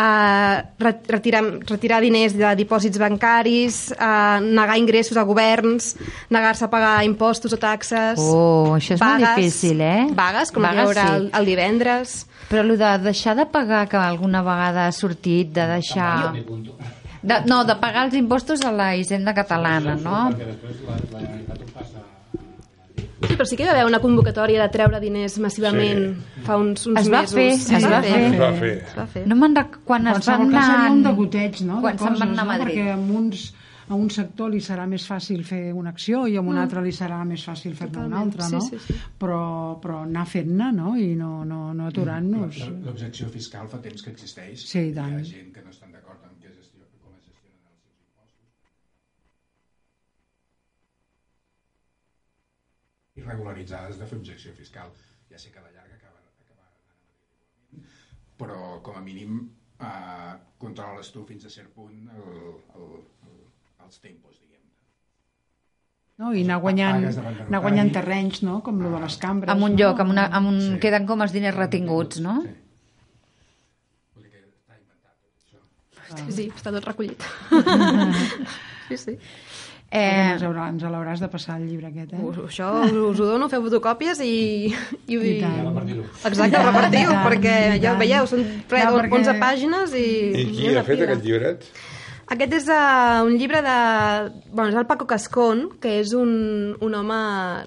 eh, 0.00 0.62
re- 0.78 1.02
retirar, 1.08 1.42
retirar 1.68 2.00
diners 2.00 2.34
de 2.38 2.54
dipòsits 2.62 3.00
bancaris, 3.00 3.80
eh, 3.92 4.40
negar 4.46 4.78
ingressos 4.80 5.18
a 5.20 5.24
governs, 5.28 5.94
negar-se 6.30 6.64
a 6.64 6.70
pagar 6.72 7.04
impostos 7.04 7.52
o 7.52 7.60
taxes... 7.60 8.18
Oh, 8.22 8.76
això 8.78 8.96
és 8.96 9.04
molt 9.04 9.26
difícil, 9.26 9.80
eh? 9.84 10.08
Vagues, 10.16 10.52
com 10.54 10.64
Vagues, 10.64 10.80
hi 10.80 10.86
haurà 10.86 11.06
sí. 11.06 11.16
el, 11.20 11.30
el 11.40 11.50
divendres... 11.52 12.18
Però 12.50 12.64
el 12.64 12.72
de 12.80 12.88
deixar 13.04 13.36
de 13.38 13.44
pagar, 13.46 13.84
que 13.86 13.94
alguna 14.00 14.40
vegada 14.42 14.88
ha 14.88 14.92
sortit, 14.92 15.52
de 15.54 15.68
deixar... 15.70 16.32
De, 17.22 17.36
no, 17.46 17.60
de 17.68 17.76
pagar 17.78 18.08
els 18.08 18.16
impostos 18.18 18.64
a 18.66 18.72
la 18.72 18.94
hisenda 18.96 19.34
catalana, 19.36 19.94
no? 20.00 20.30
Perquè 20.32 20.48
després 20.48 20.80
la, 20.88 20.96
la 20.96 21.20
Generalitat 21.20 21.60
ho 21.60 21.68
passa... 21.76 22.09
Sí, 23.00 23.34
però 23.36 23.44
sí 23.48 23.56
que 23.56 23.64
hi 23.64 23.68
va 23.68 23.72
haver 23.76 23.86
una 23.88 24.00
convocatòria 24.02 24.62
de 24.64 24.68
treure 24.74 25.00
diners 25.02 25.38
massivament 25.44 26.02
Sí. 26.16 26.42
fa 26.46 26.56
uns, 26.60 26.86
uns 26.90 27.00
Es 27.00 27.08
va 27.12 27.20
mesos. 27.22 27.34
fer, 27.36 27.48
Sí, 27.58 27.74
es 27.76 27.86
va 27.88 28.02
fer. 28.02 28.20
Es 28.32 28.38
va 28.40 28.52
fer. 28.58 28.74
Es 28.88 28.96
va 28.98 29.06
fer. 29.06 29.26
No 29.28 29.36
me'n 29.36 29.56
rec... 29.56 29.78
Quan 29.84 30.06
es 30.12 30.26
van 30.26 30.46
anar... 30.48 30.64
seria 30.66 30.92
un 30.92 31.02
degoteig, 31.06 31.60
no? 31.68 31.80
Quan 31.80 31.96
de 31.96 32.04
se'n 32.04 32.18
van 32.20 32.30
anar 32.36 32.42
a 32.42 32.44
no? 32.44 32.52
Madrid. 32.52 32.76
Perquè 32.78 32.92
a 32.92 32.96
uns, 33.20 33.44
a 33.90 33.94
un 33.98 34.10
sector 34.14 34.50
li 34.52 34.60
serà 34.62 34.86
més 34.86 35.02
fàcil 35.10 35.40
fer 35.44 35.72
una 35.74 35.90
acció 35.90 36.26
i 36.30 36.36
a 36.36 36.40
un 36.40 36.56
altre 36.58 36.82
li 36.84 36.92
serà 36.94 37.24
més 37.26 37.42
fàcil 37.48 37.74
fer-ne 37.74 38.04
una 38.06 38.20
altra, 38.20 38.46
sí, 38.46 38.54
no? 38.54 38.60
sí, 38.62 38.78
sí. 38.86 38.94
Però, 39.18 39.40
però 39.82 40.02
anar 40.06 40.26
fent-ne, 40.30 40.70
no? 40.76 40.96
I 40.96 41.14
no, 41.18 41.44
no, 41.44 41.72
no 41.74 41.88
aturant-nos. 41.90 42.60
L'objecció 42.86 43.28
fiscal 43.28 43.66
fa 43.68 43.78
temps 43.82 44.02
que 44.02 44.10
existeix. 44.14 44.62
Sí, 44.62 44.88
i 44.90 44.94
tant. 44.94 45.10
Hi 45.18 45.20
ha 45.20 45.24
gent 45.32 45.50
que 45.54 45.62
no 45.64 45.70
estan 45.74 45.90
d'acord 45.90 46.22
amb 46.22 46.38
què 46.38 46.48
gestió, 46.54 46.86
com 47.02 47.16
es 47.18 47.24
gestionen 47.26 47.66
els 47.66 47.82
seus 47.82 47.98
impostos. 47.98 48.46
Irregularitzades 53.30 53.98
de 54.00 54.10
fer 54.10 54.18
objecció 54.18 54.52
fiscal. 54.58 54.90
Ja 55.30 55.38
sé 55.38 55.52
que 55.54 55.62
a 55.62 55.62
la 55.62 55.70
llarga 55.70 55.94
acaba, 55.94 56.18
acaba 56.42 56.66
anant 56.66 57.86
però 58.40 58.80
com 58.82 58.96
a 58.96 59.02
mínim 59.04 59.40
eh, 59.78 60.32
controles 60.58 61.12
tu 61.14 61.24
fins 61.28 61.46
a 61.46 61.52
cert 61.52 61.72
punt 61.76 62.08
el, 62.16 62.24
el, 62.76 62.88
el, 63.28 63.36
els 63.84 64.00
tempos, 64.00 64.38
diguem. 64.40 64.64
No? 66.20 66.32
I 66.36 66.44
anar 66.46 66.58
guanyant, 66.64 67.06
anar 67.46 67.62
guanyant 67.64 67.92
terrenys, 67.94 68.42
no? 68.46 68.58
Com 68.64 68.80
lo 68.84 68.90
de 68.96 69.04
les 69.04 69.20
cambres. 69.20 69.52
En 69.54 69.62
un 69.68 69.76
no? 69.76 69.82
lloc, 69.82 70.02
amb 70.02 70.16
una, 70.16 70.26
amb 70.40 70.52
un... 70.52 70.60
Sí. 70.66 70.80
queden 70.82 71.06
com 71.08 71.24
els 71.24 71.36
diners 71.36 71.56
retinguts, 71.58 72.24
no? 72.24 72.40
Sí, 76.10 76.32
sí, 76.34 76.44
està 76.50 76.72
tot 76.74 76.86
recollit. 76.88 77.22
sí, 78.88 78.96
sí. 78.98 79.12
Eh, 79.90 80.32
Ens, 80.36 80.42
haurà, 80.46 80.68
ens 80.70 80.84
l'hauràs 80.86 81.18
de 81.18 81.26
passar 81.32 81.56
el 81.58 81.64
llibre 81.66 81.88
aquest, 81.88 82.12
eh? 82.14 82.20
Us, 82.22 82.36
això 82.46 82.68
us, 82.84 82.92
us 82.94 83.20
ho 83.20 83.26
dono, 83.32 83.48
feu 83.50 83.64
fotocòpies 83.64 84.20
i, 84.22 84.34
i 84.70 85.16
I 85.16 85.16
dic. 85.18 85.40
tant. 85.42 85.56
Exacte, 86.30 86.60
repartiu, 86.62 87.10
I 87.10 87.22
perquè 87.26 87.54
i 87.74 87.80
ja 87.82 87.96
veieu, 87.98 88.28
són 88.30 88.44
ple 88.70 88.84
de 88.84 88.92
perquè- 89.00 89.18
11 89.18 89.34
pàgines 89.42 89.96
i... 89.98 90.04
I 90.30 90.44
i 90.44 90.52
qui 90.54 90.76
ha 90.76 90.84
fet 90.86 91.02
aquest 91.08 91.26
llibret? 91.26 91.66
Aquest 92.30 92.52
és 92.54 92.68
uh, 92.70 93.24
un 93.26 93.34
llibre 93.34 93.58
de... 93.66 93.74
Bueno, 94.52 94.68
és 94.70 94.76
el 94.78 94.86
Paco 94.86 95.08
Cascón, 95.10 95.64
que 95.82 95.96
és 95.98 96.12
un, 96.14 96.76
un 96.78 96.94
home 96.94 97.18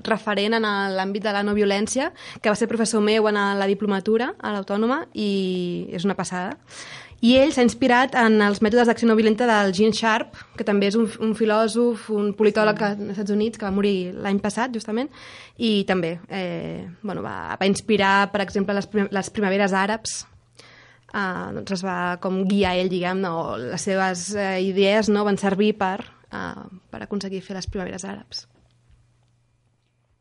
referent 0.08 0.56
en 0.56 0.64
l'àmbit 0.96 1.26
de 1.28 1.34
la 1.36 1.44
no 1.44 1.52
violència, 1.58 2.14
que 2.40 2.48
va 2.48 2.56
ser 2.56 2.70
professor 2.72 3.04
meu 3.04 3.28
en 3.28 3.36
la 3.60 3.68
diplomatura 3.68 4.32
a 4.40 4.54
l'Autònoma 4.56 5.02
i 5.12 5.90
és 5.92 6.08
una 6.08 6.16
passada. 6.16 6.56
I 7.24 7.38
ell 7.40 7.54
s'ha 7.56 7.64
inspirat 7.64 8.18
en 8.20 8.42
els 8.44 8.60
mètodes 8.60 8.90
d'acció 8.90 9.08
no 9.08 9.16
violenta 9.16 9.46
del 9.48 9.72
Gene 9.76 9.96
Sharp, 9.96 10.36
que 10.60 10.66
també 10.68 10.90
és 10.90 10.98
un, 11.00 11.06
un 11.24 11.32
filòsof, 11.40 12.10
un 12.12 12.34
politòleg 12.36 12.82
sí. 12.82 12.88
als 12.90 13.14
Estats 13.14 13.32
Units, 13.32 13.60
que 13.60 13.64
va 13.64 13.72
morir 13.72 14.12
l'any 14.26 14.42
passat, 14.44 14.74
justament, 14.76 15.08
i 15.56 15.86
també 15.88 16.18
eh, 16.28 16.84
bueno, 17.02 17.24
va, 17.24 17.56
va 17.60 17.70
inspirar, 17.70 18.28
per 18.34 18.44
exemple, 18.44 18.76
les, 18.76 18.90
prim 18.92 19.08
les 19.16 19.32
primaveres 19.32 19.72
àrabs, 19.72 20.18
uh, 21.14 21.54
doncs 21.56 21.78
es 21.78 21.84
va 21.86 21.98
com 22.24 22.42
guiar 22.50 22.76
ell, 22.82 22.92
diguem, 22.92 23.22
no? 23.24 23.54
les 23.62 23.88
seves 23.88 24.32
uh, 24.36 24.58
idees 24.60 25.08
no 25.08 25.24
van 25.24 25.40
servir 25.40 25.72
per, 25.80 26.02
uh, 26.34 26.66
per 26.92 27.06
aconseguir 27.06 27.40
fer 27.46 27.56
les 27.56 27.70
primaveres 27.72 28.04
àrabs. 28.10 28.50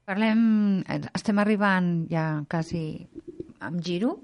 Parlem, 0.06 0.46
eh, 0.86 1.00
estem 1.14 1.38
arribant 1.38 1.92
ja 2.10 2.26
quasi 2.50 3.08
amb 3.62 3.82
giro, 3.82 4.16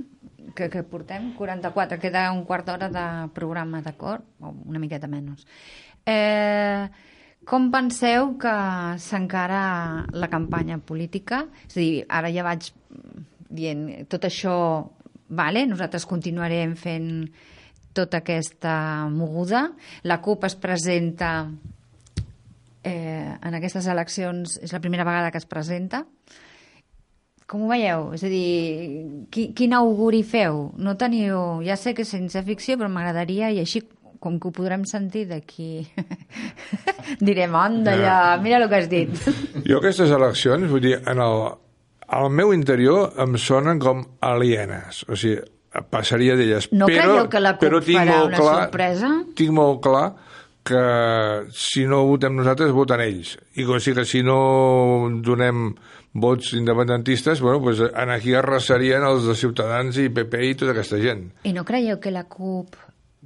que, 0.54 0.68
que 0.70 0.82
portem 0.86 1.32
44, 1.36 1.98
queda 2.00 2.28
un 2.32 2.44
quart 2.48 2.66
d'hora 2.66 2.88
de 2.92 3.04
programa, 3.36 3.82
d'acord? 3.84 4.24
Una 4.40 4.80
miqueta 4.80 5.10
menys. 5.10 5.46
Eh, 6.08 6.88
com 7.48 7.70
penseu 7.72 8.34
que 8.40 8.54
s'encara 9.00 9.60
la 10.12 10.28
campanya 10.28 10.78
política? 10.78 11.46
És 11.66 11.76
a 11.76 11.80
dir, 11.80 11.92
ara 12.08 12.32
ja 12.32 12.44
vaig 12.44 12.70
dient 13.48 13.86
tot 14.12 14.26
això, 14.28 14.56
vale, 15.28 15.64
nosaltres 15.68 16.04
continuarem 16.08 16.74
fent 16.76 17.08
tota 17.96 18.20
aquesta 18.20 19.08
moguda. 19.10 19.70
La 20.04 20.20
CUP 20.22 20.44
es 20.44 20.58
presenta 20.60 21.32
eh, 22.84 23.32
en 23.40 23.56
aquestes 23.58 23.88
eleccions, 23.88 24.58
és 24.62 24.72
la 24.72 24.82
primera 24.84 25.06
vegada 25.08 25.32
que 25.32 25.40
es 25.40 25.48
presenta. 25.48 26.04
Com 27.48 27.64
ho 27.64 27.68
veieu? 27.70 28.10
És 28.12 28.22
a 28.26 28.28
dir, 28.28 29.28
qui, 29.32 29.46
quin 29.56 29.72
auguri 29.72 30.20
feu? 30.20 30.66
No 30.76 30.98
teniu... 31.00 31.62
Ja 31.64 31.78
sé 31.80 31.94
que 31.96 32.04
és 32.04 32.10
ciència 32.12 32.42
ficció, 32.44 32.76
però 32.76 32.90
m'agradaria, 32.92 33.48
i 33.48 33.62
així 33.62 33.80
com 34.20 34.36
que 34.36 34.50
ho 34.50 34.52
podrem 34.52 34.84
sentir 34.88 35.24
d'aquí... 35.30 35.86
Direm, 37.24 37.56
anda, 37.56 37.94
ja, 37.96 38.18
mira 38.42 38.60
el 38.60 38.68
que 38.68 38.82
has 38.82 38.90
dit. 38.92 39.16
Jo 39.68 39.80
aquestes 39.80 40.12
eleccions, 40.12 40.68
vull 40.68 40.84
dir, 40.84 40.98
en 41.00 41.22
el, 41.24 41.44
al 42.20 42.28
meu 42.28 42.52
interior 42.52 43.16
em 43.24 43.38
sonen 43.40 43.80
com 43.80 44.04
alienes. 44.28 45.06
O 45.08 45.16
sigui, 45.16 45.40
passaria 45.88 46.36
d'elles. 46.36 46.68
No 46.76 46.88
però, 46.90 47.04
creieu 47.04 47.32
que 47.32 47.44
la 47.46 47.54
CUP 47.56 47.64
però 47.64 47.80
tinc 47.84 48.02
farà 48.02 48.16
molt 48.18 48.28
una 48.28 48.42
clar, 48.42 48.56
sorpresa? 48.66 49.12
Tinc 49.40 49.56
molt 49.56 49.80
clar 49.88 50.08
que 50.68 50.82
si 51.56 51.86
no 51.88 52.02
votem 52.04 52.36
nosaltres, 52.36 52.76
voten 52.76 53.00
ells. 53.00 53.38
I 53.56 53.64
o 53.64 53.78
sigui 53.80 54.02
que 54.02 54.08
si 54.08 54.20
no 54.20 54.38
donem 55.24 55.70
vots 56.14 56.52
independentistes, 56.56 57.40
bueno, 57.40 57.60
pues 57.60 57.80
aquí 57.80 58.34
arrasarien 58.34 59.04
els 59.04 59.26
de 59.28 59.34
Ciutadans 59.38 59.98
i 60.00 60.08
PP 60.08 60.44
i 60.48 60.54
tota 60.58 60.72
aquesta 60.74 60.98
gent. 61.02 61.28
I 61.44 61.52
no 61.56 61.64
creieu 61.68 61.98
que 62.00 62.10
la 62.14 62.24
CUP... 62.24 62.76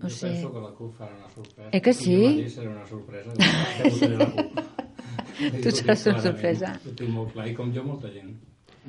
No 0.03 0.09
Jo 0.09 0.15
sé... 0.17 0.31
penso 0.33 0.53
que 0.53 0.61
la 0.61 0.71
CUP 0.73 0.95
farà 0.97 1.13
una 1.15 1.29
sorpresa. 1.29 1.69
Eh 1.71 1.81
que 1.85 1.93
sí? 1.93 2.15
I 2.17 2.23
jo 2.23 2.31
mateix 2.37 2.55
serà 2.57 2.71
una 2.73 2.87
sorpresa. 2.89 3.35
De 3.37 3.91
votaré 3.91 4.17
la 4.17 4.31
CUP. 4.31 4.63
Tu 5.63 5.71
seràs 5.75 6.05
una 6.07 6.21
sorpresa. 6.23 6.73
Ho 6.87 6.93
tinc 6.99 7.11
molt 7.11 7.33
clar, 7.35 7.49
i 7.51 7.55
com 7.57 7.73
jo, 7.75 7.83
molta 7.87 8.11
gent. 8.13 8.35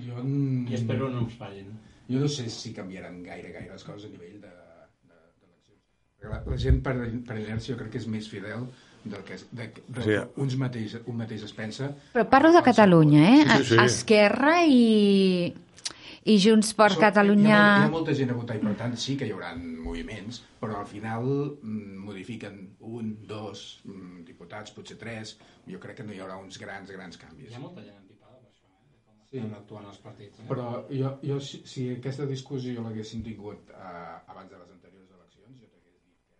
Jo, 0.03 0.19
mm, 0.21 0.67
I 0.69 0.75
espero 0.77 1.09
no 1.09 1.23
ens 1.25 1.33
fallin. 1.39 1.71
jo 2.09 2.19
no 2.19 2.27
sé 2.27 2.49
si 2.51 2.73
canviaran 2.75 3.21
gaire, 3.23 3.51
gaire 3.53 3.71
les 3.71 3.83
coses 3.83 4.05
a 4.05 4.11
nivell 4.11 4.41
de, 4.41 4.51
de. 5.07 5.19
Perquè 6.19 6.29
la, 6.33 6.41
la 6.51 6.57
gent 6.59 6.81
per, 6.83 6.93
per 7.27 7.37
inèrcia 7.39 7.73
jo 7.73 7.79
crec 7.79 7.93
que 7.95 8.01
és 8.01 8.07
més 8.11 8.27
fidel 8.29 8.67
del 9.03 9.23
que, 9.27 9.35
de, 9.51 9.65
de, 9.87 10.03
Sí. 10.05 10.15
uns 10.41 10.55
mateix, 10.57 10.93
un 11.05 11.17
mateix 11.19 11.43
es 11.43 11.53
pensa. 11.53 11.89
Però 12.13 12.23
parlo 12.29 12.51
de 12.55 12.61
Catalunya, 12.63 13.23
eh? 13.35 13.41
Sí, 13.43 13.57
sí, 13.63 13.69
sí. 13.75 13.79
Esquerra 13.83 14.53
i, 14.65 15.53
i 16.25 16.37
Junts 16.39 16.73
per 16.77 16.91
So- 16.93 17.01
Catalunya... 17.01 17.49
Hi 17.49 17.57
ha, 17.57 17.81
hi 17.81 17.87
ha 17.87 17.91
molta 17.91 18.15
gent 18.15 18.31
a 18.31 18.37
votar 18.37 18.55
i 18.55 18.63
per 18.63 18.75
tant 18.79 18.95
sí 18.97 19.17
que 19.19 19.27
hi 19.27 19.33
haurà 19.35 19.51
moviments, 19.59 20.39
però 20.61 20.79
al 20.79 20.87
final 20.87 21.27
mm, 21.61 21.97
modifiquen 22.07 22.61
un, 22.79 23.11
dos 23.27 23.81
mm, 23.83 24.23
diputats, 24.29 24.71
potser 24.77 24.97
tres. 25.01 25.35
Jo 25.67 25.79
crec 25.83 25.99
que 25.99 26.07
no 26.07 26.15
hi 26.15 26.21
haurà 26.23 26.37
uns 26.39 26.57
grans, 26.61 26.89
grans 26.95 27.19
canvis. 27.19 27.51
Hi 27.51 27.59
ha 27.59 27.63
molta 27.65 27.83
gent 27.83 27.99
empipada 27.99 28.39
per 28.39 28.49
això, 28.53 28.71
eh? 28.71 28.87
de 28.93 29.03
com 29.03 29.19
Sí. 29.27 29.37
estan 29.43 29.59
actuant 29.59 29.91
els 29.91 29.99
partits. 30.07 30.39
Eh? 30.39 30.47
Però 30.47 30.69
jo, 30.89 31.17
jo 31.27 31.39
si, 31.43 31.61
si 31.67 31.89
aquesta 31.97 32.25
discussió 32.31 32.81
l'haguéssim 32.87 33.23
tingut 33.27 33.69
eh, 33.75 34.31
abans 34.31 34.49
de 34.51 34.57
les 34.63 34.71
anteriors 34.77 35.11
eleccions, 35.19 35.59
jo 35.59 35.67
t'hagués 35.67 35.99
dit 35.99 36.23
que 36.23 36.31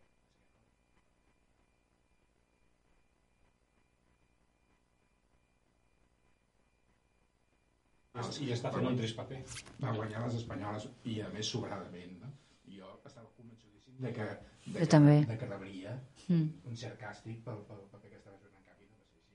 I 8.13 8.51
està 8.53 8.69
fent 8.73 8.85
un 8.85 8.97
trist 8.97 9.15
paper. 9.17 9.39
va 9.81 9.91
guanyar 9.97 10.19
les 10.27 10.35
espanyoles 10.39 10.83
i 11.09 11.19
a 11.25 11.29
més 11.33 11.47
sobradament. 11.49 12.11
No? 12.21 12.29
Jo 12.75 12.89
estava 13.09 13.25
convençudíssim 13.37 13.95
de 14.05 14.11
que, 14.13 14.27
de 14.67 14.79
que, 14.79 14.85
també. 14.95 15.15
de 15.31 15.37
que 15.37 15.49
rebria 15.49 15.99
Mm. 16.29 16.45
un 16.69 16.75
cert 16.79 16.95
càstig 17.01 17.41
pel, 17.43 17.57
pel 17.67 17.79
paper 17.91 18.09
que 18.11 18.15
estava 18.15 18.37
fent 18.39 18.53
en 18.55 18.63
canvi 18.63 18.85
no 18.87 18.95
va 18.95 19.03
ser 19.09 19.17
així. 19.19 19.33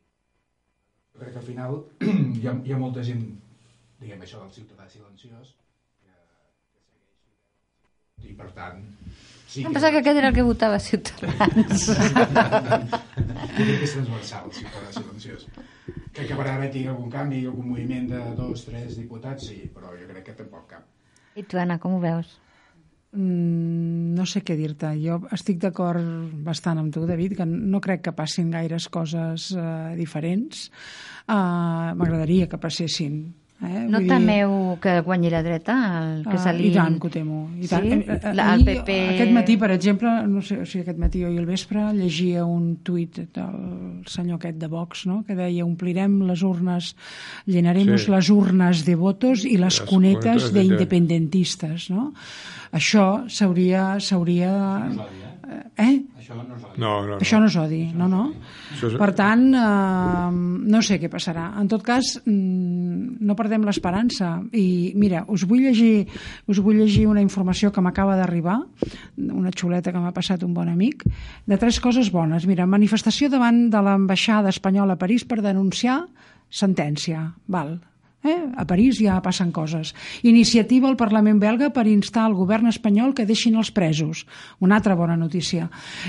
Jo 1.12 1.18
crec 1.20 1.32
que 1.34 1.40
al 1.42 1.48
final 1.48 1.74
hi 2.40 2.46
ha, 2.48 2.54
hi 2.64 2.72
ha 2.72 2.78
molta 2.80 3.02
gent, 3.04 3.26
diguem 4.00 4.22
això 4.24 4.40
del 4.40 4.54
ciutadà 4.56 4.86
silenciós, 4.88 5.50
que, 6.00 6.14
que 6.72 6.80
segueix 6.86 7.18
fidel. 7.26 7.42
I 8.26 8.34
per 8.38 8.50
tant 8.56 8.80
sí 9.48 9.64
Em 9.64 9.72
pensava 9.72 9.92
que 9.94 10.02
aquest 10.02 10.18
era 10.20 10.28
el 10.28 10.36
que 10.36 10.44
votava 10.44 10.78
Ciutadans. 10.82 11.88
És 13.58 13.94
transversal, 13.94 14.44
el 14.46 14.52
ciutadà 14.54 14.90
silenciós. 14.92 15.46
Que 16.12 16.26
acabarà 16.26 16.56
havent-hi 16.58 16.84
algun 16.90 17.08
canvi, 17.10 17.40
algun 17.48 17.70
moviment 17.72 18.10
de 18.10 18.20
dos, 18.38 18.66
tres 18.68 18.98
diputats, 18.98 19.48
sí, 19.48 19.64
però 19.74 19.94
jo 19.96 20.06
crec 20.10 20.28
que 20.28 20.36
tampoc 20.42 20.68
cap. 20.74 20.84
I 21.38 21.46
tu, 21.48 21.58
Anna, 21.58 21.78
com 21.80 21.96
ho 21.96 22.02
veus? 22.02 22.36
Mm, 23.16 24.12
no 24.18 24.26
sé 24.28 24.42
què 24.44 24.56
dir-te. 24.58 24.92
Jo 25.00 25.18
estic 25.32 25.60
d'acord 25.62 26.04
bastant 26.44 26.82
amb 26.82 26.92
tu, 26.92 27.06
David, 27.08 27.38
que 27.38 27.46
no 27.48 27.80
crec 27.80 28.04
que 28.04 28.12
passin 28.16 28.50
gaires 28.52 28.88
coses 28.92 29.50
eh, 29.56 29.94
diferents. 29.96 30.68
Uh, 31.24 31.94
M'agradaria 31.96 32.48
que 32.50 32.60
passessin. 32.60 33.22
Eh? 33.60 33.86
No 33.90 33.98
Vull 33.98 34.04
dir- 34.06 34.08
temeu 34.12 34.78
que 34.80 35.00
guanyi 35.02 35.30
la 35.30 35.42
dreta? 35.42 35.74
El 36.14 36.22
que 36.22 36.36
Ah, 36.36 36.38
se 36.38 36.52
li... 36.54 36.68
I 36.68 36.74
tant 36.76 36.98
que 37.00 37.08
ho 37.08 37.10
temo. 37.10 37.50
I 37.58 37.62
Sí? 37.66 37.68
tant. 37.68 37.86
Eh, 37.90 38.04
eh, 38.22 38.34
La- 38.34 38.54
el 38.54 38.62
PP... 38.64 38.98
Aquest 39.16 39.32
matí, 39.34 39.56
per 39.58 39.70
exemple, 39.72 40.12
no 40.28 40.40
sé 40.42 40.64
si 40.64 40.78
aquest 40.78 40.96
matí 40.98 41.24
o 41.24 41.26
ahir 41.26 41.40
al 41.40 41.46
vespre, 41.46 41.82
llegia 41.92 42.44
un 42.44 42.76
tuit 42.86 43.18
del 43.34 44.02
senyor 44.06 44.36
aquest 44.38 44.58
de 44.62 44.68
Vox, 44.68 45.06
no? 45.06 45.24
que 45.26 45.34
deia 45.34 45.64
omplirem 45.64 46.20
les 46.28 46.42
urnes, 46.46 46.94
llenaremos 47.46 48.04
Sí. 48.04 48.10
les 48.12 48.30
urnes 48.30 48.84
de 48.86 48.94
votos 48.94 49.44
i 49.44 49.56
les, 49.56 49.80
Les 49.80 49.80
cunetes 49.80 50.22
cunetes 50.22 50.52
de- 50.52 50.60
d'independentistes. 50.62 51.90
No? 51.90 52.12
Això 52.72 53.24
s'hauria... 53.28 53.98
s'hauria 53.98 54.52
eh? 55.76 56.02
Això 56.18 56.34
no 56.36 56.42
és 56.56 56.62
odi. 56.64 56.78
No, 56.80 56.90
no, 57.00 57.06
no. 57.14 57.18
Això 57.18 57.38
no 57.40 57.46
és 57.46 57.56
odi, 57.56 57.80
no, 57.96 58.08
no. 58.08 58.22
És- 58.74 58.96
Per 59.00 59.08
tant, 59.14 59.46
eh, 59.54 60.30
no 60.32 60.82
sé 60.82 60.98
què 61.00 61.08
passarà. 61.08 61.48
En 61.60 61.68
tot 61.68 61.82
cas, 61.82 62.20
mm, 62.24 63.16
no 63.20 63.34
perdem 63.36 63.64
l'esperança. 63.64 64.42
I 64.52 64.92
mira, 64.96 65.24
us 65.28 65.44
vull 65.48 65.60
llegir, 65.62 66.06
us 66.46 66.58
vull 66.60 66.76
llegir 66.76 67.06
una 67.08 67.22
informació 67.22 67.72
que 67.72 67.80
m'acaba 67.80 68.16
d'arribar, 68.16 68.58
una 69.16 69.50
xuleta 69.50 69.92
que 69.92 69.98
m'ha 69.98 70.12
passat 70.12 70.42
un 70.44 70.54
bon 70.54 70.68
amic, 70.68 71.04
de 71.46 71.56
tres 71.58 71.80
coses 71.80 72.10
bones. 72.12 72.46
Mira, 72.46 72.66
manifestació 72.66 73.28
davant 73.28 73.70
de 73.70 73.80
l'ambaixada 73.82 74.48
espanyola 74.50 74.94
a 74.94 74.98
París 74.98 75.24
per 75.24 75.40
denunciar 75.42 76.06
sentència. 76.50 77.34
Val. 77.46 77.80
Eh? 78.24 78.50
A 78.56 78.66
París 78.66 78.98
ja 78.98 79.20
passen 79.22 79.52
coses. 79.54 79.94
Iniciativa 80.26 80.88
al 80.88 80.96
Parlament 80.98 81.38
belga 81.38 81.70
per 81.70 81.86
instar 81.86 82.24
al 82.26 82.34
govern 82.34 82.66
espanyol 82.66 83.14
que 83.14 83.26
deixin 83.28 83.54
els 83.54 83.70
presos. 83.70 84.24
Una 84.58 84.80
altra 84.80 84.96
bona 84.98 85.14
notícia. 85.16 85.68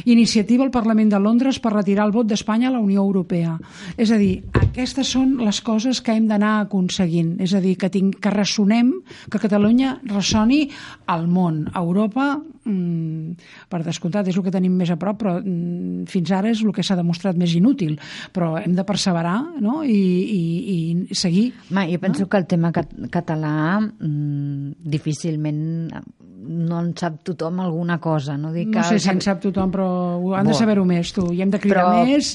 Iniciativa 0.10 0.66
al 0.66 0.74
Parlament 0.74 1.14
de 1.14 1.20
Londres 1.22 1.60
per 1.62 1.76
retirar 1.76 2.08
el 2.08 2.16
vot 2.16 2.26
d'Espanya 2.26 2.72
a 2.72 2.74
la 2.74 2.82
Unió 2.82 3.04
Europea. 3.06 3.60
És 3.96 4.10
a 4.10 4.18
dir, 4.18 4.42
aquestes 4.58 5.14
són 5.14 5.38
les 5.46 5.62
coses 5.62 6.02
que 6.02 6.18
hem 6.18 6.26
d'anar 6.26 6.56
aconseguint. 6.64 7.36
És 7.46 7.54
a 7.54 7.62
dir, 7.62 7.76
que, 7.78 7.92
tinc, 7.94 8.18
que 8.18 8.34
ressonem, 8.34 8.96
que 9.30 9.42
Catalunya 9.42 10.00
ressoni 10.10 10.66
al 11.06 11.30
món. 11.30 11.68
A 11.74 11.86
Europa, 11.86 12.40
per 12.64 13.82
descomptat, 13.86 14.28
és 14.30 14.38
el 14.38 14.46
que 14.46 14.54
tenim 14.54 14.76
més 14.80 14.92
a 14.92 14.98
prop, 15.00 15.20
però 15.22 15.36
mm, 15.40 16.06
fins 16.12 16.32
ara 16.36 16.52
és 16.52 16.64
el 16.66 16.74
que 16.76 16.86
s'ha 16.86 16.98
demostrat 17.00 17.38
més 17.40 17.54
inútil. 17.58 17.98
Però 18.36 18.56
hem 18.60 18.76
de 18.78 18.86
perseverar 18.88 19.38
no? 19.64 19.82
I, 19.84 20.00
i, 20.36 20.42
i 20.76 21.16
seguir. 21.16 21.50
Ma, 21.76 21.86
jo 21.90 22.00
penso 22.02 22.28
que 22.30 22.42
el 22.42 22.48
tema 22.50 22.74
cat 22.76 22.92
català 23.14 23.80
mm, 23.80 24.80
difícilment 24.96 25.92
no 26.40 26.80
en 26.80 26.94
sap 26.98 27.20
tothom 27.28 27.60
alguna 27.60 28.00
cosa. 28.00 28.38
No, 28.38 28.54
dic 28.56 28.70
No 28.70 28.80
que 28.80 28.88
sé 28.88 29.00
si 29.00 29.10
en 29.12 29.20
sap 29.22 29.42
tothom, 29.44 29.72
però 29.74 29.88
ho 30.18 30.34
han 30.38 30.48
de 30.48 30.54
Buah. 30.54 30.60
saber-ho 30.60 30.86
més, 30.88 31.12
tu. 31.16 31.28
I 31.34 31.44
hem 31.44 31.52
de 31.52 31.60
cridar 31.62 31.86
Però 31.86 32.06
més. 32.08 32.32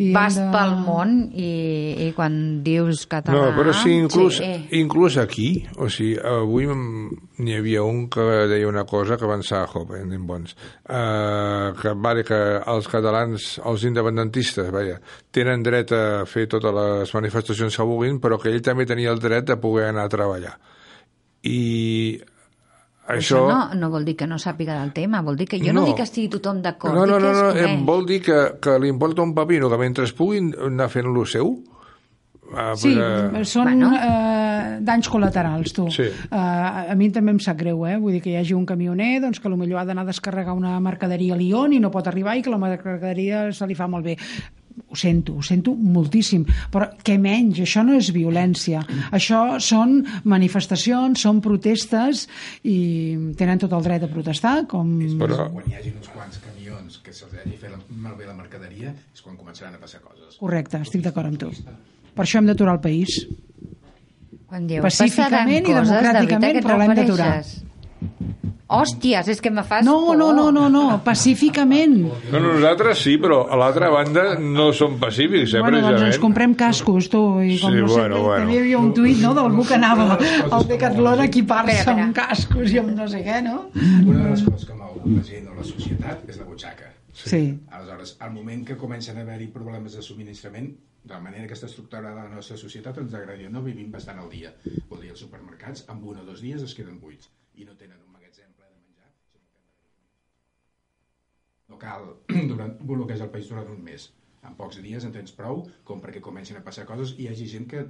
I 0.00 0.10
vas 0.14 0.36
de... 0.38 0.46
pel 0.54 0.76
món 0.84 1.16
i, 1.34 1.50
i 2.06 2.10
quan 2.16 2.62
dius 2.64 3.02
català... 3.10 3.50
No, 3.50 3.56
però 3.58 3.74
sí, 3.74 3.96
inclús, 3.98 4.38
sí. 4.38 4.50
inclús 4.78 5.18
aquí, 5.20 5.48
o 5.76 5.90
sigui, 5.90 6.14
avui 6.16 6.68
n'hi 6.70 7.56
havia 7.58 7.82
un 7.84 8.06
que 8.12 8.24
deia 8.48 8.68
una 8.70 8.86
cosa 8.88 9.18
que 9.20 9.28
pensava, 9.28 9.66
jope, 9.72 10.00
anem 10.00 10.24
bons, 10.28 10.54
uh, 10.86 11.74
que, 11.80 11.94
vale, 11.98 12.24
que 12.24 12.40
els 12.62 12.88
catalans, 12.88 13.52
els 13.66 13.86
independentistes, 13.90 14.70
vaja, 14.72 15.00
tenen 15.34 15.66
dret 15.66 15.92
a 15.92 16.02
fer 16.30 16.46
totes 16.48 16.76
les 16.76 17.14
manifestacions 17.18 17.76
que 17.76 17.88
vulguin, 17.90 18.22
però 18.22 18.38
que 18.40 18.54
ell 18.54 18.62
també 18.64 18.86
tenia 18.88 19.12
el 19.12 19.20
dret 19.20 19.50
de 19.50 19.58
poder 19.60 19.90
anar 19.90 20.06
a 20.06 20.12
treballar. 20.12 20.56
I 21.44 22.20
Això 23.10 23.40
això... 23.40 23.48
no, 23.48 23.74
no 23.74 23.90
vol 23.90 24.04
dir 24.04 24.16
que 24.16 24.26
no 24.26 24.38
sàpiga 24.38 24.78
del 24.80 24.92
tema, 24.92 25.20
vol 25.22 25.36
dir 25.36 25.46
que 25.48 25.58
jo 25.58 25.72
no, 25.72 25.80
No. 25.80 25.86
dic 25.86 25.96
que 25.96 26.06
estigui 26.08 26.28
tothom 26.28 26.62
d'acord. 26.62 26.94
No, 26.94 27.06
no, 27.06 27.18
no, 27.18 27.30
que 27.32 27.34
no, 27.42 27.50
coneix. 27.52 27.84
vol 27.86 28.06
dir 28.06 28.20
que, 28.22 28.38
que 28.60 28.78
li 28.78 28.88
importa 28.88 29.22
un 29.22 29.34
pepino, 29.34 29.68
que 29.70 29.78
mentre 29.78 30.04
es 30.04 30.12
puguin 30.12 30.54
anar 30.66 30.88
fent 30.92 31.06
lo 31.12 31.24
seu, 31.26 31.50
uh, 32.50 32.74
Sí, 32.76 32.96
eh, 32.98 33.44
són 33.44 33.64
Bueno. 33.70 33.90
bueno. 33.90 34.00
eh, 34.02 34.78
danys 34.82 35.08
col·laterals, 35.10 35.72
tu. 35.72 35.88
Sí. 35.90 36.02
Eh, 36.02 36.36
a 36.36 36.94
mi 36.96 37.10
també 37.10 37.30
em 37.32 37.38
sap 37.38 37.56
greu, 37.58 37.84
eh? 37.86 37.96
Vull 37.98 38.12
dir 38.18 38.22
que 38.22 38.30
hi 38.30 38.36
hagi 38.40 38.54
un 38.54 38.66
camioner 38.66 39.20
doncs, 39.20 39.38
que 39.40 39.48
potser 39.48 39.76
ha 39.78 39.84
d'anar 39.84 40.02
a 40.02 40.06
descarregar 40.10 40.54
una 40.54 40.78
mercaderia 40.80 41.34
a 41.34 41.36
Lyon 41.38 41.72
i 41.72 41.80
no 41.80 41.90
pot 41.90 42.06
arribar 42.08 42.36
i 42.36 42.42
que 42.42 42.50
la 42.50 42.58
mercaderia 42.58 43.52
se 43.52 43.66
li 43.66 43.74
fa 43.74 43.86
molt 43.86 44.04
bé. 44.04 44.16
Ho 44.88 44.96
sento, 44.96 45.34
ho 45.36 45.42
sento 45.42 45.74
moltíssim, 45.74 46.44
però 46.72 46.88
què 47.04 47.18
menys, 47.20 47.58
això 47.64 47.82
no 47.86 47.94
és 47.98 48.08
violència, 48.14 48.80
això 49.12 49.58
són 49.60 50.00
manifestacions, 50.24 51.20
són 51.20 51.40
protestes 51.44 52.26
i 52.64 53.34
tenen 53.36 53.58
tot 53.62 53.72
el 53.76 53.82
dret 53.86 54.06
a 54.06 54.10
protestar, 54.12 54.66
com... 54.70 54.96
Però- 55.20 55.50
Quan 55.52 55.68
hi 55.70 55.76
hagi 55.78 55.92
uns 55.96 56.08
quants 56.14 56.40
camions 56.44 56.98
que 57.04 57.12
se'ls 57.12 57.34
hagi 57.42 57.56
fet 57.60 57.76
malbé 57.90 58.26
la 58.26 58.34
mercaderia 58.34 58.94
és 59.14 59.20
quan 59.22 59.36
començaran 59.36 59.74
a 59.76 59.80
passar 59.82 60.00
coses. 60.00 60.36
Correcte, 60.40 60.80
estic 60.80 61.02
d'acord 61.04 61.26
amb 61.30 61.38
tu. 61.40 61.50
Per 62.14 62.24
això 62.24 62.38
hem 62.40 62.46
d'aturar 62.50 62.74
el 62.78 62.80
país. 62.84 63.20
Quan 64.50 64.66
dius, 64.66 64.82
Pacíficament 64.82 65.30
passaran 65.30 65.50
i 65.54 65.62
coses, 65.62 65.90
democràticament, 65.94 66.56
et 66.58 66.64
però 66.64 66.78
l'hem 66.80 66.94
d'aturar. 66.98 67.32
Hòsties, 68.70 69.26
és 69.32 69.40
que 69.42 69.50
me 69.50 69.64
fas 69.66 69.82
No, 69.84 70.14
no, 70.14 70.28
no, 70.32 70.46
no, 70.54 70.68
no, 70.70 70.82
pacíficament. 71.02 71.96
No, 72.30 72.40
nosaltres 72.44 73.00
sí, 73.02 73.16
però 73.18 73.40
a 73.50 73.58
l'altra 73.58 73.88
banda 73.90 74.36
no 74.38 74.68
som 74.76 74.94
pacífics, 75.00 75.56
eh, 75.58 75.62
Bueno, 75.64 75.80
doncs 75.82 76.04
ens 76.06 76.20
comprem 76.22 76.54
cascos, 76.54 77.08
tu, 77.10 77.22
i 77.42 77.58
com 77.58 77.74
Sí, 77.74 77.80
no 77.82 77.88
sé, 77.88 77.96
bueno, 77.98 78.20
bueno. 78.22 78.44
també 78.44 78.54
hi 78.54 78.60
havia 78.62 78.78
un 78.78 78.92
tuit 78.94 79.18
no, 79.24 79.32
d'algú 79.34 79.66
que 79.66 79.74
anava 79.74 80.14
al 80.50 80.68
Decathlon 80.70 81.24
a 81.24 81.26
equipar-se 81.26 81.96
amb 81.96 82.14
cascos 82.14 82.70
i 82.70 82.78
amb 82.78 82.94
no 82.94 83.08
sé 83.10 83.24
què, 83.26 83.40
no? 83.42 83.56
Una 83.74 84.22
de 84.22 84.36
les 84.36 84.46
coses 84.46 84.68
que 84.68 84.78
mou 84.78 85.02
la 85.02 85.24
gent 85.26 85.50
o 85.50 85.58
la 85.58 85.66
societat 85.66 86.30
és 86.30 86.38
la 86.38 86.46
butxaca. 86.46 86.94
Sí. 87.24 87.42
Aleshores, 87.74 88.14
al 88.22 88.30
moment 88.36 88.62
que 88.70 88.78
comencen 88.78 89.18
a 89.18 89.26
haver-hi 89.26 89.50
problemes 89.50 89.98
de 89.98 90.06
subministrament, 90.06 90.70
de 91.02 91.14
la 91.16 91.20
manera 91.24 91.48
que 91.48 91.58
està 91.58 91.66
estructurada 91.66 92.14
la 92.22 92.30
nostra 92.30 92.56
societat, 92.60 93.02
ens 93.02 93.18
agradaria 93.18 93.50
no, 93.50 93.64
vivim 93.66 93.90
bastant 93.90 94.22
al 94.22 94.30
dia. 94.30 94.54
Vol 94.88 95.02
dir, 95.02 95.10
els 95.16 95.26
supermercats, 95.26 95.88
en 95.90 96.06
un 96.06 96.22
o 96.22 96.26
dos 96.28 96.44
dies 96.44 96.62
es 96.62 96.76
queden 96.76 97.00
buits 97.02 97.32
i 97.60 97.66
no 97.68 97.76
tenen 97.80 98.00
un 98.00 98.14
magatzem 98.14 98.52
ple 98.56 98.66
de 98.68 98.78
menjar, 98.78 99.10
sinó 99.32 99.44
que 99.52 99.60
no 101.72 101.78
cal 101.84 102.08
durant, 102.52 102.76
bloquejar 102.80 103.28
el 103.28 103.34
país 103.34 103.50
durant 103.52 103.68
un 103.74 103.84
mes. 103.84 104.08
En 104.48 104.56
pocs 104.56 104.80
dies 104.80 105.04
en 105.04 105.12
tens 105.12 105.34
prou 105.36 105.66
com 105.84 106.00
perquè 106.00 106.22
comencin 106.24 106.56
a 106.56 106.64
passar 106.64 106.86
coses 106.88 107.12
i 107.18 107.26
hi 107.26 107.30
hagi 107.32 107.48
gent 107.52 107.68
que, 107.72 107.84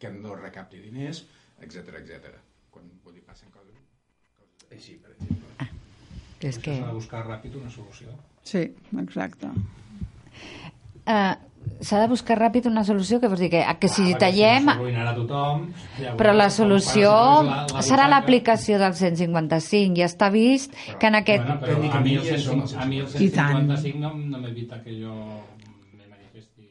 que 0.00 0.12
no 0.14 0.38
recapti 0.38 0.80
diners, 0.80 1.26
etc 1.60 2.00
etc. 2.00 2.32
Quan 2.72 2.88
vull 3.04 3.18
dir, 3.18 3.24
passen 3.28 3.52
coses, 3.52 3.76
coses 4.38 4.72
així, 4.72 4.96
per 5.02 5.12
exemple. 5.12 5.68
És 6.42 6.58
que... 6.58 6.74
S'ha 6.74 6.88
de 6.88 6.96
buscar 6.96 7.22
ràpid 7.28 7.60
una 7.60 7.70
solució. 7.70 8.16
Sí, 8.48 8.64
exacte. 9.04 9.52
Uh, 11.06 11.34
S'ha 11.82 11.98
de 11.98 12.06
buscar 12.10 12.36
ràpid 12.38 12.66
una 12.70 12.84
solució, 12.86 13.18
que 13.18 13.26
vols 13.30 13.40
dir 13.42 13.48
que, 13.50 13.62
que 13.80 13.88
si 13.90 14.04
perquè 14.04 14.18
tallem... 14.20 14.66
no 14.68 14.72
S'arruïnarà 14.76 15.14
tothom. 15.16 15.64
llavors, 15.98 16.16
Però 16.20 16.32
la 16.36 16.46
solució 16.54 17.10
la- 17.10 17.56
la 17.74 17.82
serà 17.82 18.04
l'aplicació 18.10 18.78
del 18.78 18.94
155. 18.94 19.96
Ja 19.98 20.06
està 20.06 20.28
vist 20.30 20.74
que 20.98 21.10
en 21.10 21.18
aquest... 21.18 21.42
Bueno, 21.48 21.60
però 21.64 21.74
a 21.74 21.98
mi, 22.04 22.14
el 22.14 22.22
Tècnicament 22.22 22.38
som 22.38 22.62
150, 22.62 22.82
a 22.82 22.86
mi 22.86 23.00
el 23.02 23.08
I 23.18 23.30
tant. 23.34 23.64
155 23.72 23.98
no, 24.04 24.12
no 24.14 24.38
m'evita 24.44 24.78
que 24.84 24.94
jo 25.00 25.16
me 25.98 26.06
manifesti. 26.06 26.68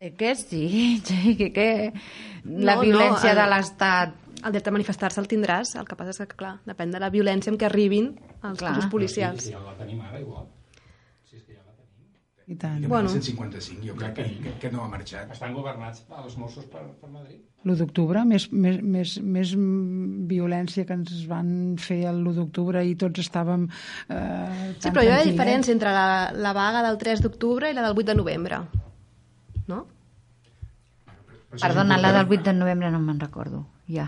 Eh, 0.00 0.12
Què 0.18 0.34
sí? 0.44 1.02
Que, 1.38 1.50
que 1.52 1.68
la 2.44 2.76
No, 2.76 2.82
no, 2.82 2.82
violència 2.86 3.32
el- 3.34 3.40
de 3.42 3.46
l'Estat... 3.50 4.14
El 4.44 4.52
dret 4.54 4.68
a 4.68 4.74
manifestar-se 4.74 5.20
el 5.20 5.26
tindràs, 5.30 5.74
el 5.80 5.86
que 5.88 5.96
passa 5.98 6.12
és 6.14 6.20
que, 6.22 6.36
clar, 6.38 6.58
depèn 6.68 6.92
de 6.94 7.00
la 7.02 7.10
violència 7.10 7.50
amb 7.52 7.58
què 7.60 7.66
arribin 7.66 8.12
els 8.42 8.60
Clar. 8.60 8.74
cossos 8.76 8.86
policials. 8.92 9.42
Si, 9.42 9.50
si 9.50 9.56
ja 9.56 9.64
la 9.64 9.74
tenim 9.78 10.00
ara, 10.04 10.20
igual. 10.22 10.46
Si 11.26 11.36
és 11.36 11.42
que 11.42 11.56
ja 11.56 11.62
la 11.64 11.74
tenim. 11.74 12.06
I 12.46 12.56
tant. 12.56 12.78
Bueno. 12.86 13.08
Bueno. 13.08 13.14
155, 13.16 13.82
jo 13.88 13.96
crec 13.98 14.14
que, 14.14 14.26
que, 14.44 14.52
que 14.62 14.70
no 14.70 14.84
ha 14.84 14.88
marxat. 14.92 15.32
Estan 15.34 15.56
governats 15.56 16.04
els 16.22 16.36
Mossos 16.38 16.68
per, 16.70 16.84
per 17.00 17.10
Madrid. 17.10 17.42
L'1 17.66 17.74
d'octubre, 17.80 18.22
més, 18.24 18.46
més, 18.54 18.78
més, 18.80 19.16
més 19.18 19.54
violència 20.30 20.86
que 20.86 20.94
ens 20.94 21.24
van 21.26 21.50
fer 21.82 22.04
el 22.06 22.22
l'1 22.22 22.36
d'octubre 22.38 22.84
i 22.86 22.94
tots 23.00 23.24
estàvem... 23.24 23.66
Eh, 24.08 24.74
Sí, 24.78 24.92
però 24.92 25.02
hi 25.02 25.10
ha 25.10 25.24
diferència 25.26 25.74
entre 25.74 25.90
la, 25.90 26.06
la 26.38 26.54
vaga 26.54 26.84
del 26.86 27.00
3 27.02 27.24
d'octubre 27.26 27.72
i 27.72 27.74
la 27.74 27.82
del 27.88 27.98
8 27.98 28.12
de 28.12 28.18
novembre. 28.22 28.62
No? 29.66 29.82
Perdona, 31.58 31.98
la 31.98 32.12
del 32.12 32.30
8 32.30 32.42
de 32.52 32.52
novembre 32.54 32.90
no 32.94 33.02
me'n 33.02 33.18
recordo. 33.20 33.66
Ja. 33.88 34.06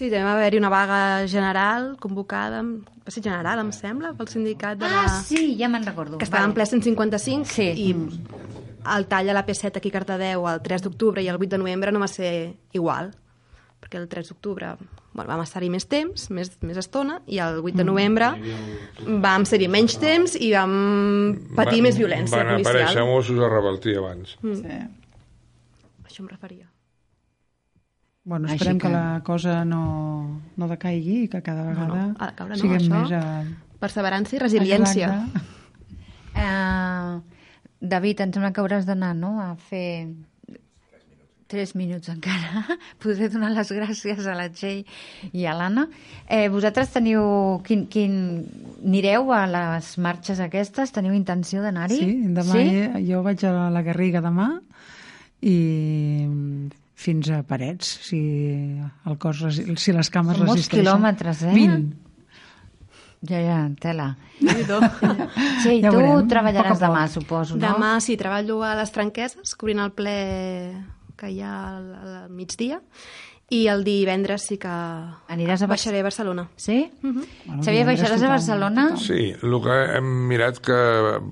Sí, 0.00 0.06
també 0.08 0.24
va 0.24 0.32
haver-hi 0.38 0.56
una 0.62 0.70
vaga 0.72 0.98
general 1.28 1.90
convocada, 2.00 2.62
amb- 2.64 2.86
va 3.04 3.12
ser 3.12 3.20
general, 3.26 3.58
em 3.60 3.70
sembla, 3.76 4.14
pel 4.16 4.28
sindicat 4.32 4.78
de 4.80 4.88
la... 4.88 5.02
Ah, 5.04 5.18
sí, 5.26 5.56
ja 5.60 5.68
me'n 5.68 5.84
recordo. 5.84 6.16
que 6.16 6.24
estava 6.24 6.46
en 6.48 6.54
ple 6.56 6.64
155 6.64 7.44
Sí. 7.44 7.66
i 7.76 7.90
el 8.96 9.04
tall 9.10 9.28
a 9.28 9.34
la 9.36 9.42
P7 9.44 9.76
aquí 9.76 9.90
a 9.92 9.98
Cardedeu 9.98 10.46
el 10.48 10.62
3 10.64 10.86
d'octubre 10.86 11.20
i 11.20 11.28
el 11.28 11.36
8 11.36 11.50
de 11.52 11.58
novembre 11.60 11.92
no 11.92 12.00
va 12.00 12.08
ser 12.08 12.54
igual 12.72 13.10
perquè 13.80 14.00
el 14.00 14.08
3 14.08 14.30
d'octubre 14.32 14.70
bueno, 15.12 15.28
vam 15.34 15.42
estar-hi 15.44 15.68
més 15.68 15.84
temps, 15.90 16.30
més, 16.30 16.54
més 16.64 16.78
estona 16.80 17.18
i 17.26 17.36
el 17.44 17.60
8 17.60 17.76
de 17.76 17.84
novembre 17.84 18.30
vam 19.20 19.44
ser-hi 19.44 19.68
menys 19.68 19.98
temps 20.00 20.32
i 20.40 20.48
vam 20.56 21.36
patir 21.58 21.82
Van- 21.82 21.86
més 21.90 21.98
violència 22.00 22.38
Van 22.40 22.54
aparèixer 22.56 22.86
policial 22.86 23.06
Mossos 23.12 23.38
a 23.44 23.52
rebaltir 23.52 23.98
abans. 24.00 24.32
Sí. 24.40 24.80
això 26.08 26.24
em 26.24 26.32
referia 26.32 26.69
Bueno, 28.30 28.46
Així 28.46 28.60
esperem 28.60 28.78
que... 28.78 28.86
que- 28.86 28.94
la 28.94 29.20
cosa 29.26 29.64
no, 29.66 29.82
no 30.54 30.70
decaigui 30.70 31.24
i 31.24 31.28
que 31.32 31.42
cada 31.42 31.64
vegada 31.66 32.06
no, 32.12 32.14
ha 32.14 32.30
de 32.30 32.36
caure, 32.38 32.54
no, 32.54 32.62
siguem 32.62 32.84
això. 32.84 33.00
més... 33.02 33.14
A... 33.18 33.78
perseverança 33.82 34.36
i 34.36 34.42
resiliència 34.42 35.08
Exacte. 35.10 35.46
Uh, 36.38 37.20
David, 37.80 38.20
em 38.22 38.32
sembla 38.36 38.52
que 38.54 38.60
hauràs 38.62 38.86
d'anar, 38.86 39.14
no?, 39.18 39.38
a 39.42 39.54
fer... 39.70 40.08
Tres 41.50 41.72
minuts 41.74 42.06
encara. 42.12 42.60
Podré 43.02 43.26
donar 43.32 43.48
les 43.50 43.72
gràcies 43.74 44.22
a 44.30 44.36
la 44.38 44.44
Txell 44.54 44.84
i 45.34 45.46
a 45.50 45.54
l'Anna. 45.58 45.88
Eh, 46.30 46.44
vosaltres 46.52 46.92
teniu... 46.94 47.24
Quin, 47.66 47.88
quin... 47.90 48.12
Anireu 48.86 49.32
a 49.34 49.40
les 49.50 49.88
marxes 49.98 50.38
aquestes? 50.44 50.94
Teniu 50.94 51.16
intenció 51.18 51.64
d'anar-hi? 51.64 51.98
Sí, 51.98 52.12
demà 52.36 52.54
sí? 52.54 53.08
jo 53.08 53.24
vaig 53.26 53.42
a 53.50 53.66
la 53.74 53.82
Garriga 53.82 54.22
demà 54.22 54.52
i 55.42 55.56
fins 57.00 57.30
a 57.32 57.40
Parets, 57.48 57.88
si, 58.10 58.20
el 59.08 59.16
cos, 59.22 59.40
resi- 59.46 59.76
si 59.80 59.92
les 59.96 60.10
cames 60.12 60.36
Són 60.36 60.46
molts 60.50 60.60
resisteixen. 60.66 60.84
quilòmetres, 60.84 61.42
eh? 61.48 61.54
20. 61.56 61.96
Ja, 63.28 63.40
ja, 63.44 63.58
tela. 63.80 64.10
Sí, 65.60 65.80
Ja 65.82 65.90
tu 65.92 65.98
veurem, 65.98 66.28
treballaràs 66.28 66.70
a 66.70 66.74
poc 66.74 66.82
a 66.82 66.86
demà, 66.86 67.00
poc. 67.04 67.14
suposo, 67.18 67.56
no? 67.56 67.60
Demà 67.66 67.90
sí, 68.00 68.16
treballo 68.20 68.62
a 68.64 68.74
les 68.78 68.92
Franqueses, 68.94 69.52
cobrint 69.60 69.82
el 69.84 69.90
ple 69.92 70.14
que 71.20 71.28
hi 71.34 71.42
ha 71.44 71.56
al, 71.76 71.90
al 72.00 72.30
migdia, 72.32 72.78
i 73.52 73.64
el 73.68 73.82
divendres 73.84 74.44
sí 74.46 74.56
que 74.62 74.70
Aniràs 74.70 75.64
a 75.64 75.68
baixaré 75.68 76.00
a 76.00 76.06
Barcelona. 76.06 76.46
Sí? 76.56 76.78
Bueno, 77.02 77.24
Xavier, 77.66 77.82
baixaràs 77.88 78.14
a 78.14 78.20
tothom, 78.22 78.32
Barcelona? 78.36 78.84
Sí, 79.02 79.32
el 79.36 79.56
que 79.66 79.76
hem 79.98 80.10
mirat 80.30 80.60
que 80.64 80.78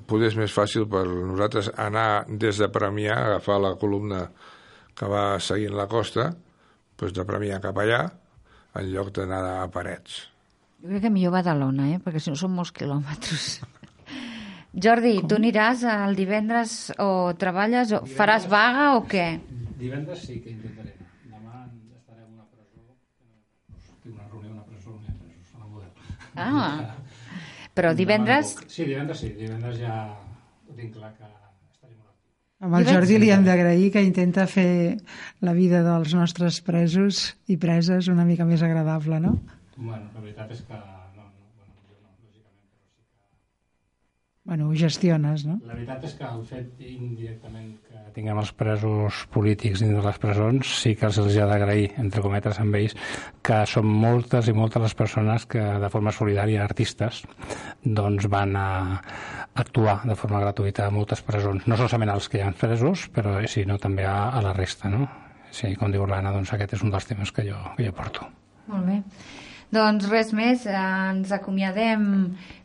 potser 0.05 0.29
és 0.33 0.37
més 0.37 0.53
fàcil 0.53 0.85
per 0.91 1.05
nosaltres 1.07 1.71
anar 1.79 2.25
des 2.29 2.59
de 2.61 2.69
Premià, 2.69 3.15
agafar 3.31 3.57
la 3.63 3.73
columna 3.81 4.27
que 4.99 5.07
va 5.07 5.39
seguint 5.39 5.77
la 5.77 5.87
costa, 5.87 6.27
doncs 6.99 7.15
de 7.15 7.23
Premià 7.27 7.61
cap 7.63 7.77
allà, 7.79 8.01
en 8.75 8.91
lloc 8.91 9.13
d'anar 9.15 9.39
a 9.61 9.67
Parets. 9.71 10.25
Jo 10.79 10.91
crec 10.91 11.05
que 11.05 11.11
millor 11.11 11.33
Badalona, 11.37 11.89
eh? 11.93 11.99
perquè 12.03 12.21
si 12.23 12.31
no 12.33 12.39
són 12.39 12.53
molts 12.55 12.73
quilòmetres. 12.75 13.47
Jordi, 14.85 15.15
tu 15.27 15.39
aniràs 15.39 15.85
el 15.89 16.19
divendres 16.19 16.75
o 17.01 17.09
treballes 17.39 17.95
o 17.95 18.03
faràs 18.19 18.45
vaga 18.51 18.91
o 18.99 19.01
què? 19.09 19.25
Divendres 19.79 20.27
sí 20.27 20.37
que 20.43 20.53
intentaré. 20.53 20.93
Demà 21.31 21.63
estaré 21.95 22.21
en 22.25 22.35
una 22.35 22.45
presó. 22.51 22.85
Tinc 24.03 24.13
una 24.13 24.27
reunió 24.27 24.53
una 24.53 24.67
presó, 24.67 24.93
ha 24.99 25.17
presos, 25.23 25.55
a 25.55 25.63
la 25.63 25.71
model. 25.73 25.91
Ah, 26.35 26.95
però 27.73 27.95
divendres... 27.95 28.57
Sí, 28.67 28.83
divendres 28.83 29.23
sí. 29.23 29.33
Divendres 29.39 29.79
ja 29.79 29.99
ho 30.11 30.75
tinc 30.75 30.95
clar 30.99 31.15
que. 31.17 31.33
Amb 32.59 32.75
el 32.75 32.87
Jordi 32.89 33.17
li 33.21 33.29
hem 33.31 33.45
d'agrair 33.47 33.85
que 33.93 34.01
intenta 34.03 34.43
fer 34.51 34.97
la 35.47 35.53
vida 35.55 35.79
dels 35.85 36.11
nostres 36.17 36.57
presos 36.59 37.21
i 37.47 37.55
preses 37.61 38.09
una 38.11 38.25
mica 38.27 38.47
més 38.49 38.63
agradable, 38.67 39.21
no? 39.23 39.37
Bueno, 39.77 40.09
la 40.11 40.19
veritat 40.19 40.51
és 40.51 40.65
que... 40.67 40.79
Bueno, 44.49 44.67
ho 44.67 44.73
gestiones, 44.73 45.43
no? 45.45 45.59
La 45.69 45.75
veritat 45.75 46.07
és 46.07 46.15
que 46.17 46.25
el 46.25 46.39
fet 46.49 46.79
indirectament 46.81 47.67
que 47.85 47.99
tinguem 48.15 48.39
els 48.41 48.49
presos 48.57 49.19
polítics 49.29 49.83
dins 49.83 49.93
de 49.93 50.01
les 50.01 50.17
presons 50.17 50.71
sí 50.79 50.95
que 50.97 51.05
els 51.05 51.19
ha 51.21 51.45
d'agrair, 51.51 51.91
entre 52.01 52.23
cometes, 52.25 52.57
amb 52.63 52.79
ells, 52.79 52.95
que 53.45 53.59
són 53.69 53.85
moltes 53.85 54.49
i 54.49 54.55
moltes 54.57 54.81
les 54.87 54.97
persones 54.97 55.45
que 55.51 55.61
de 55.83 55.91
forma 55.93 56.09
solidària, 56.17 56.63
artistes, 56.65 57.21
doncs 57.85 58.25
van 58.33 58.57
a 58.57 58.65
actuar 59.53 59.99
de 60.09 60.17
forma 60.17 60.41
gratuïta 60.41 60.87
a 60.87 60.95
moltes 60.97 61.21
presons. 61.29 61.69
No 61.69 61.77
solament 61.77 62.15
als 62.15 62.25
que 62.25 62.41
hi 62.41 62.47
ha 62.47 62.49
presos, 62.49 63.05
però 63.13 63.37
sinó 63.45 63.77
també 63.77 64.09
a, 64.09 64.31
a 64.33 64.41
la 64.47 64.55
resta, 64.57 64.89
no? 64.89 65.05
Sí, 65.53 65.75
com 65.77 65.93
diu 65.93 66.09
l'Anna, 66.09 66.33
doncs 66.33 66.55
aquest 66.57 66.73
és 66.79 66.87
un 66.89 66.97
dels 66.97 67.05
temes 67.05 67.29
que 67.37 67.45
jo, 67.45 67.61
que 67.77 67.85
jo 67.85 67.93
porto. 68.01 68.25
Molt 68.73 68.89
bé. 68.89 68.99
Doncs 69.69 70.07
res 70.09 70.31
més, 70.33 70.63
eh, 70.65 70.73
ens 70.73 71.29
acomiadem 71.31 72.05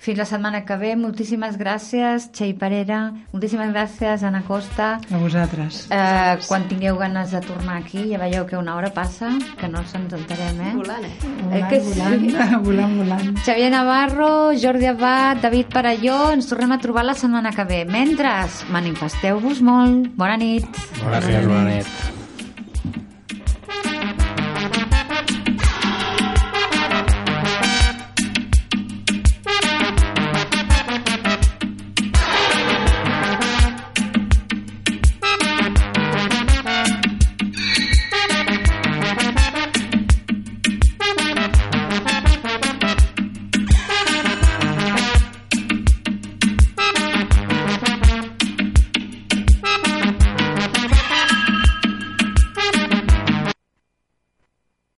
fins 0.01 0.17
la 0.17 0.25
setmana 0.25 0.63
que 0.65 0.77
ve. 0.81 0.95
Moltíssimes 0.97 1.59
gràcies, 1.61 2.31
Txell 2.33 2.55
Parera. 2.57 3.13
Moltíssimes 3.35 3.75
gràcies, 3.75 4.25
Anna 4.25 4.41
Costa. 4.47 4.95
A 5.13 5.21
vosaltres. 5.21 5.83
Eh, 5.91 6.39
quan 6.49 6.65
tingueu 6.71 6.97
ganes 6.97 7.31
de 7.37 7.43
tornar 7.45 7.77
aquí, 7.83 8.09
ja 8.09 8.19
veieu 8.19 8.47
que 8.47 8.57
una 8.57 8.77
hora 8.77 8.93
passa, 8.95 9.29
que 9.61 9.69
no 9.69 9.85
se'ns 9.85 10.17
enterem, 10.17 10.61
eh? 10.61 10.73
Volant, 10.75 11.05
eh? 11.05 11.13
Eh, 11.53 11.63
que 11.69 11.81
sí. 11.81 12.01
volant, 12.01 12.65
volant, 12.71 12.99
volant. 13.03 13.39
Xavier 13.45 13.71
Navarro, 13.71 14.55
Jordi 14.57 14.87
Abad, 14.87 15.45
David 15.45 15.73
Parelló, 15.75 16.33
ens 16.33 16.49
tornem 16.49 16.73
a 16.73 16.81
trobar 16.81 17.05
la 17.05 17.15
setmana 17.15 17.53
que 17.53 17.69
ve. 17.69 17.85
Mentre, 17.85 18.33
manifesteu-vos 18.73 19.61
molt. 19.61 20.09
Bona 20.17 20.41
nit. 20.41 20.85
Gràcies, 21.05 21.45
bona 21.45 21.65
nit. 21.69 22.24